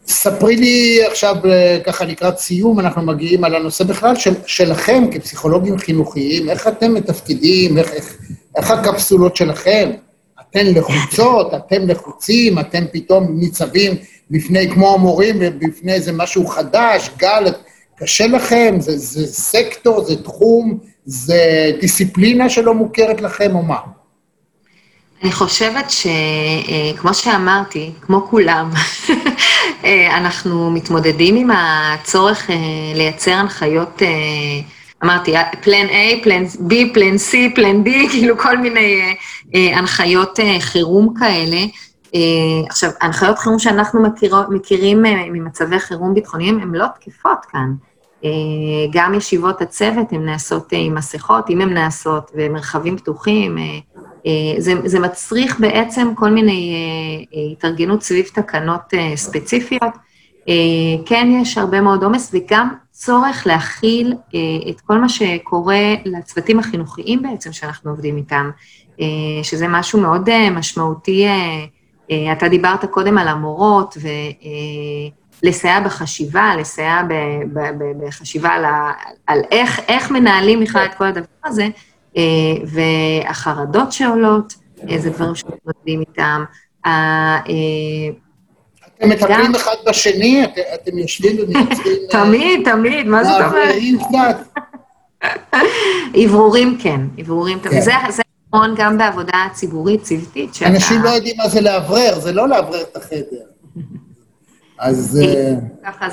ספרי 0.10 0.56
לי 0.56 1.06
עכשיו, 1.06 1.36
אה, 1.46 1.80
ככה 1.84 2.06
לקראת 2.06 2.38
סיום, 2.38 2.80
אנחנו 2.80 3.02
מגיעים 3.02 3.44
על 3.44 3.56
הנושא 3.56 3.84
בכלל 3.84 4.16
של, 4.16 4.34
שלכם 4.46 5.04
כפסיכולוגים 5.12 5.78
חינוכיים, 5.78 6.50
איך 6.50 6.68
אתם 6.68 6.94
מתפקידים, 6.94 7.78
איך, 7.78 7.94
איך, 7.94 8.18
איך 8.58 8.72
הקפסולות 8.72 9.36
שלכם? 9.36 9.90
אתן 10.42 10.66
לחוצות, 10.66 11.54
אתם 11.54 11.88
לחוצים, 11.88 12.60
אתם 12.60 12.84
פתאום 12.92 13.40
ניצבים 13.40 13.96
בפני, 14.32 14.72
כמו 14.72 14.94
המורים, 14.94 15.40
בפני 15.60 15.94
איזה 15.94 16.12
משהו 16.12 16.48
חדש, 16.48 17.10
גל, 17.18 17.46
קשה 17.96 18.28
לכם? 18.28 18.76
זה, 18.80 18.98
זה 18.98 19.28
סקטור, 19.28 20.04
זה 20.04 20.24
תחום, 20.24 20.80
זה 21.06 21.72
דיסציפלינה 21.82 22.50
שלא 22.50 22.74
מוכרת 22.74 23.22
לכם, 23.22 23.56
או 23.56 23.64
מה? 23.64 23.78
אני 25.24 25.32
חושבת 25.32 25.86
שכמו 25.90 27.14
שאמרתי, 27.14 27.92
כמו 28.02 28.28
כולם, 28.30 28.70
אנחנו 30.18 30.72
מתמודדים 30.72 31.36
עם 31.36 31.50
הצורך 31.54 32.50
לייצר 32.96 33.32
הנחיות, 33.32 34.02
אמרתי, 35.04 35.34
פלן 35.62 35.88
A, 35.88 36.24
פלן 36.24 36.44
B, 36.46 36.74
פלן 36.94 37.16
C, 37.16 37.56
פלן 37.56 37.84
D, 37.84 37.90
כאילו 38.12 38.38
כל 38.38 38.58
מיני 38.58 39.16
הנחיות 39.54 40.40
חירום 40.60 41.14
כאלה. 41.20 41.58
עכשיו, 42.70 42.90
הנחיות 43.02 43.40
חירום 43.40 43.60
שאנחנו 43.60 44.02
מכיר, 44.04 44.36
מכירים 44.50 45.04
ממצבי 45.34 45.80
חירום 45.80 46.14
ביטחוניים 46.14 46.60
הן 46.60 46.76
לא 46.76 46.86
תקפות 47.00 47.46
כאן. 47.52 47.74
גם 48.92 49.14
ישיבות 49.14 49.62
הצוות 49.62 50.12
הן 50.12 50.26
נעשות 50.26 50.68
עם 50.72 50.96
מסכות, 50.96 51.50
אם 51.50 51.62
הן 51.62 51.74
נעשות, 51.74 52.32
ומרחבים 52.36 52.98
פתוחים, 52.98 53.58
אה, 53.58 53.64
זה, 54.58 54.74
זה 54.86 55.00
מצריך 55.00 55.60
בעצם 55.60 56.08
כל 56.16 56.30
מיני 56.30 56.74
אה, 56.74 57.38
אה, 57.40 57.52
התארגנות 57.52 58.04
סביב 58.04 58.26
תקנות 58.34 58.94
ספציפיות. 59.16 59.94
כן, 61.06 61.28
יש 61.42 61.58
הרבה 61.58 61.82
מאוד 61.82 62.04
עומס, 62.04 62.32
וגם 62.34 62.70
צורך 62.92 63.48
להכיל 63.48 64.14
את 64.70 64.82
כל 64.82 64.98
מה 64.98 65.10
שקורה 65.10 65.94
לצוותים 66.06 66.60
החינוכיים 66.60 67.22
בעצם 67.22 67.54
שאנחנו 67.54 67.92
עובדים 67.92 68.18
איתם, 68.18 68.50
שזה 69.44 69.68
משהו 69.68 70.02
מאוד 70.02 70.50
משמעותי. 70.52 71.26
אתה 72.32 72.48
דיברת 72.48 72.86
קודם 72.86 73.18
על 73.18 73.28
המורות, 73.28 73.98
ולסייע 75.44 75.80
בחשיבה, 75.80 76.56
לסייע 76.60 77.02
בחשיבה 78.00 78.50
על, 78.50 78.66
על 79.28 79.40
איך, 79.52 79.80
איך 79.88 80.12
מנהלים 80.12 80.60
בכלל 80.60 80.86
את 80.86 80.94
כל 80.94 81.06
הדבר 81.06 81.26
הזה. 81.46 81.68
אה, 82.18 82.22
והחרדות 82.66 83.92
שעולות, 83.92 84.56
אה, 84.90 84.98
זה 84.98 85.10
דברים 85.10 85.36
שמתמודדים 85.36 86.00
איתם. 86.00 86.44
אה, 86.86 87.40
אתם 88.98 89.10
מטפלים 89.10 89.56
אחד 89.56 89.76
בשני? 89.88 90.46
אתם 90.74 90.98
יושבים 90.98 91.36
ומייצרים... 91.40 91.98
תמיד, 92.12 92.72
תמיד, 92.72 93.08
מה 93.08 93.24
זאת 93.24 93.42
אומרת? 93.42 94.38
אוורורים 96.24 96.78
כן, 96.82 97.02
אוורורים, 97.20 97.60
כן. 97.60 97.82
זה 97.82 97.92
נכון 98.48 98.76
גם 98.78 98.98
בעבודה 98.98 99.48
ציבורית, 99.54 100.04
צוותית, 100.04 100.56
שאתה... 100.56 100.72
אנשים 100.72 101.04
לא 101.04 101.10
יודעים 101.10 101.38
מה 101.38 101.50
זה 101.50 101.62
לאוורר, 101.62 102.20
זה 102.20 102.32
לא 102.32 102.48
לאוורר 102.48 102.82
את 102.82 102.98
החדר. 102.98 103.44
אז... 104.80 105.20
ככה 105.86 106.10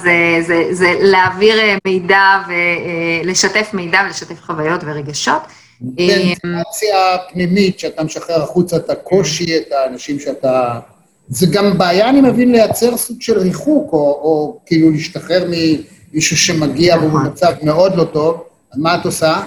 זה 0.70 0.94
להעביר 1.00 1.54
מידע 1.86 2.42
ולשתף 2.48 3.70
מידע 3.72 4.00
ולשתף 4.06 4.42
חוויות 4.42 4.80
ורגשות. 4.84 5.42
ונטרציה 5.80 7.16
פנימית, 7.32 7.78
שאתה 7.78 8.04
משחרר 8.04 8.42
החוצה 8.42 8.76
את 8.76 8.90
הקושי, 8.90 9.56
את 9.56 9.72
האנשים 9.72 10.20
שאתה... 10.20 10.80
זה 11.28 11.46
גם 11.46 11.78
בעיה, 11.78 12.08
אני 12.08 12.20
מבין, 12.20 12.52
לייצר 12.52 12.96
סוג 12.96 13.22
של 13.22 13.38
ריחוק, 13.38 13.92
או, 13.92 13.98
או 13.98 14.60
כאילו 14.66 14.90
להשתחרר 14.90 15.44
ממישהו 15.50 16.36
שמגיע 16.36 16.96
והוא 16.96 17.08
נכון. 17.08 17.24
במצב 17.24 17.52
מאוד 17.62 17.96
לא 17.96 18.04
טוב. 18.04 18.42
מה 18.76 18.94
את 18.94 19.04
עושה? 19.04 19.42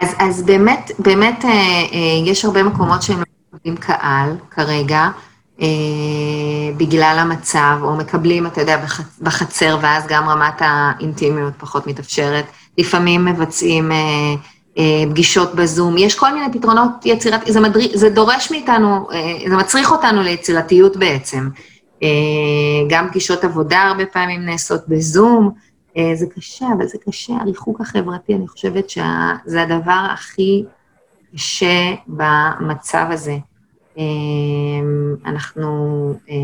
אז, 0.00 0.08
אז 0.18 0.42
באמת, 0.42 0.90
באמת 0.98 1.44
אה, 1.44 1.50
אה, 1.50 2.26
יש 2.26 2.44
הרבה 2.44 2.62
מקומות 2.62 3.02
שהם 3.02 3.18
לא 3.18 3.24
מקבלים 3.52 3.76
קהל 3.76 4.36
כרגע, 4.50 5.08
אה, 5.60 5.66
בגלל 6.76 7.16
המצב, 7.20 7.78
או 7.82 7.96
מקבלים, 7.96 8.46
אתה 8.46 8.60
יודע, 8.60 8.76
בח, 8.76 9.00
בחצר, 9.20 9.78
ואז 9.82 10.04
גם 10.08 10.28
רמת 10.28 10.54
האינטימיות 10.58 11.52
פחות 11.58 11.86
מתאפשרת. 11.86 12.44
לפעמים 12.78 13.24
מבצעים... 13.24 13.92
אה, 13.92 14.34
פגישות 15.10 15.54
בזום, 15.54 15.98
יש 15.98 16.18
כל 16.18 16.34
מיני 16.34 16.52
פתרונות 16.52 16.90
יצירת, 17.04 17.40
זה, 17.46 17.60
מדריך, 17.60 17.96
זה 17.96 18.10
דורש 18.10 18.50
מאיתנו, 18.50 19.08
אה, 19.12 19.48
זה 19.48 19.56
מצריך 19.56 19.92
אותנו 19.92 20.22
ליצירתיות 20.22 20.96
בעצם. 20.96 21.48
אה, 22.02 22.08
גם 22.88 23.08
פגישות 23.08 23.44
עבודה 23.44 23.82
הרבה 23.82 24.06
פעמים 24.06 24.46
נעשות 24.46 24.80
בזום, 24.88 25.50
אה, 25.96 26.12
זה 26.14 26.26
קשה, 26.34 26.66
אבל 26.78 26.86
זה 26.86 26.98
קשה. 27.06 27.32
הריחוק 27.40 27.80
החברתי, 27.80 28.34
אני 28.34 28.48
חושבת 28.48 28.90
שזה 28.90 29.62
הדבר 29.62 30.06
הכי 30.12 30.64
קשה 31.34 31.94
במצב 32.06 33.06
הזה. 33.10 33.36
אה, 33.98 34.04
אנחנו 35.26 36.14
אה, 36.30 36.36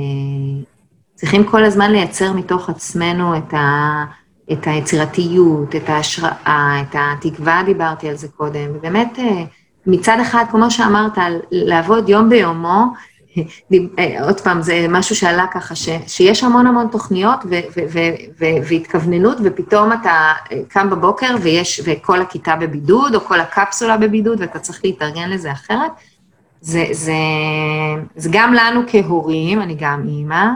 צריכים 1.14 1.44
כל 1.44 1.64
הזמן 1.64 1.92
לייצר 1.92 2.32
מתוך 2.32 2.70
עצמנו 2.70 3.36
את, 3.36 3.54
ה, 3.54 4.04
את 4.52 4.66
היצירתיות, 4.66 5.76
את 5.76 5.88
ההשראה, 5.88 6.82
את 6.82 6.96
התקווה, 6.98 7.62
דיברתי 7.66 8.08
על 8.08 8.16
זה 8.16 8.28
קודם, 8.28 8.66
ובאמת, 8.74 9.18
מצד 9.86 10.16
אחד, 10.22 10.44
כמו 10.50 10.70
שאמרת, 10.70 11.18
לעבוד 11.50 12.08
יום 12.08 12.28
ביומו, 12.28 12.86
אה, 13.98 14.24
עוד 14.24 14.40
פעם, 14.40 14.62
זה 14.62 14.86
משהו 14.88 15.16
שעלה 15.16 15.46
ככה, 15.46 15.74
ש, 15.74 15.88
שיש 16.06 16.44
המון 16.44 16.66
המון 16.66 16.88
תוכניות 16.88 17.40
ו, 17.44 17.48
ו, 17.48 17.80
ו, 17.92 17.98
ו, 18.40 18.44
והתכווננות, 18.68 19.36
ופתאום 19.44 19.92
אתה 19.92 20.32
אה, 20.52 20.60
קם 20.68 20.90
בבוקר 20.90 21.36
ויש, 21.42 21.80
וכל 21.84 22.20
הכיתה 22.20 22.56
בבידוד, 22.56 23.14
או 23.14 23.20
כל 23.20 23.40
הקפסולה 23.40 23.96
בבידוד, 23.96 24.40
ואתה 24.40 24.58
צריך 24.58 24.80
להתארגן 24.84 25.30
לזה 25.30 25.52
אחרת. 25.52 25.90
זה, 26.60 26.84
זה, 26.92 27.12
זה 28.16 28.28
גם 28.32 28.54
לנו 28.54 28.80
כהורים, 28.86 29.62
אני 29.62 29.76
גם 29.80 30.02
אימא, 30.08 30.46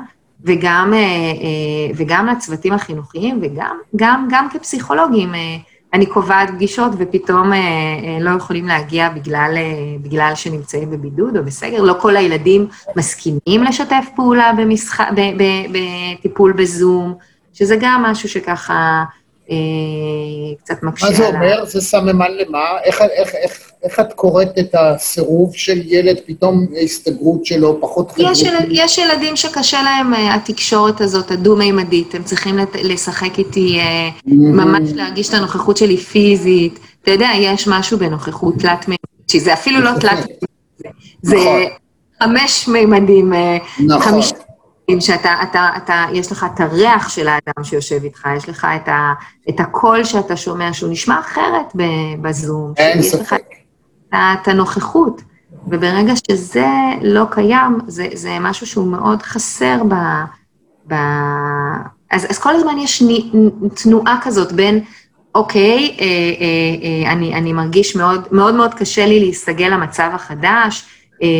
וגם, 0.44 0.94
אה, 0.94 1.92
וגם 1.96 2.26
לצוותים 2.26 2.72
החינוכיים, 2.72 3.38
וגם 3.42 3.76
גם, 3.96 4.28
גם 4.30 4.48
כפסיכולוגים. 4.52 5.32
אני 5.92 6.06
קובעת 6.06 6.50
פגישות 6.50 6.92
ופתאום 6.98 7.52
אה, 7.52 7.58
אה, 7.58 8.18
לא 8.20 8.30
יכולים 8.30 8.66
להגיע 8.66 9.08
בגלל, 9.08 9.54
אה, 9.56 9.96
בגלל 10.02 10.32
שנמצאים 10.34 10.90
בבידוד 10.90 11.36
או 11.36 11.44
בסגר. 11.44 11.82
לא 11.82 11.94
כל 12.00 12.16
הילדים 12.16 12.68
מסכימים 12.96 13.62
לשתף 13.68 14.06
פעולה 14.16 14.52
במשח... 14.58 15.00
בטיפול 15.72 16.52
בזום, 16.52 17.14
שזה 17.52 17.76
גם 17.80 18.02
משהו 18.02 18.28
שככה 18.28 18.74
אה, 18.74 19.04
קצת 20.58 20.82
מקשה 20.82 21.06
עליו. 21.06 21.18
מה 21.20 21.26
זה 21.26 21.36
אומר? 21.36 21.64
זה 21.64 21.80
סממן 21.80 22.30
למה? 22.30 22.58
איך, 22.84 23.02
איך, 23.02 23.34
איך, 23.34 23.70
איך 23.82 24.00
את 24.00 24.12
קוראת 24.12 24.58
את 24.58 24.74
הסירוב 24.74 25.54
של 25.54 25.80
ילד, 25.84 26.16
פתאום 26.26 26.66
ההסתגרות 26.76 27.46
שלו 27.46 27.80
פחות 27.80 28.10
חברתית? 28.10 28.32
יש, 28.32 28.42
ילד, 28.42 28.68
יש 28.70 28.98
ילדים 28.98 29.36
שקשה 29.36 29.82
להם 29.82 30.14
uh, 30.14 30.16
התקשורת 30.34 31.00
הזאת, 31.00 31.30
הדו-מימדית, 31.30 32.14
הם 32.14 32.22
צריכים 32.22 32.58
לת, 32.58 32.76
לשחק 32.82 33.38
איתי, 33.38 33.78
uh, 33.80 33.82
mm-hmm. 33.82 34.32
ממש 34.34 34.90
להרגיש 34.94 35.28
את 35.28 35.34
הנוכחות 35.34 35.76
שלי 35.76 35.96
פיזית. 35.96 36.78
אתה 37.02 37.10
יודע, 37.10 37.28
יש 37.40 37.68
משהו 37.68 37.98
בנוכחות 37.98 38.54
תלת-מימדית, 38.58 39.30
שזה 39.30 39.52
אפילו 39.52 39.80
לא 39.80 39.90
תלת-מימדית, 40.00 40.44
זה 41.22 41.36
נכון. 41.36 41.62
חמש 42.22 42.68
מימדים, 42.68 43.32
אה, 43.32 43.58
נכון. 43.86 44.02
חמישה 44.02 44.34
שאתה, 45.00 45.34
אתה, 45.42 45.68
אתה, 45.76 46.04
יש 46.12 46.32
לך 46.32 46.46
את 46.54 46.60
הריח 46.60 47.08
של 47.08 47.28
האדם 47.28 47.64
שיושב 47.64 48.04
איתך, 48.04 48.28
יש 48.36 48.48
לך 48.48 48.66
את, 48.76 48.88
ה, 48.88 49.12
את 49.48 49.60
הקול 49.60 50.04
שאתה 50.04 50.36
שומע, 50.36 50.72
שהוא 50.72 50.90
נשמע 50.90 51.20
אחרת 51.20 51.72
בזום. 52.20 52.72
אין 52.76 53.02
ספק. 53.02 53.42
את 54.08 54.48
הנוכחות. 54.48 55.22
וברגע 55.66 56.12
שזה 56.16 56.68
לא 57.02 57.24
קיים, 57.30 57.78
זה, 57.86 58.06
זה 58.14 58.36
משהו 58.40 58.66
שהוא 58.66 58.86
מאוד 58.86 59.22
חסר 59.22 59.82
ב... 59.88 59.94
ב... 60.86 60.94
אז, 62.10 62.26
אז 62.30 62.38
כל 62.38 62.54
הזמן 62.54 62.78
יש 62.78 63.02
ני, 63.02 63.30
תנועה 63.74 64.18
כזאת 64.22 64.52
בין, 64.52 64.84
אוקיי, 65.34 65.96
אה, 66.00 66.06
אה, 66.06 67.06
אה, 67.06 67.12
אני, 67.12 67.34
אני 67.34 67.52
מרגיש 67.52 67.96
מאוד, 67.96 68.28
מאוד 68.32 68.54
מאוד 68.54 68.74
קשה 68.74 69.06
לי 69.06 69.20
להסתגל 69.26 69.68
למצב 69.68 70.10
החדש, 70.14 70.84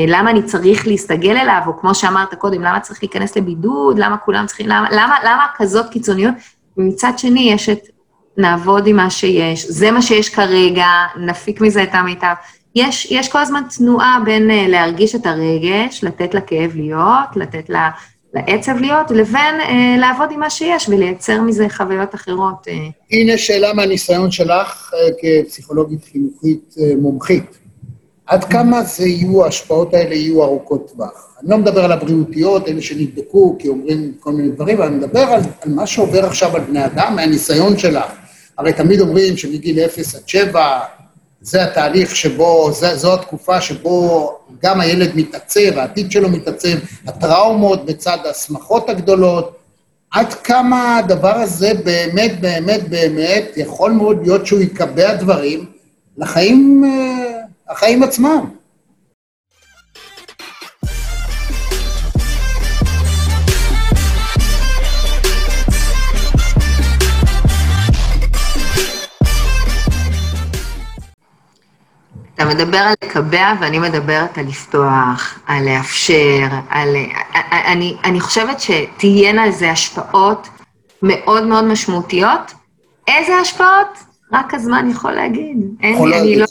למה 0.08 0.30
אני 0.30 0.42
צריך 0.42 0.86
להסתגל 0.86 1.36
אליו, 1.36 1.60
או 1.66 1.78
כמו 1.80 1.94
שאמרת 1.94 2.34
קודם, 2.34 2.62
למה 2.62 2.80
צריך 2.80 3.02
להיכנס 3.02 3.36
לבידוד, 3.36 3.98
למה 3.98 4.16
כולם 4.16 4.46
צריכים, 4.46 4.66
למה, 4.66 4.88
למה, 4.90 5.16
למה 5.24 5.46
כזאת 5.56 5.90
קיצוניות? 5.90 6.34
ומצד 6.76 7.12
שני 7.16 7.52
יש 7.52 7.68
את 7.68 7.80
נעבוד 8.36 8.86
עם 8.86 8.96
מה 8.96 9.10
שיש, 9.10 9.66
זה 9.66 9.90
מה 9.90 10.02
שיש 10.02 10.28
כרגע, 10.28 10.86
נפיק 11.16 11.60
מזה 11.60 11.82
את 11.82 11.88
המיטב. 11.92 12.34
יש, 12.74 13.06
יש 13.10 13.28
כל 13.28 13.38
הזמן 13.38 13.62
תנועה 13.76 14.18
בין 14.24 14.50
uh, 14.50 14.68
להרגיש 14.68 15.14
את 15.14 15.26
הרגש, 15.26 16.04
לתת 16.04 16.34
לכאב 16.34 16.70
להיות, 16.74 17.36
לתת 17.36 17.70
לה, 17.70 17.90
לעצב 18.34 18.76
להיות, 18.80 19.10
לבין 19.10 19.60
uh, 19.60 20.00
לעבוד 20.00 20.28
עם 20.30 20.40
מה 20.40 20.50
שיש 20.50 20.88
ולייצר 20.88 21.40
מזה 21.40 21.66
חוויות 21.68 22.14
אחרות. 22.14 22.66
Uh. 22.66 22.92
הנה 23.10 23.38
שאלה 23.38 23.72
מהניסיון 23.74 24.30
שלך 24.30 24.90
כפסיכולוגית 25.20 26.04
חינוכית 26.12 26.74
uh, 26.76 26.80
מומחית. 27.00 27.59
עד 28.30 28.44
כמה 28.44 28.82
זה 28.82 29.06
יהיו, 29.06 29.44
ההשפעות 29.44 29.94
האלה 29.94 30.14
יהיו 30.14 30.42
ארוכות 30.42 30.92
טווח? 30.92 31.36
אני 31.40 31.50
לא 31.50 31.58
מדבר 31.58 31.84
על 31.84 31.92
הבריאותיות, 31.92 32.68
אלה 32.68 32.82
שנדבקו, 32.82 33.56
כי 33.58 33.68
אומרים 33.68 34.12
כל 34.20 34.32
מיני 34.32 34.48
דברים, 34.48 34.82
אני 34.82 34.96
מדבר 34.96 35.20
על, 35.20 35.40
על 35.60 35.72
מה 35.72 35.86
שעובר 35.86 36.26
עכשיו 36.26 36.56
על 36.56 36.62
בני 36.62 36.84
אדם, 36.84 37.16
מהניסיון 37.16 37.78
שלך. 37.78 38.12
הרי 38.58 38.72
תמיד 38.72 39.00
אומרים 39.00 39.36
שמגיל 39.36 39.84
0 39.84 40.14
עד 40.14 40.28
7, 40.28 40.80
זה 41.40 41.64
התהליך 41.64 42.16
שבו, 42.16 42.72
זה, 42.72 42.96
זו 42.96 43.14
התקופה 43.14 43.60
שבו 43.60 44.32
גם 44.62 44.80
הילד 44.80 45.10
מתעצב, 45.14 45.78
העתיד 45.78 46.12
שלו 46.12 46.30
מתעצב, 46.30 46.76
הטראומות 47.06 47.84
בצד 47.84 48.18
השמחות 48.30 48.88
הגדולות. 48.88 49.56
עד 50.10 50.34
כמה 50.34 50.96
הדבר 50.96 51.34
הזה 51.34 51.72
באמת, 51.84 52.40
באמת, 52.40 52.88
באמת, 52.88 53.52
יכול 53.56 53.92
מאוד 53.92 54.22
להיות 54.22 54.46
שהוא 54.46 54.60
יקבע 54.60 55.14
דברים 55.14 55.64
לחיים, 56.18 56.84
אה, 56.84 57.19
החיים 57.70 58.02
עצמם. 58.02 58.44
אתה 72.34 72.48
מדבר 72.48 72.78
על 72.78 72.94
לקבע 73.04 73.52
ואני 73.60 73.78
מדברת 73.78 74.38
על 74.38 74.46
לפתוח, 74.46 75.38
על 75.46 75.64
לאפשר, 75.64 76.46
על... 76.68 76.88
אני, 77.66 77.96
אני 78.04 78.20
חושבת 78.20 78.60
שתהיינה 78.60 79.46
לזה 79.46 79.70
השפעות 79.70 80.48
מאוד 81.02 81.46
מאוד 81.46 81.64
משמעותיות. 81.64 82.54
איזה 83.06 83.36
השפעות? 83.36 83.98
רק 84.32 84.54
הזמן 84.54 84.90
יכול 84.90 85.12
להגיד. 85.12 85.56
אין 85.82 86.04
לי, 86.08 86.20
אני 86.20 86.36
לא... 86.36 86.46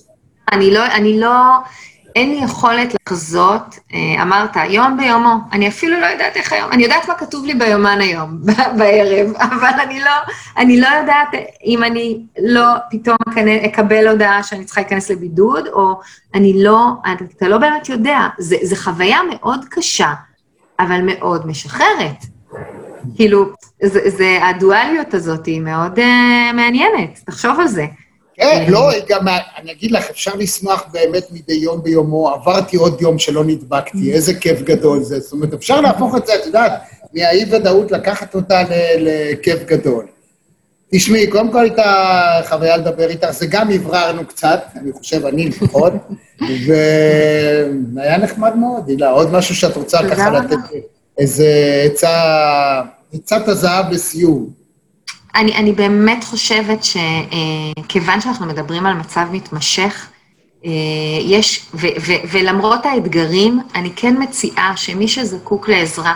אני 0.54 0.74
לא, 0.74 0.86
אני 0.86 1.20
לא, 1.20 1.58
אין 2.16 2.30
לי 2.30 2.44
יכולת 2.44 2.96
לחזות, 3.08 3.80
אה, 3.94 4.24
אמרת, 4.24 4.56
יום 4.70 4.98
ביומו, 4.98 5.36
אני 5.52 5.68
אפילו 5.68 6.00
לא 6.00 6.06
יודעת 6.06 6.38
איך 6.38 6.54
היום, 6.54 6.72
אני 6.72 6.84
יודעת 6.84 7.08
מה 7.08 7.14
כתוב 7.14 7.46
לי 7.46 7.54
ביומן 7.54 8.02
היום, 8.02 8.42
בערב, 8.78 9.34
אבל 9.38 9.80
אני 9.84 10.00
לא, 10.00 10.12
אני 10.58 10.82
לא 10.82 10.88
יודעת 10.88 11.28
אם 11.66 11.84
אני 11.84 12.22
לא 12.40 12.64
פתאום 12.90 13.18
אקבל 13.66 14.08
הודעה 14.08 14.44
שאני 14.44 14.66
צריכה 14.66 14.82
להיכנס 14.82 15.12
לבידוד, 15.12 15.68
או 15.68 16.00
אני 16.34 16.64
לא, 16.64 16.88
אתה 17.38 17.48
לא 17.48 17.58
באמת 17.58 17.90
יודע, 17.90 18.20
זו 18.40 18.76
חוויה 18.76 19.20
מאוד 19.32 19.66
קשה, 19.70 20.14
אבל 20.80 21.02
מאוד 21.02 21.48
משחררת. 21.48 22.26
כאילו, 23.16 23.46
זה, 23.84 24.10
זה, 24.10 24.40
הדואליות 24.42 25.14
הזאת 25.14 25.46
היא 25.46 25.62
מאוד 25.62 26.00
uh, 26.00 26.54
מעניינת, 26.54 27.20
תחשוב 27.26 27.60
על 27.60 27.68
זה. 27.68 27.86
כן, 28.40 28.66
לא, 28.68 28.90
גם, 29.10 29.28
אני 29.58 29.72
אגיד 29.72 29.92
לך, 29.92 30.10
אפשר 30.10 30.32
לשמוח 30.36 30.86
באמת 30.92 31.24
מדי 31.32 31.54
יום 31.54 31.84
ביומו, 31.84 32.30
עברתי 32.30 32.78
עוד 32.78 33.02
יום 33.02 33.20
שלא 33.20 33.44
נדבקתי, 33.44 34.14
איזה 34.14 34.34
כיף 34.34 34.62
גדול 34.62 35.04
זה. 35.04 35.20
זאת 35.20 35.32
אומרת, 35.32 35.54
אפשר 35.54 35.82
להפוך 35.82 36.16
את 36.18 36.26
זה, 36.26 36.36
את 36.36 36.46
יודעת, 36.46 36.72
מהאי-ודאות 37.14 37.92
לקחת 37.92 38.36
אותה 38.36 38.64
לכיף 38.98 39.64
גדול. 39.66 40.06
תשמעי, 40.92 41.28
קודם 41.28 41.52
כל 41.52 41.60
הייתה 41.60 42.42
חוויה 42.50 42.78
לדבר 42.78 43.10
איתך, 43.10 43.32
זה 43.32 43.46
גם 43.46 43.72
הבררנו 43.72 44.26
קצת, 44.26 44.64
אני 44.76 44.92
חושב, 44.92 45.26
אני 45.26 45.50
לפחות, 45.50 45.94
והיה 47.96 48.18
נחמד 48.18 48.56
מאוד, 48.56 48.90
הילה. 48.90 49.10
עוד 49.10 49.32
משהו 49.32 49.56
שאת 49.56 49.76
רוצה 49.76 50.00
ככה 50.10 50.30
לתת 50.30 50.58
איזה 51.18 51.48
עצה, 51.86 52.82
עצת 53.14 53.48
הזהב 53.48 53.92
לסיום. 53.92 54.59
אני, 55.36 55.56
אני 55.56 55.72
באמת 55.72 56.24
חושבת 56.24 56.80
שכיוון 56.84 58.16
אה, 58.16 58.22
שאנחנו 58.22 58.46
מדברים 58.46 58.86
על 58.86 58.94
מצב 58.94 59.26
מתמשך, 59.32 60.10
אה, 60.66 60.72
יש, 61.22 61.66
ו, 61.74 61.88
ו, 62.02 62.12
ולמרות 62.32 62.86
האתגרים, 62.86 63.60
אני 63.76 63.90
כן 63.96 64.16
מציעה 64.20 64.78
שמי 64.78 65.08
שזקוק 65.08 65.70
לעזרה, 65.70 66.14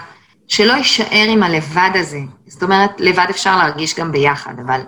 שלא 0.48 0.74
יישאר 0.74 1.26
עם 1.30 1.44
הלבד 1.44 1.90
הזה. 1.96 2.20
זאת 2.48 2.64
אומרת, 2.64 2.92
לבד 3.00 3.26
אפשר 3.30 3.58
להרגיש 3.58 4.00
גם 4.00 4.12
ביחד, 4.12 4.54
אבל 4.66 4.82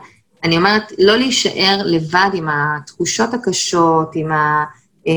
אני 0.43 0.57
אומרת, 0.57 0.91
לא 0.99 1.15
להישאר 1.17 1.77
לבד 1.85 2.29
עם 2.33 2.49
התחושות 2.49 3.33
הקשות, 3.33 4.11
עם 4.15 4.31
ה... 4.31 4.63
אה, 5.07 5.13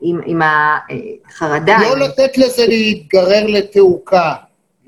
עם, 0.00 0.20
עם 0.26 0.40
החרדה. 0.42 1.78
לא 1.78 1.98
לתת 1.98 2.38
לזה 2.38 2.66
להתגרר 2.66 3.46
לתעוקה. 3.46 4.34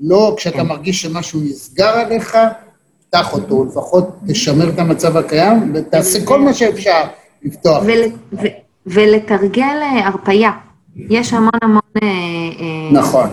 לא 0.01 0.33
כשאתה 0.37 0.57
כן. 0.57 0.65
מרגיש 0.65 1.01
שמשהו 1.01 1.39
נסגר 1.43 1.89
עליך, 1.89 2.37
פתח 3.09 3.33
אותו, 3.33 3.65
לפחות 3.65 4.09
תשמר 4.27 4.69
את 4.69 4.79
המצב 4.79 5.17
הקיים 5.17 5.71
ותעשה 5.75 6.25
כל 6.25 6.41
מה 6.41 6.53
שאפשר 6.53 7.03
לפתוח. 7.43 7.83
ולתרגל 8.85 9.77
אה, 9.81 10.07
הרפייה. 10.07 10.51
יש 10.95 11.33
המון 11.33 11.49
המון... 11.61 11.81
אה, 12.03 12.07
אה, 12.07 12.91
נכון. 12.91 13.29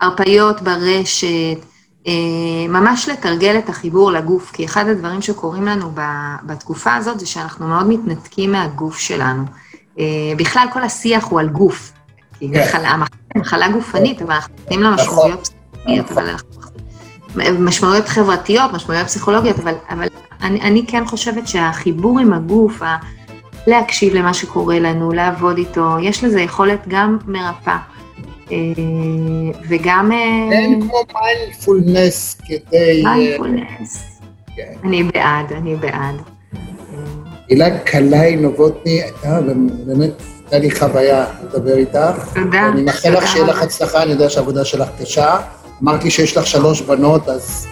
הרפיות 0.00 0.62
ברשת, 0.62 1.28
ממש 2.68 3.08
לתרגל 3.08 3.58
את 3.58 3.68
החיבור 3.68 4.12
לגוף, 4.12 4.50
כי 4.52 4.64
אחד 4.64 4.88
הדברים 4.88 5.22
שקורים 5.22 5.66
לנו 5.66 5.90
בתקופה 6.46 6.94
הזאת 6.94 7.20
זה 7.20 7.26
שאנחנו 7.26 7.68
מאוד 7.68 7.88
מתנתקים 7.88 8.52
מהגוף 8.52 8.98
שלנו. 8.98 9.42
בכלל 10.36 10.66
כל 10.72 10.82
השיח 10.82 11.24
הוא 11.24 11.40
על 11.40 11.48
גוף, 11.48 11.92
כן. 12.40 12.46
מחלה 13.36 13.68
גופנית, 13.68 14.22
אבל 14.22 14.32
אנחנו 14.32 14.54
נותנים 14.58 14.82
לה 14.82 14.90
משמעויות 14.90 15.24
אבל 15.24 15.30
אנחנו... 15.30 15.57
משמעויות 17.58 18.08
חברתיות, 18.08 18.72
משמעויות 18.72 19.06
פסיכולוגיות, 19.06 19.58
אבל, 19.58 19.74
אבל 19.90 20.06
אני, 20.42 20.60
אני 20.60 20.84
כן 20.86 21.06
חושבת 21.06 21.48
שהחיבור 21.48 22.18
עם 22.18 22.32
הגוף, 22.32 22.82
ה... 22.82 22.96
להקשיב 23.66 24.14
למה 24.14 24.34
שקורה 24.34 24.78
לנו, 24.78 25.12
לעבוד 25.12 25.58
איתו, 25.58 25.96
יש 26.02 26.24
לזה 26.24 26.40
יכולת 26.40 26.80
גם 26.88 27.18
מרפאה. 27.26 27.78
אה, 28.52 28.56
וגם... 29.68 30.12
אה, 30.12 30.48
אין 30.52 30.80
כמו 30.80 30.98
מיינדפולנס 31.14 32.36
כדי... 32.46 33.02
מיינדפולנס. 33.04 34.20
כן. 34.56 34.72
אני 34.84 35.02
בעד, 35.02 35.52
אני 35.52 35.76
בעד. 35.76 36.14
הילה 37.48 37.78
קלעי 37.78 38.36
נובוטני, 38.36 39.00
באמת, 39.86 40.22
הייתה 40.38 40.58
לי 40.58 40.70
חוויה 40.70 41.26
לדבר 41.44 41.76
איתך. 41.76 42.34
תודה. 42.34 42.68
אני 42.68 42.82
מאחל 42.82 43.10
לך 43.10 43.26
שיהיה 43.26 43.46
לך 43.46 43.62
הצלחה, 43.62 44.02
אני 44.02 44.10
יודע 44.10 44.30
שהעבודה 44.30 44.64
שלך 44.64 44.88
קשה. 45.00 45.36
אמרת 45.82 46.04
לי 46.04 46.10
שיש 46.10 46.36
לך 46.36 46.46
שלוש 46.46 46.80
בנות, 46.80 47.28
אז 47.28 47.66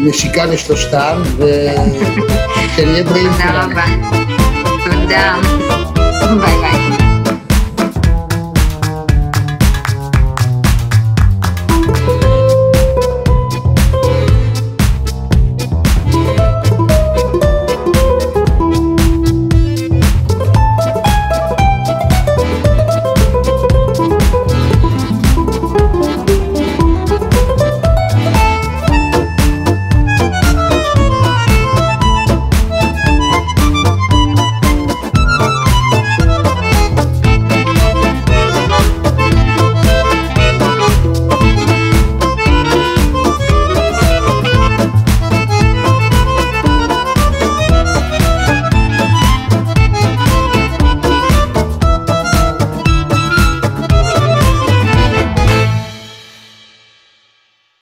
נשיקה 0.00 0.44
לשלושתן, 0.44 1.22
ושנהיה 1.36 3.04
בריאים. 3.08 3.32
תודה 3.32 3.64
רבה. 3.64 3.84
תודה. 4.84 5.36
ביי 6.40 6.58
ביי. 6.60 7.03